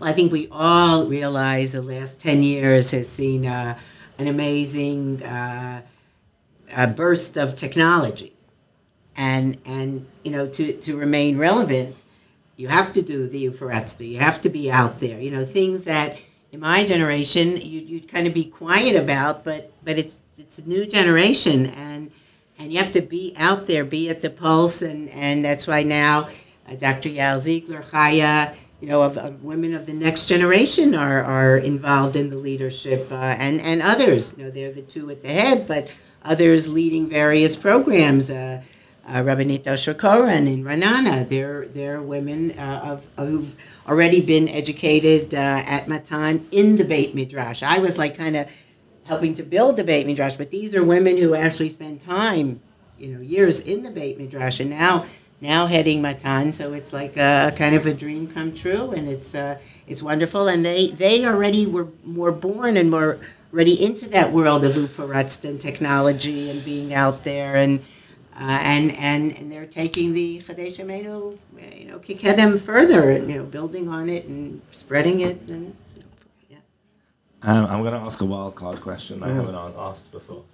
Well, 0.00 0.10
I 0.10 0.12
think 0.12 0.32
we 0.32 0.48
all 0.50 1.06
realize 1.06 1.74
the 1.74 1.82
last 1.82 2.20
10 2.20 2.42
years 2.42 2.90
has 2.90 3.08
seen 3.08 3.46
uh, 3.46 3.78
an 4.18 4.26
amazing 4.26 5.22
uh, 5.22 5.82
burst 6.96 7.36
of 7.36 7.54
technology. 7.54 8.32
And, 9.16 9.58
and 9.64 10.06
you 10.24 10.32
know, 10.32 10.48
to, 10.48 10.72
to 10.72 10.96
remain 10.96 11.38
relevant, 11.38 11.94
you 12.56 12.68
have 12.68 12.92
to 12.92 13.02
do 13.02 13.26
the 13.26 13.48
Ufaratzta. 13.48 14.08
You 14.08 14.18
have 14.18 14.40
to 14.42 14.48
be 14.48 14.70
out 14.70 15.00
there. 15.00 15.20
You 15.20 15.30
know, 15.30 15.44
things 15.44 15.84
that 15.84 16.18
in 16.50 16.60
my 16.60 16.84
generation 16.84 17.56
you'd, 17.56 17.88
you'd 17.88 18.08
kind 18.08 18.26
of 18.26 18.34
be 18.34 18.44
quiet 18.44 18.94
about, 18.96 19.44
but, 19.44 19.72
but 19.84 19.98
it's, 19.98 20.16
it's 20.36 20.58
a 20.58 20.68
new 20.68 20.86
generation. 20.86 21.66
And, 21.66 22.10
and 22.58 22.72
you 22.72 22.78
have 22.78 22.92
to 22.92 23.00
be 23.00 23.34
out 23.36 23.66
there, 23.66 23.84
be 23.84 24.08
at 24.10 24.22
the 24.22 24.30
pulse. 24.30 24.82
And, 24.82 25.08
and 25.10 25.44
that's 25.44 25.66
why 25.66 25.82
now 25.82 26.28
uh, 26.68 26.74
Dr. 26.74 27.08
Yael 27.08 27.40
Ziegler, 27.40 27.82
Chaya, 27.82 28.54
you 28.80 28.88
know, 28.88 29.02
of, 29.02 29.16
of, 29.16 29.44
women 29.44 29.74
of 29.74 29.86
the 29.86 29.92
next 29.92 30.26
generation 30.26 30.94
are, 30.94 31.22
are 31.22 31.56
involved 31.56 32.16
in 32.16 32.30
the 32.30 32.36
leadership, 32.36 33.12
uh, 33.12 33.14
and 33.14 33.60
and 33.60 33.80
others. 33.80 34.34
You 34.36 34.44
know, 34.44 34.50
they're 34.50 34.72
the 34.72 34.82
two 34.82 35.08
at 35.08 35.22
the 35.22 35.28
head, 35.28 35.68
but 35.68 35.88
others 36.24 36.72
leading 36.72 37.08
various 37.08 37.54
programs. 37.54 38.28
Uh, 38.28 38.62
uh, 39.06 39.22
Rabbanit 39.22 39.64
Shokoran 39.64 40.46
in 40.46 40.64
Ra'anana, 40.64 41.28
they're 41.28 41.66
they're 41.66 42.00
women 42.00 42.52
uh, 42.52 43.00
of, 43.16 43.26
who've 43.28 43.54
already 43.88 44.20
been 44.20 44.48
educated 44.48 45.34
uh, 45.34 45.62
at 45.66 45.88
Matan 45.88 46.46
in 46.52 46.76
the 46.76 46.84
Beit 46.84 47.14
Midrash. 47.14 47.62
I 47.62 47.78
was 47.78 47.98
like 47.98 48.16
kind 48.16 48.36
of 48.36 48.48
helping 49.04 49.34
to 49.34 49.42
build 49.42 49.76
the 49.76 49.84
Beit 49.84 50.06
Midrash, 50.06 50.34
but 50.34 50.50
these 50.50 50.74
are 50.74 50.84
women 50.84 51.16
who 51.16 51.34
actually 51.34 51.68
spend 51.68 52.00
time, 52.00 52.60
you 52.96 53.08
know, 53.08 53.20
years 53.20 53.60
in 53.60 53.82
the 53.82 53.90
Beit 53.90 54.18
Midrash, 54.18 54.60
and 54.60 54.70
now 54.70 55.06
now 55.40 55.66
heading 55.66 56.00
Matan, 56.00 56.52
so 56.52 56.72
it's 56.72 56.92
like 56.92 57.16
a 57.16 57.52
kind 57.56 57.74
of 57.74 57.84
a 57.86 57.92
dream 57.94 58.28
come 58.28 58.54
true, 58.54 58.92
and 58.92 59.08
it's 59.08 59.34
uh, 59.34 59.58
it's 59.88 60.02
wonderful. 60.02 60.46
And 60.46 60.64
they 60.64 60.88
they 60.88 61.26
already 61.26 61.66
were 61.66 61.88
more 62.04 62.30
born 62.30 62.76
and 62.76 62.88
more 62.88 63.18
ready 63.50 63.84
into 63.84 64.08
that 64.10 64.30
world 64.30 64.64
of 64.64 64.74
Ufaratz 64.74 65.44
and 65.44 65.60
technology 65.60 66.48
and 66.50 66.64
being 66.64 66.94
out 66.94 67.24
there 67.24 67.56
and. 67.56 67.84
Uh, 68.42 68.58
and, 68.64 68.90
and 68.96 69.38
and 69.38 69.52
they're 69.52 69.66
taking 69.66 70.14
the 70.14 70.42
Chadesh 70.42 70.80
Yameinu, 70.80 71.38
you 71.78 71.84
know, 71.86 72.00
Kikedem 72.00 72.60
further, 72.60 73.12
you 73.12 73.36
know, 73.36 73.44
building 73.44 73.88
on 73.88 74.08
it 74.08 74.24
and 74.24 74.60
spreading 74.72 75.20
it. 75.20 75.38
And, 75.48 75.76
um, 77.44 77.66
I'm 77.66 77.82
going 77.82 77.92
to 77.92 78.00
ask 78.00 78.20
a 78.20 78.24
wild 78.24 78.56
card 78.56 78.80
question 78.80 79.22
I 79.22 79.32
haven't 79.32 79.54
asked 79.54 80.10
before. 80.10 80.44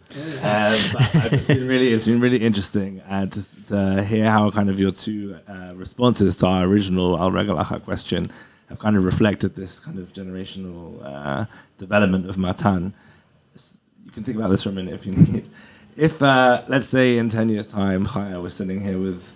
Um, 0.42 0.78
but 0.92 1.32
it's 1.32 1.46
been 1.46 1.66
really, 1.66 1.92
it's 1.94 2.06
been 2.06 2.20
really 2.20 2.38
interesting 2.38 3.00
uh, 3.08 3.24
to, 3.26 3.66
to, 3.66 4.04
hear 4.04 4.30
how 4.30 4.50
kind 4.50 4.68
of 4.68 4.78
your 4.78 4.90
two 4.90 5.38
uh, 5.48 5.72
responses 5.74 6.36
to 6.38 6.46
our 6.46 6.64
original 6.64 7.18
Al 7.18 7.30
Regel 7.30 7.56
Achat 7.56 7.84
question 7.84 8.30
have 8.68 8.78
kind 8.78 8.96
of 8.96 9.04
reflected 9.04 9.54
this 9.54 9.80
kind 9.80 9.98
of 9.98 10.12
generational 10.12 10.98
uh, 11.02 11.46
development 11.78 12.28
of 12.28 12.36
Matan. 12.36 12.92
You 14.04 14.10
can 14.12 14.24
think 14.24 14.36
about 14.36 14.48
this 14.48 14.62
for 14.62 14.68
a 14.68 14.72
minute 14.72 14.92
if 14.92 15.06
you 15.06 15.12
need. 15.32 15.48
If, 15.98 16.22
uh, 16.22 16.62
let's 16.68 16.86
say, 16.86 17.18
in 17.18 17.28
10 17.28 17.48
years' 17.48 17.66
time, 17.66 18.06
Chaya 18.06 18.40
was 18.40 18.54
sitting 18.54 18.80
here 18.80 19.00
with, 19.00 19.34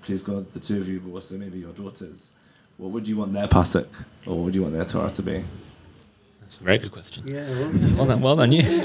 please 0.00 0.22
God, 0.22 0.50
the 0.54 0.60
two 0.60 0.78
of 0.78 0.88
you, 0.88 1.00
but 1.00 1.12
also 1.12 1.36
maybe 1.36 1.58
your 1.58 1.72
daughters, 1.72 2.30
what 2.78 2.92
would 2.92 3.06
you 3.06 3.18
want 3.18 3.34
their 3.34 3.46
pasuk, 3.46 3.86
or 4.24 4.36
what 4.36 4.44
would 4.46 4.54
you 4.54 4.62
want 4.62 4.72
their 4.72 4.86
Torah 4.86 5.10
to 5.10 5.22
be? 5.22 5.44
That's 6.40 6.60
a 6.60 6.64
very 6.64 6.78
good 6.78 6.92
question. 6.92 7.26
Yeah. 7.26 7.46
Well 7.94 8.06
done, 8.10 8.22
well 8.22 8.36
done 8.36 8.52
you. 8.52 8.62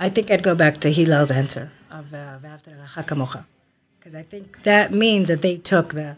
I 0.00 0.08
think 0.08 0.30
I'd 0.30 0.42
go 0.42 0.54
back 0.54 0.78
to 0.78 0.90
Hillel's 0.90 1.30
answer 1.30 1.70
of 1.90 2.14
uh, 2.14 2.38
Hakamocha. 2.94 3.44
Because 3.98 4.14
I 4.14 4.22
think 4.22 4.62
that 4.62 4.90
means 4.90 5.28
that 5.28 5.42
they 5.42 5.58
took 5.58 5.92
the 5.92 6.16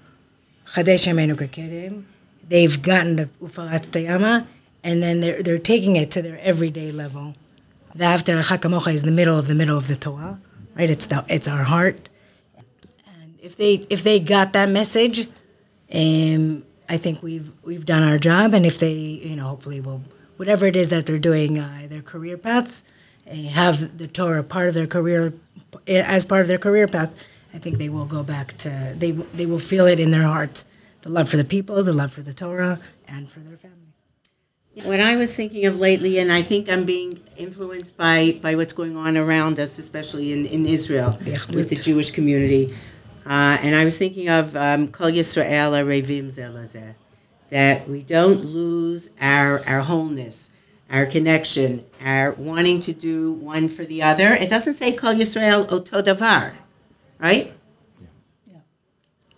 Chadesh 0.75 1.09
Yameinu 1.09 1.35
Kekedem, 1.35 2.05
they've 2.49 2.81
gotten 2.81 3.16
the 3.16 3.25
Ufarat 3.43 3.87
Tayama, 3.87 4.47
and 4.85 5.03
then 5.03 5.18
they're, 5.18 5.43
they're 5.43 5.59
taking 5.59 5.97
it 5.97 6.12
to 6.12 6.23
their 6.23 6.39
everyday 6.41 6.93
level. 6.93 7.35
The 7.95 8.05
After 8.05 8.41
Hakamocha 8.41 8.93
is 8.93 9.03
the 9.03 9.11
middle 9.11 9.38
of 9.38 9.47
the 9.49 9.55
middle 9.55 9.76
of 9.76 9.88
the 9.88 9.97
Torah, 9.97 10.41
right? 10.76 10.88
It's, 10.88 11.07
the, 11.07 11.24
it's 11.28 11.49
our 11.49 11.64
heart. 11.64 12.09
And 12.57 13.34
if 13.43 13.57
they, 13.57 13.86
if 13.91 14.03
they 14.05 14.20
got 14.20 14.53
that 14.53 14.68
message, 14.68 15.28
um, 15.93 16.64
I 16.88 16.97
think 16.97 17.22
we've 17.22 17.53
we've 17.62 17.86
done 17.86 18.03
our 18.03 18.18
job, 18.18 18.53
and 18.53 18.66
if 18.66 18.78
they, 18.78 18.93
you 18.93 19.36
know, 19.36 19.45
hopefully 19.45 19.80
will 19.80 20.03
whatever 20.36 20.66
it 20.66 20.76
is 20.76 20.88
that 20.88 21.07
they're 21.07 21.18
doing, 21.18 21.59
uh, 21.59 21.86
their 21.88 22.03
career 22.03 22.36
paths, 22.36 22.82
uh, 23.30 23.34
have 23.34 23.99
the 23.99 24.09
Torah 24.09 24.43
part 24.43 24.68
of 24.68 24.74
their 24.74 24.86
career 24.86 25.32
as 25.86 26.24
part 26.24 26.43
of 26.43 26.49
their 26.49 26.59
career 26.59 26.88
path. 26.88 27.12
I 27.55 27.59
think 27.59 27.78
they 27.78 27.88
will 27.88 28.07
go 28.07 28.22
back 28.22 28.57
to 28.59 28.95
they 28.97 29.12
they 29.12 29.47
will 29.47 29.59
feel 29.61 29.86
it 29.86 30.01
in 30.01 30.11
their 30.11 30.24
hearts, 30.24 30.64
the 31.03 31.11
love 31.11 31.28
for 31.28 31.36
the 31.36 31.45
people, 31.45 31.82
the 31.82 31.93
love 31.93 32.12
for 32.12 32.22
the 32.22 32.32
Torah, 32.32 32.80
and 33.07 33.30
for 33.30 33.41
their 33.41 33.57
family. 33.57 33.76
What 34.82 35.01
I 35.01 35.16
was 35.16 35.34
thinking 35.34 35.66
of 35.66 35.78
lately, 35.78 36.18
and 36.18 36.32
I 36.32 36.43
think 36.43 36.68
I'm 36.68 36.84
being 36.84 37.20
influenced 37.41 37.97
by, 37.97 38.38
by 38.43 38.55
what's 38.55 38.72
going 38.72 38.97
on 38.97 39.16
around 39.16 39.59
us, 39.59 39.78
especially 39.78 40.32
in, 40.32 40.47
in 40.47 40.66
Israel 40.66 41.18
with 41.53 41.70
the 41.70 41.76
Jewish 41.76 42.11
community, 42.11 42.74
uh, 43.26 43.59
and 43.62 43.74
I 43.74 43.84
was 43.84 43.99
thinking 43.99 44.28
of 44.28 44.57
um, 44.57 44.88
Kol 44.88 45.11
Yisrael 45.11 45.72
Arevim 45.72 46.34
Zelazeh, 46.34 46.95
that 47.51 47.88
we 47.88 48.03
don't 48.03 48.45
lose 48.45 49.11
our, 49.20 49.66
our 49.66 49.80
wholeness, 49.80 50.51
our 50.91 51.07
connection, 51.07 51.84
our 52.03 52.32
wanting 52.32 52.80
to 52.80 52.93
do 52.93 53.32
one 53.32 53.68
for 53.68 53.84
the 53.84 54.03
other. 54.03 54.34
It 54.34 54.49
doesn't 54.49 54.74
say 54.74 54.93
Kol 54.93 55.14
Yisrael 55.14 55.70
Oto 55.70 56.03
Davar, 56.03 56.53
right? 57.18 57.53
Yeah. 58.51 58.59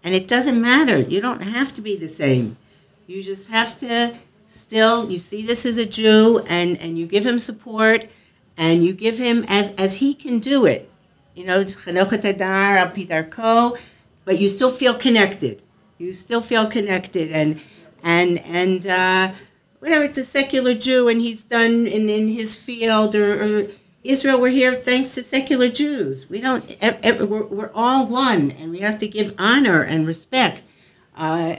And 0.05 0.15
it 0.15 0.29
doesn't 0.29 0.61
matter. 0.61 0.99
You 0.99 1.21
don't 1.21 1.43
have 1.43 1.75
to 1.75 1.81
be 1.81 1.97
the 1.97 2.09
same. 2.09 2.57
You 3.07 3.23
just 3.23 3.51
have 3.51 3.77
to 3.79 4.15
still, 4.53 5.11
you 5.11 5.19
see 5.19 5.45
this 5.45 5.67
as 5.67 5.79
a 5.79 5.87
Jew, 5.87 6.45
and, 6.49 6.79
and 6.81 6.99
you 6.99 7.07
give 7.07 7.27
him 7.27 7.39
support, 7.39 8.07
and 8.57 8.85
you 8.85 8.93
give 8.93 9.19
him 9.19 9.45
as, 9.49 9.75
as 9.77 9.95
he 9.95 10.15
can 10.15 10.39
do 10.39 10.67
it 10.67 10.89
you 11.35 11.45
know, 11.45 11.65
but 14.25 14.39
you 14.39 14.49
still 14.49 14.71
feel 14.71 14.95
connected. 14.95 15.63
You 15.99 16.13
still 16.13 16.41
feel 16.41 16.67
connected, 16.67 17.31
and 17.33 17.61
and 18.03 18.39
and 18.41 18.87
uh, 18.87 19.33
whatever. 19.79 20.05
It's 20.05 20.19
a 20.19 20.25
secular 20.25 20.75
Jew, 20.75 21.09
and 21.09 21.21
he's 21.21 21.45
done 21.45 21.87
in, 21.87 22.09
in 22.11 22.29
his 22.29 22.55
field, 22.55 23.15
or, 23.15 23.63
or 23.63 23.67
Israel. 24.05 24.41
We're 24.41 24.49
here 24.49 24.75
thanks 24.75 25.15
to 25.15 25.23
secular 25.23 25.69
Jews. 25.69 26.29
We 26.29 26.41
don't. 26.41 26.65
We're, 26.83 27.45
we're 27.45 27.71
all 27.75 28.07
one, 28.07 28.51
and 28.51 28.71
we 28.71 28.81
have 28.81 28.99
to 28.99 29.09
give 29.09 29.35
honor 29.39 29.83
and 29.83 30.07
respect 30.07 30.63
uh, 31.17 31.57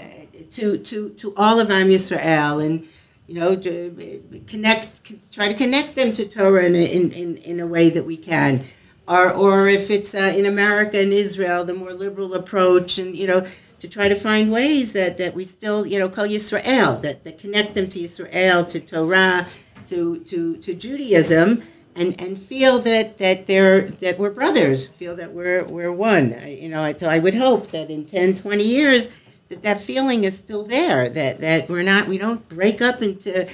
to 0.54 0.78
to 0.78 1.10
to 1.10 1.34
all 1.36 1.60
of 1.60 1.70
Am 1.70 1.88
Yisrael, 1.88 2.66
and 2.66 2.88
you 3.28 3.36
know, 3.36 3.56
to 3.56 4.42
connect, 4.48 5.32
try 5.32 5.48
to 5.48 5.54
connect 5.54 5.96
them 5.96 6.14
to 6.14 6.28
Torah 6.28 6.66
in, 6.66 6.76
in, 6.76 7.38
in, 7.38 7.60
a 7.62 7.66
way 7.66 7.90
that 7.90 8.06
we 8.06 8.18
can 8.18 8.66
or, 9.08 9.32
or 9.32 9.68
if 9.68 9.90
it's 9.92 10.16
uh, 10.16 10.34
in 10.36 10.46
America 10.46 11.00
and 11.00 11.12
Israel, 11.12 11.64
the 11.66 11.74
more 11.74 11.94
liberal 11.94 12.34
approach, 12.34 12.98
and 12.98 13.16
you 13.16 13.28
know, 13.28 13.46
to 13.80 13.88
try 13.90 14.08
to 14.08 14.16
find 14.16 14.52
ways 14.52 14.94
that, 14.94 15.18
that 15.18 15.34
we 15.34 15.44
still, 15.44 15.86
you 15.86 16.00
know, 16.00 16.08
call 16.08 16.26
Yisrael, 16.26 17.02
that, 17.02 17.24
that 17.26 17.38
connect 17.38 17.74
them 17.74 17.90
to 17.90 18.00
Yisrael, 18.00 18.68
to 18.70 18.80
Torah, 18.80 19.48
to, 19.88 20.20
to, 20.20 20.56
to 20.58 20.74
Judaism, 20.74 21.64
and, 21.96 22.20
and 22.20 22.40
feel 22.40 22.80
that, 22.80 23.18
that 23.18 23.46
they're 23.46 23.82
that 23.82 24.18
we're 24.18 24.32
brothers, 24.32 24.88
feel 24.88 25.16
that 25.16 25.32
we're 25.32 25.64
we're 25.66 25.92
one. 25.92 26.36
You 26.48 26.70
know, 26.70 26.92
so 26.98 27.08
I 27.08 27.20
would 27.20 27.36
hope 27.36 27.70
that 27.72 27.92
in 27.92 28.06
10, 28.06 28.36
20 28.36 28.64
years 28.64 29.10
that 29.54 29.64
that 29.64 29.82
feeling 29.82 30.24
is 30.24 30.38
still 30.38 30.64
there. 30.64 31.10
That 31.10 31.42
that 31.42 31.70
we're 31.70 31.84
not 31.84 32.08
we 32.08 32.18
don't 32.18 32.48
break 32.50 32.82
up 32.82 33.02
into 33.02 33.48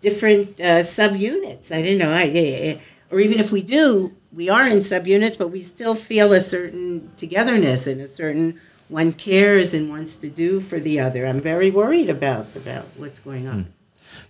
different 0.00 0.60
uh, 0.60 0.82
subunits. 0.82 1.72
I 1.72 1.82
didn't 1.82 1.98
know. 1.98 2.12
I, 2.12 2.22
I, 2.22 2.80
or 3.10 3.20
even 3.20 3.38
if 3.38 3.52
we 3.52 3.62
do, 3.62 4.14
we 4.32 4.50
are 4.50 4.66
in 4.66 4.78
subunits, 4.80 5.38
but 5.38 5.48
we 5.48 5.62
still 5.62 5.94
feel 5.94 6.32
a 6.32 6.40
certain 6.40 7.10
togetherness 7.16 7.86
and 7.86 8.00
a 8.00 8.08
certain 8.08 8.60
one 8.88 9.12
cares 9.12 9.72
and 9.72 9.88
wants 9.88 10.16
to 10.16 10.28
do 10.28 10.60
for 10.60 10.78
the 10.78 11.00
other. 11.00 11.26
I'm 11.26 11.40
very 11.40 11.70
worried 11.70 12.10
about 12.10 12.54
about 12.56 12.86
what's 12.96 13.18
going 13.18 13.46
on. 13.46 13.72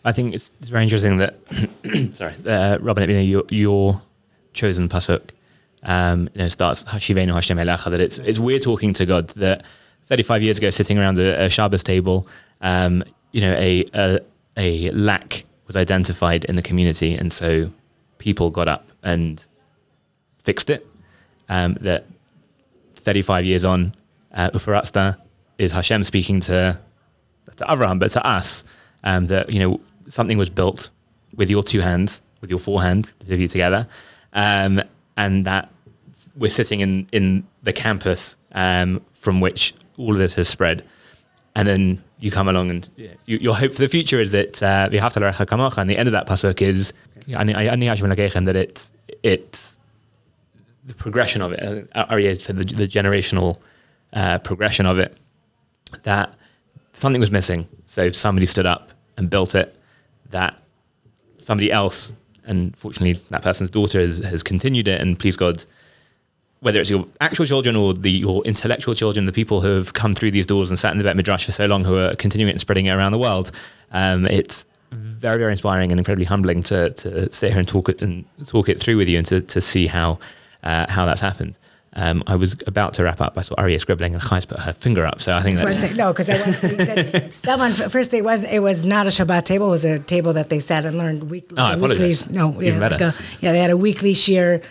I 0.05 0.13
think 0.13 0.35
it's, 0.35 0.53
it's 0.61 0.71
very 0.71 0.85
interesting 0.85 1.19
that 1.19 1.35
sorry, 2.13 2.35
uh, 2.47 2.79
Robin, 2.81 3.09
you 3.09 3.17
know, 3.17 3.23
your, 3.23 3.43
your 3.51 4.03
chosen 4.53 4.89
pasuk, 4.89 5.31
um, 5.83 6.29
you 6.35 6.43
know, 6.43 6.49
starts 6.49 6.85
Hashivenu 6.85 7.33
Hashem 7.33 7.59
Elecha. 7.59 7.91
That 7.91 8.01
it's 8.01 8.19
it's 8.19 8.39
we're 8.39 8.59
talking 8.59 8.93
to 8.95 9.07
God. 9.07 9.29
That 9.31 9.65
35 10.07 10.43
years 10.43 10.59
ago, 10.59 10.71
sitting 10.71 10.99
around 10.99 11.19
a, 11.19 11.45
a 11.45 11.51
Shabbos 11.51 11.83
table, 11.83 12.27
um, 12.61 13.05
you 13.33 13.41
know, 13.41 13.53
a, 13.55 13.85
a 13.95 14.21
a 14.57 14.91
lack 14.91 15.45
was 15.67 15.77
identified 15.77 16.45
in 16.45 16.57
the 16.57 16.63
community, 16.63 17.15
and 17.15 17.33
so 17.33 17.71
people 18.19 18.51
got 18.51 18.69
up 18.69 18.91
and 19.03 19.47
fixed 20.39 20.71
it. 20.71 20.87
Um, 21.49 21.75
that 21.81 22.07
35 22.97 23.45
years 23.45 23.65
on, 23.65 23.93
uh, 24.35 24.51
is 25.59 25.73
Hashem 25.73 26.05
speaking 26.05 26.41
to 26.41 26.79
to 27.57 27.65
Abraham, 27.69 27.99
but 27.99 28.11
to 28.13 28.27
us, 28.27 28.65
um, 29.05 29.27
that 29.27 29.51
you 29.51 29.61
know 29.61 29.81
something 30.09 30.39
was 30.39 30.51
built 30.51 30.91
with 31.35 31.51
your 31.51 31.63
two 31.63 31.81
hands, 31.81 32.23
with 32.41 32.51
your 32.51 32.59
four 32.59 32.83
hands, 32.83 33.15
the 33.15 33.27
two 33.27 33.35
of 33.35 33.41
you 33.41 33.49
together, 33.49 33.87
um, 34.33 34.83
and 35.17 35.45
that 35.45 35.71
we're 36.37 36.51
sitting 36.51 36.81
in 36.81 37.07
in 37.13 37.47
the 37.63 37.73
campus 37.73 38.39
um, 38.53 39.01
from 39.13 39.41
which 39.41 39.75
all 39.99 40.13
of 40.13 40.19
this 40.19 40.35
has 40.35 40.49
spread, 40.49 40.85
and 41.55 41.69
then 41.69 42.03
you 42.19 42.31
come 42.31 42.49
along 42.49 42.71
and 42.71 42.91
you, 42.97 43.39
your 43.39 43.55
hope 43.55 43.73
for 43.73 43.83
the 43.83 43.89
future 43.89 44.19
is 44.19 44.33
that 44.33 44.63
we 44.91 44.99
have 44.99 45.13
to 45.13 45.25
uh, 45.25 45.75
and 45.77 45.91
the 45.91 45.99
end 45.99 46.09
of 46.09 46.13
that 46.13 46.27
pasuk 46.27 46.63
is 46.63 46.93
that 48.47 48.57
it's 48.57 48.93
it's 49.23 49.79
the 50.87 50.95
progression 50.95 51.43
of 51.43 51.53
it, 51.53 51.89
uh, 51.95 52.05
said 52.39 52.57
the, 52.57 52.65
the 52.65 52.87
generational 52.87 53.57
uh, 54.13 54.39
progression 54.39 54.87
of 54.87 54.99
it, 54.99 55.17
that 56.03 56.35
something 56.93 57.21
was 57.21 57.31
missing. 57.31 57.67
So 57.87 58.11
somebody 58.11 58.47
stood 58.47 58.67
up 58.67 58.91
and 59.17 59.31
built 59.31 59.55
it, 59.55 59.75
that 60.31 60.59
somebody 61.39 61.73
else, 61.73 62.17
and 62.45 62.77
fortunately 62.77 63.21
that 63.29 63.43
person's 63.43 63.71
daughter 63.71 64.01
has, 64.01 64.19
has 64.19 64.43
continued 64.43 64.89
it, 64.89 65.01
and 65.01 65.19
please 65.19 65.37
God, 65.37 65.65
whether 66.65 66.81
it's 66.81 66.89
your 66.89 67.07
actual 67.21 67.45
children 67.45 67.77
or 67.77 67.93
the 67.93 68.11
your 68.11 68.43
intellectual 68.45 68.95
children, 68.95 69.27
the 69.27 69.33
people 69.33 69.61
who 69.61 69.69
have 69.77 69.93
come 69.93 70.15
through 70.15 70.31
these 70.31 70.47
doors 70.47 70.71
and 70.71 70.79
sat 70.79 70.93
in 70.93 70.99
the 70.99 71.05
Bet 71.05 71.17
Midrash 71.17 71.45
for 71.45 71.53
so 71.53 71.67
long, 71.67 71.85
who 71.85 71.97
are 71.97 72.15
continuing 72.17 72.49
it 72.49 72.53
and 72.53 72.61
spreading 72.61 72.87
it 72.87 72.93
around 72.93 73.13
the 73.13 73.19
world, 73.19 73.51
um, 73.93 74.27
it's 74.27 74.65
very 74.91 75.39
very 75.39 75.53
inspiring 75.53 75.93
and 75.93 75.99
incredibly 76.01 76.25
humbling 76.25 76.63
to 76.63 76.91
to 76.95 77.31
sit 77.33 77.51
here 77.51 77.59
and 77.59 77.69
talk 77.69 77.89
it 77.89 78.01
and 78.01 78.25
talk 78.47 78.69
it 78.69 78.81
through 78.81 78.97
with 78.97 79.09
you 79.09 79.19
and 79.19 79.27
to 79.27 79.41
to 79.43 79.61
see 79.61 79.87
how 79.87 80.19
uh, 80.63 80.87
how 80.89 81.05
that's 81.05 81.21
happened. 81.21 81.59
Um, 81.97 82.25
I 82.27 82.35
was 82.35 82.57
about 82.67 82.95
to 82.95 83.05
wrap 83.05 83.21
up. 83.21 83.35
But 83.35 83.41
I 83.41 83.43
saw 83.49 83.55
Aryeh 83.55 83.81
scribbling 83.81 84.15
and 84.15 84.23
Chaya's 84.23 84.47
put 84.47 84.59
her 84.59 84.73
finger 84.73 85.05
up. 85.07 85.21
So 85.21 85.33
I 85.33 85.43
think 85.43 85.59
I 85.59 85.65
that's 85.65 85.79
say, 85.79 85.93
no, 85.95 86.13
because 86.13 86.29
I 86.29 86.39
was, 86.45 86.61
he 86.61 86.85
said 86.85 87.33
someone 87.49 87.71
first. 87.73 88.13
It 88.15 88.25
was 88.25 88.43
it 88.45 88.61
was 88.61 88.85
not 88.85 89.07
a 89.07 89.11
Shabbat 89.11 89.45
table. 89.45 89.69
It 89.69 89.71
was 89.71 89.85
a 89.85 89.99
table 90.01 90.33
that 90.33 90.49
they 90.49 90.59
sat 90.61 90.85
and 90.87 90.99
learned 90.99 91.31
weekly. 91.31 91.57
Oh, 91.59 91.63
I 91.65 91.75
apologize. 91.75 92.29
No, 92.31 92.61
yeah, 92.61 92.79
like 92.79 93.01
a- 93.01 93.15
yeah, 93.41 93.53
they 93.53 93.61
had 93.61 93.71
a 93.71 93.77
weekly 93.77 94.13
shiur. 94.15 94.65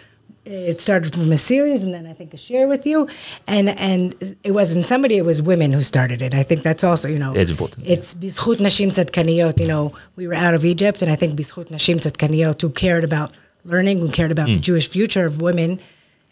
It 0.46 0.82
started 0.82 1.14
from 1.14 1.32
a 1.32 1.38
series, 1.38 1.84
and 1.84 1.94
then 1.94 2.06
I 2.06 2.12
think 2.12 2.34
a 2.34 2.38
share 2.38 2.68
with 2.68 2.86
you, 2.86 3.08
and 3.48 3.70
and 3.70 4.36
it 4.44 4.52
wasn't 4.52 4.86
somebody. 4.86 5.16
It 5.16 5.26
was 5.26 5.42
women 5.42 5.72
who 5.72 5.82
started 5.82 6.22
it. 6.22 6.36
I 6.36 6.44
think 6.44 6.64
that's 6.64 6.84
also 6.84 7.08
you 7.08 7.18
know 7.18 7.34
It 7.34 7.44
is 7.44 7.50
important. 7.50 7.88
It's 7.88 8.14
bizchut 8.14 8.58
nashim 8.58 8.90
tzadkaniyot. 8.92 9.62
You 9.62 9.68
know, 9.68 9.94
we 10.18 10.28
were 10.28 10.34
out 10.34 10.54
of 10.54 10.66
Egypt, 10.66 11.02
and 11.02 11.10
I 11.10 11.16
think 11.16 11.40
bizchut 11.40 11.70
nashim 11.70 11.98
tzadkaniyot 11.98 12.62
who 12.62 12.70
cared 12.72 13.06
about 13.06 13.32
learning, 13.64 14.00
who 14.00 14.10
cared 14.10 14.32
about 14.34 14.48
the 14.48 14.60
Jewish 14.60 14.90
future 14.90 15.26
of 15.26 15.42
women, 15.42 15.80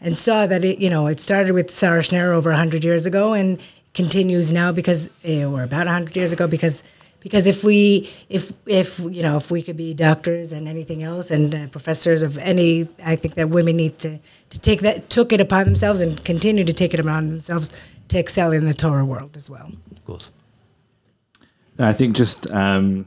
and 0.02 0.18
saw 0.18 0.46
that 0.46 0.66
it, 0.66 0.80
you 0.80 0.90
know, 0.90 1.08
it 1.08 1.22
started 1.22 1.54
with 1.54 1.72
Sarah 1.72 2.02
Schenirer 2.02 2.34
over 2.34 2.50
100 2.50 2.84
years 2.84 3.06
ago 3.06 3.32
and 3.34 3.60
continues 3.94 4.52
now 4.52 4.72
because, 4.74 5.10
eh, 5.24 5.46
or 5.46 5.64
about 5.64 5.88
100 5.88 6.16
years 6.16 6.34
ago, 6.34 6.48
because 6.48 6.84
because 7.22 7.48
if 7.48 7.64
we 7.64 8.10
if 8.28 8.52
if 8.66 9.00
you 9.00 9.24
know 9.24 9.38
if 9.38 9.50
we 9.50 9.62
could 9.62 9.78
be 9.78 9.94
doctors 9.94 10.52
and 10.52 10.68
anything 10.68 11.02
else 11.02 11.32
and 11.32 11.56
uh, 11.56 11.68
professors 11.68 12.24
of 12.24 12.38
any 12.38 12.88
i 13.06 13.16
think 13.16 13.36
that 13.36 13.50
women 13.50 13.78
need 13.78 13.98
to 13.98 14.20
to 14.50 14.60
take 14.60 14.82
that 14.82 15.10
took 15.10 15.32
it 15.32 15.40
upon 15.40 15.64
themselves 15.64 16.02
and 16.02 16.24
continue 16.26 16.66
to 16.66 16.74
take 16.74 16.94
it 16.94 17.00
upon 17.00 17.30
themselves 17.30 17.70
to 18.10 18.20
excel 18.20 18.52
in 18.52 18.66
the 18.66 18.74
torah 18.74 19.06
world 19.06 19.38
as 19.38 19.50
well 19.50 19.72
of 20.02 20.06
course. 20.06 20.32
No, 21.78 21.88
I 21.88 21.94
think 21.94 22.16
just, 22.16 22.50
um, 22.52 23.06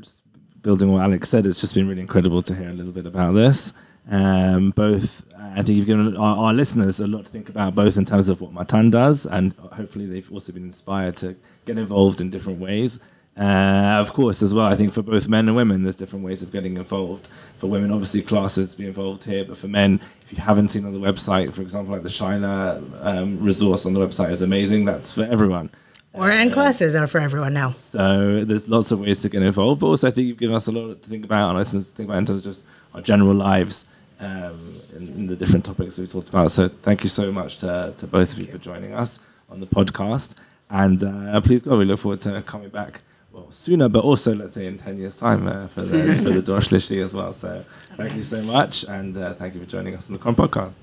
just 0.00 0.22
building 0.62 0.88
on 0.88 0.94
what 0.94 1.02
Alex 1.02 1.28
said, 1.28 1.46
it's 1.46 1.60
just 1.60 1.74
been 1.74 1.88
really 1.88 2.00
incredible 2.00 2.42
to 2.42 2.54
hear 2.54 2.68
a 2.68 2.72
little 2.72 2.92
bit 2.92 3.06
about 3.06 3.32
this. 3.32 3.72
Um, 4.10 4.70
both, 4.70 5.22
uh, 5.34 5.50
I 5.52 5.62
think 5.62 5.78
you've 5.78 5.86
given 5.86 6.16
our, 6.16 6.36
our 6.36 6.54
listeners 6.54 7.00
a 7.00 7.06
lot 7.06 7.24
to 7.26 7.30
think 7.30 7.48
about, 7.48 7.74
both 7.74 7.96
in 7.96 8.04
terms 8.04 8.28
of 8.28 8.40
what 8.40 8.52
Matan 8.52 8.90
does, 8.90 9.26
and 9.26 9.52
hopefully 9.54 10.06
they've 10.06 10.30
also 10.32 10.52
been 10.52 10.64
inspired 10.64 11.16
to 11.16 11.36
get 11.66 11.78
involved 11.78 12.20
in 12.20 12.30
different 12.30 12.58
ways. 12.58 13.00
Uh, 13.38 13.98
of 14.00 14.12
course, 14.12 14.42
as 14.42 14.52
well, 14.52 14.66
I 14.66 14.74
think 14.74 14.92
for 14.92 15.02
both 15.02 15.28
men 15.28 15.46
and 15.46 15.56
women, 15.56 15.84
there's 15.84 15.94
different 15.94 16.24
ways 16.24 16.42
of 16.42 16.50
getting 16.50 16.76
involved. 16.76 17.28
For 17.58 17.68
women, 17.68 17.92
obviously, 17.92 18.20
classes 18.22 18.72
to 18.72 18.78
be 18.78 18.86
involved 18.86 19.22
here, 19.22 19.44
but 19.44 19.56
for 19.56 19.68
men, 19.68 20.00
if 20.22 20.32
you 20.32 20.42
haven't 20.42 20.68
seen 20.68 20.84
on 20.84 20.92
the 20.92 20.98
website, 20.98 21.52
for 21.52 21.62
example, 21.62 21.92
like 21.92 22.02
the 22.02 22.08
Shaila 22.08 22.82
um, 23.06 23.38
resource 23.40 23.86
on 23.86 23.94
the 23.94 24.00
website 24.00 24.30
is 24.30 24.42
amazing. 24.42 24.86
That's 24.86 25.12
for 25.12 25.22
everyone. 25.22 25.70
or 26.14 26.32
and 26.32 26.52
classes 26.52 26.96
are 26.96 27.06
for 27.06 27.20
everyone 27.20 27.54
now 27.54 27.68
So 27.68 28.44
there's 28.44 28.68
lots 28.68 28.90
of 28.90 29.00
ways 29.00 29.20
to 29.20 29.28
get 29.28 29.42
involved, 29.42 29.82
but 29.82 29.86
also 29.86 30.08
I 30.08 30.10
think 30.10 30.26
you've 30.26 30.38
given 30.38 30.56
us 30.56 30.66
a 30.66 30.72
lot 30.72 31.00
to 31.00 31.08
think 31.08 31.24
about 31.24 31.50
and 31.50 31.58
lessons 31.58 31.90
to 31.90 31.96
think 31.96 32.08
about 32.08 32.18
in 32.18 32.26
terms 32.26 32.44
of 32.44 32.52
just 32.52 32.64
our 32.92 33.02
general 33.02 33.34
lives 33.34 33.86
um, 34.18 34.74
in 34.96 35.28
the 35.28 35.36
different 35.36 35.64
topics 35.64 35.96
we 35.96 36.08
talked 36.08 36.28
about. 36.28 36.50
So 36.50 36.66
thank 36.66 37.04
you 37.04 37.08
so 37.08 37.30
much 37.30 37.58
to, 37.58 37.94
to 37.98 38.06
both 38.08 38.32
of 38.32 38.38
you 38.40 38.46
for 38.46 38.58
joining 38.58 38.94
us 38.94 39.20
on 39.48 39.60
the 39.60 39.66
podcast. 39.66 40.34
And 40.70 41.04
uh, 41.04 41.40
please 41.40 41.62
God, 41.62 41.78
we 41.78 41.84
look 41.84 42.00
forward 42.00 42.20
to 42.22 42.42
coming 42.42 42.70
back 42.70 43.00
well 43.38 43.52
sooner, 43.52 43.88
but 43.88 44.04
also 44.04 44.34
let's 44.34 44.52
say 44.52 44.66
in 44.66 44.76
ten 44.76 44.98
years' 44.98 45.16
time 45.16 45.46
uh, 45.46 45.66
for 45.68 45.82
the 45.82 46.16
for 46.22 46.30
the 46.30 46.42
Dosh 46.42 46.72
as 46.72 47.14
well. 47.14 47.32
So 47.32 47.64
thank 47.96 48.14
you 48.14 48.22
so 48.22 48.42
much, 48.42 48.84
and 48.84 49.16
uh, 49.16 49.34
thank 49.34 49.54
you 49.54 49.60
for 49.60 49.66
joining 49.66 49.94
us 49.94 50.08
on 50.08 50.14
the 50.14 50.18
Koren 50.18 50.36
podcast. 50.36 50.76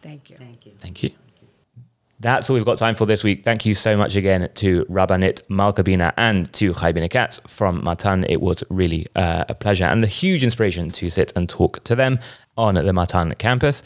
thank 0.00 0.30
you 0.30 0.36
Thank 0.36 0.66
you. 0.66 0.72
Thank 0.78 1.02
you. 1.02 1.10
That's 2.20 2.48
all 2.48 2.54
we've 2.54 2.64
got 2.64 2.78
time 2.78 2.94
for 2.94 3.04
this 3.04 3.24
week. 3.24 3.42
Thank 3.42 3.66
you 3.66 3.74
so 3.74 3.96
much 3.96 4.14
again 4.14 4.48
to 4.54 4.84
Rabbanit 4.84 5.42
Malke 5.48 5.82
Bina 5.82 6.14
and 6.16 6.52
to 6.52 6.72
Chaya 6.72 6.94
Bina 6.94 7.08
Katz 7.08 7.40
from 7.48 7.82
Matan. 7.82 8.22
It 8.28 8.40
was 8.40 8.62
really 8.70 9.06
uh, 9.16 9.44
a 9.48 9.56
pleasure 9.56 9.86
and 9.86 10.04
a 10.04 10.06
huge 10.06 10.44
inspiration 10.44 10.92
to 10.92 11.10
sit 11.10 11.32
and 11.34 11.48
talk 11.48 11.82
to 11.82 11.96
them 11.96 12.20
on 12.56 12.76
the 12.76 12.92
Matan 12.92 13.34
campus. 13.38 13.82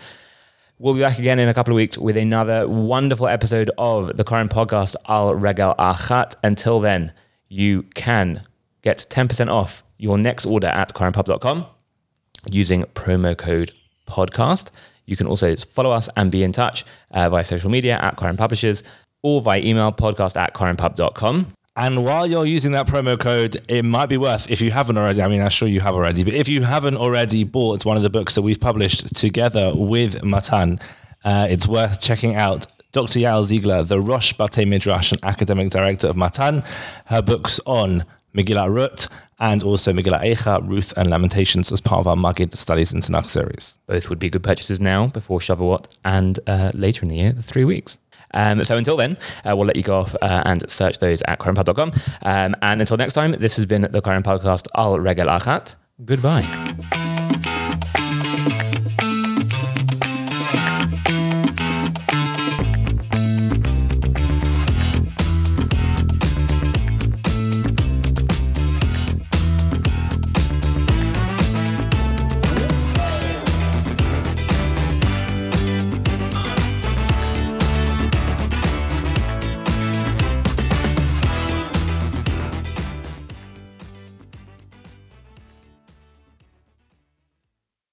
We'll 0.78 0.92
be 0.92 1.00
back 1.00 1.18
again 1.18 1.38
in 1.38 1.48
a 1.48 1.54
couple 1.54 1.72
of 1.72 1.76
weeks 1.76 1.96
with 1.96 2.18
another 2.18 2.68
wonderful 2.68 3.26
episode 3.26 3.70
of 3.78 4.18
the 4.18 4.24
Koren 4.24 4.50
podcast 4.50 4.96
Al 5.08 5.34
Regel 5.34 5.74
Achat. 5.78 6.34
Until 6.44 6.78
then, 6.80 7.14
you 7.48 7.82
can 7.94 8.42
get 8.82 9.06
10% 9.10 9.48
off 9.48 9.82
your 9.98 10.18
next 10.18 10.46
order 10.46 10.68
at 10.68 10.92
korenpub.com 10.92 11.66
using 12.50 12.82
promo 12.94 13.36
code 13.36 13.72
podcast. 14.06 14.70
You 15.06 15.16
can 15.16 15.26
also 15.26 15.56
follow 15.56 15.90
us 15.90 16.08
and 16.16 16.30
be 16.30 16.42
in 16.42 16.52
touch 16.52 16.84
uh, 17.12 17.28
via 17.28 17.44
social 17.44 17.70
media 17.70 17.98
at 18.00 18.16
Koren 18.16 18.36
Publishers 18.36 18.82
or 19.22 19.40
via 19.40 19.60
email 19.60 19.92
podcast 19.92 20.36
at 20.36 20.54
korenpub.com. 20.54 21.48
And 21.78 22.04
while 22.04 22.26
you're 22.26 22.46
using 22.46 22.72
that 22.72 22.86
promo 22.86 23.18
code, 23.18 23.58
it 23.68 23.84
might 23.84 24.06
be 24.06 24.16
worth, 24.16 24.50
if 24.50 24.62
you 24.62 24.70
haven't 24.70 24.96
already, 24.96 25.20
I 25.20 25.28
mean, 25.28 25.42
I'm 25.42 25.50
sure 25.50 25.68
you 25.68 25.80
have 25.80 25.94
already, 25.94 26.24
but 26.24 26.32
if 26.32 26.48
you 26.48 26.62
haven't 26.62 26.96
already 26.96 27.44
bought 27.44 27.84
one 27.84 27.98
of 27.98 28.02
the 28.02 28.08
books 28.08 28.34
that 28.34 28.42
we've 28.42 28.58
published 28.58 29.14
together 29.14 29.72
with 29.74 30.24
Matan, 30.24 30.80
uh, 31.24 31.46
it's 31.50 31.68
worth 31.68 32.00
checking 32.00 32.34
out 32.34 32.66
Dr. 32.96 33.18
Yael 33.18 33.44
Ziegler, 33.44 33.82
the 33.82 34.00
Rosh 34.00 34.32
Batei 34.32 34.66
Midrash 34.66 35.12
and 35.12 35.22
academic 35.22 35.68
director 35.68 36.06
of 36.06 36.16
Matan, 36.16 36.62
her 37.04 37.20
books 37.20 37.60
on 37.66 38.04
Megillah 38.34 38.74
Rut 38.74 39.06
and 39.38 39.62
also 39.62 39.92
Megillah 39.92 40.24
Eicha, 40.24 40.66
Ruth 40.66 40.94
and 40.96 41.10
Lamentations 41.10 41.70
as 41.70 41.82
part 41.82 42.00
of 42.00 42.06
our 42.06 42.16
Maggid 42.16 42.56
Studies 42.56 42.94
in 42.94 43.00
Tanakh 43.00 43.28
series. 43.28 43.78
Both 43.86 44.08
would 44.08 44.18
be 44.18 44.30
good 44.30 44.42
purchases 44.42 44.80
now 44.80 45.08
before 45.08 45.40
Shavuot 45.40 45.94
and 46.06 46.40
uh, 46.46 46.70
later 46.72 47.02
in 47.02 47.10
the 47.10 47.16
year, 47.16 47.32
the 47.32 47.42
three 47.42 47.66
weeks. 47.66 47.98
Um, 48.32 48.64
so 48.64 48.78
until 48.78 48.96
then, 48.96 49.18
uh, 49.44 49.54
we'll 49.54 49.66
let 49.66 49.76
you 49.76 49.82
go 49.82 49.98
off 49.98 50.14
uh, 50.22 50.42
and 50.46 50.68
search 50.70 50.98
those 50.98 51.20
at 51.28 51.38
korenpub.com. 51.38 51.92
Um, 52.22 52.56
and 52.62 52.80
until 52.80 52.96
next 52.96 53.12
time, 53.12 53.32
this 53.32 53.56
has 53.56 53.66
been 53.66 53.82
the 53.82 54.00
Koren 54.00 54.22
Podcast 54.22 54.68
Al 54.74 54.98
Regel 54.98 55.26
Achat. 55.26 55.74
Goodbye. 56.02 57.05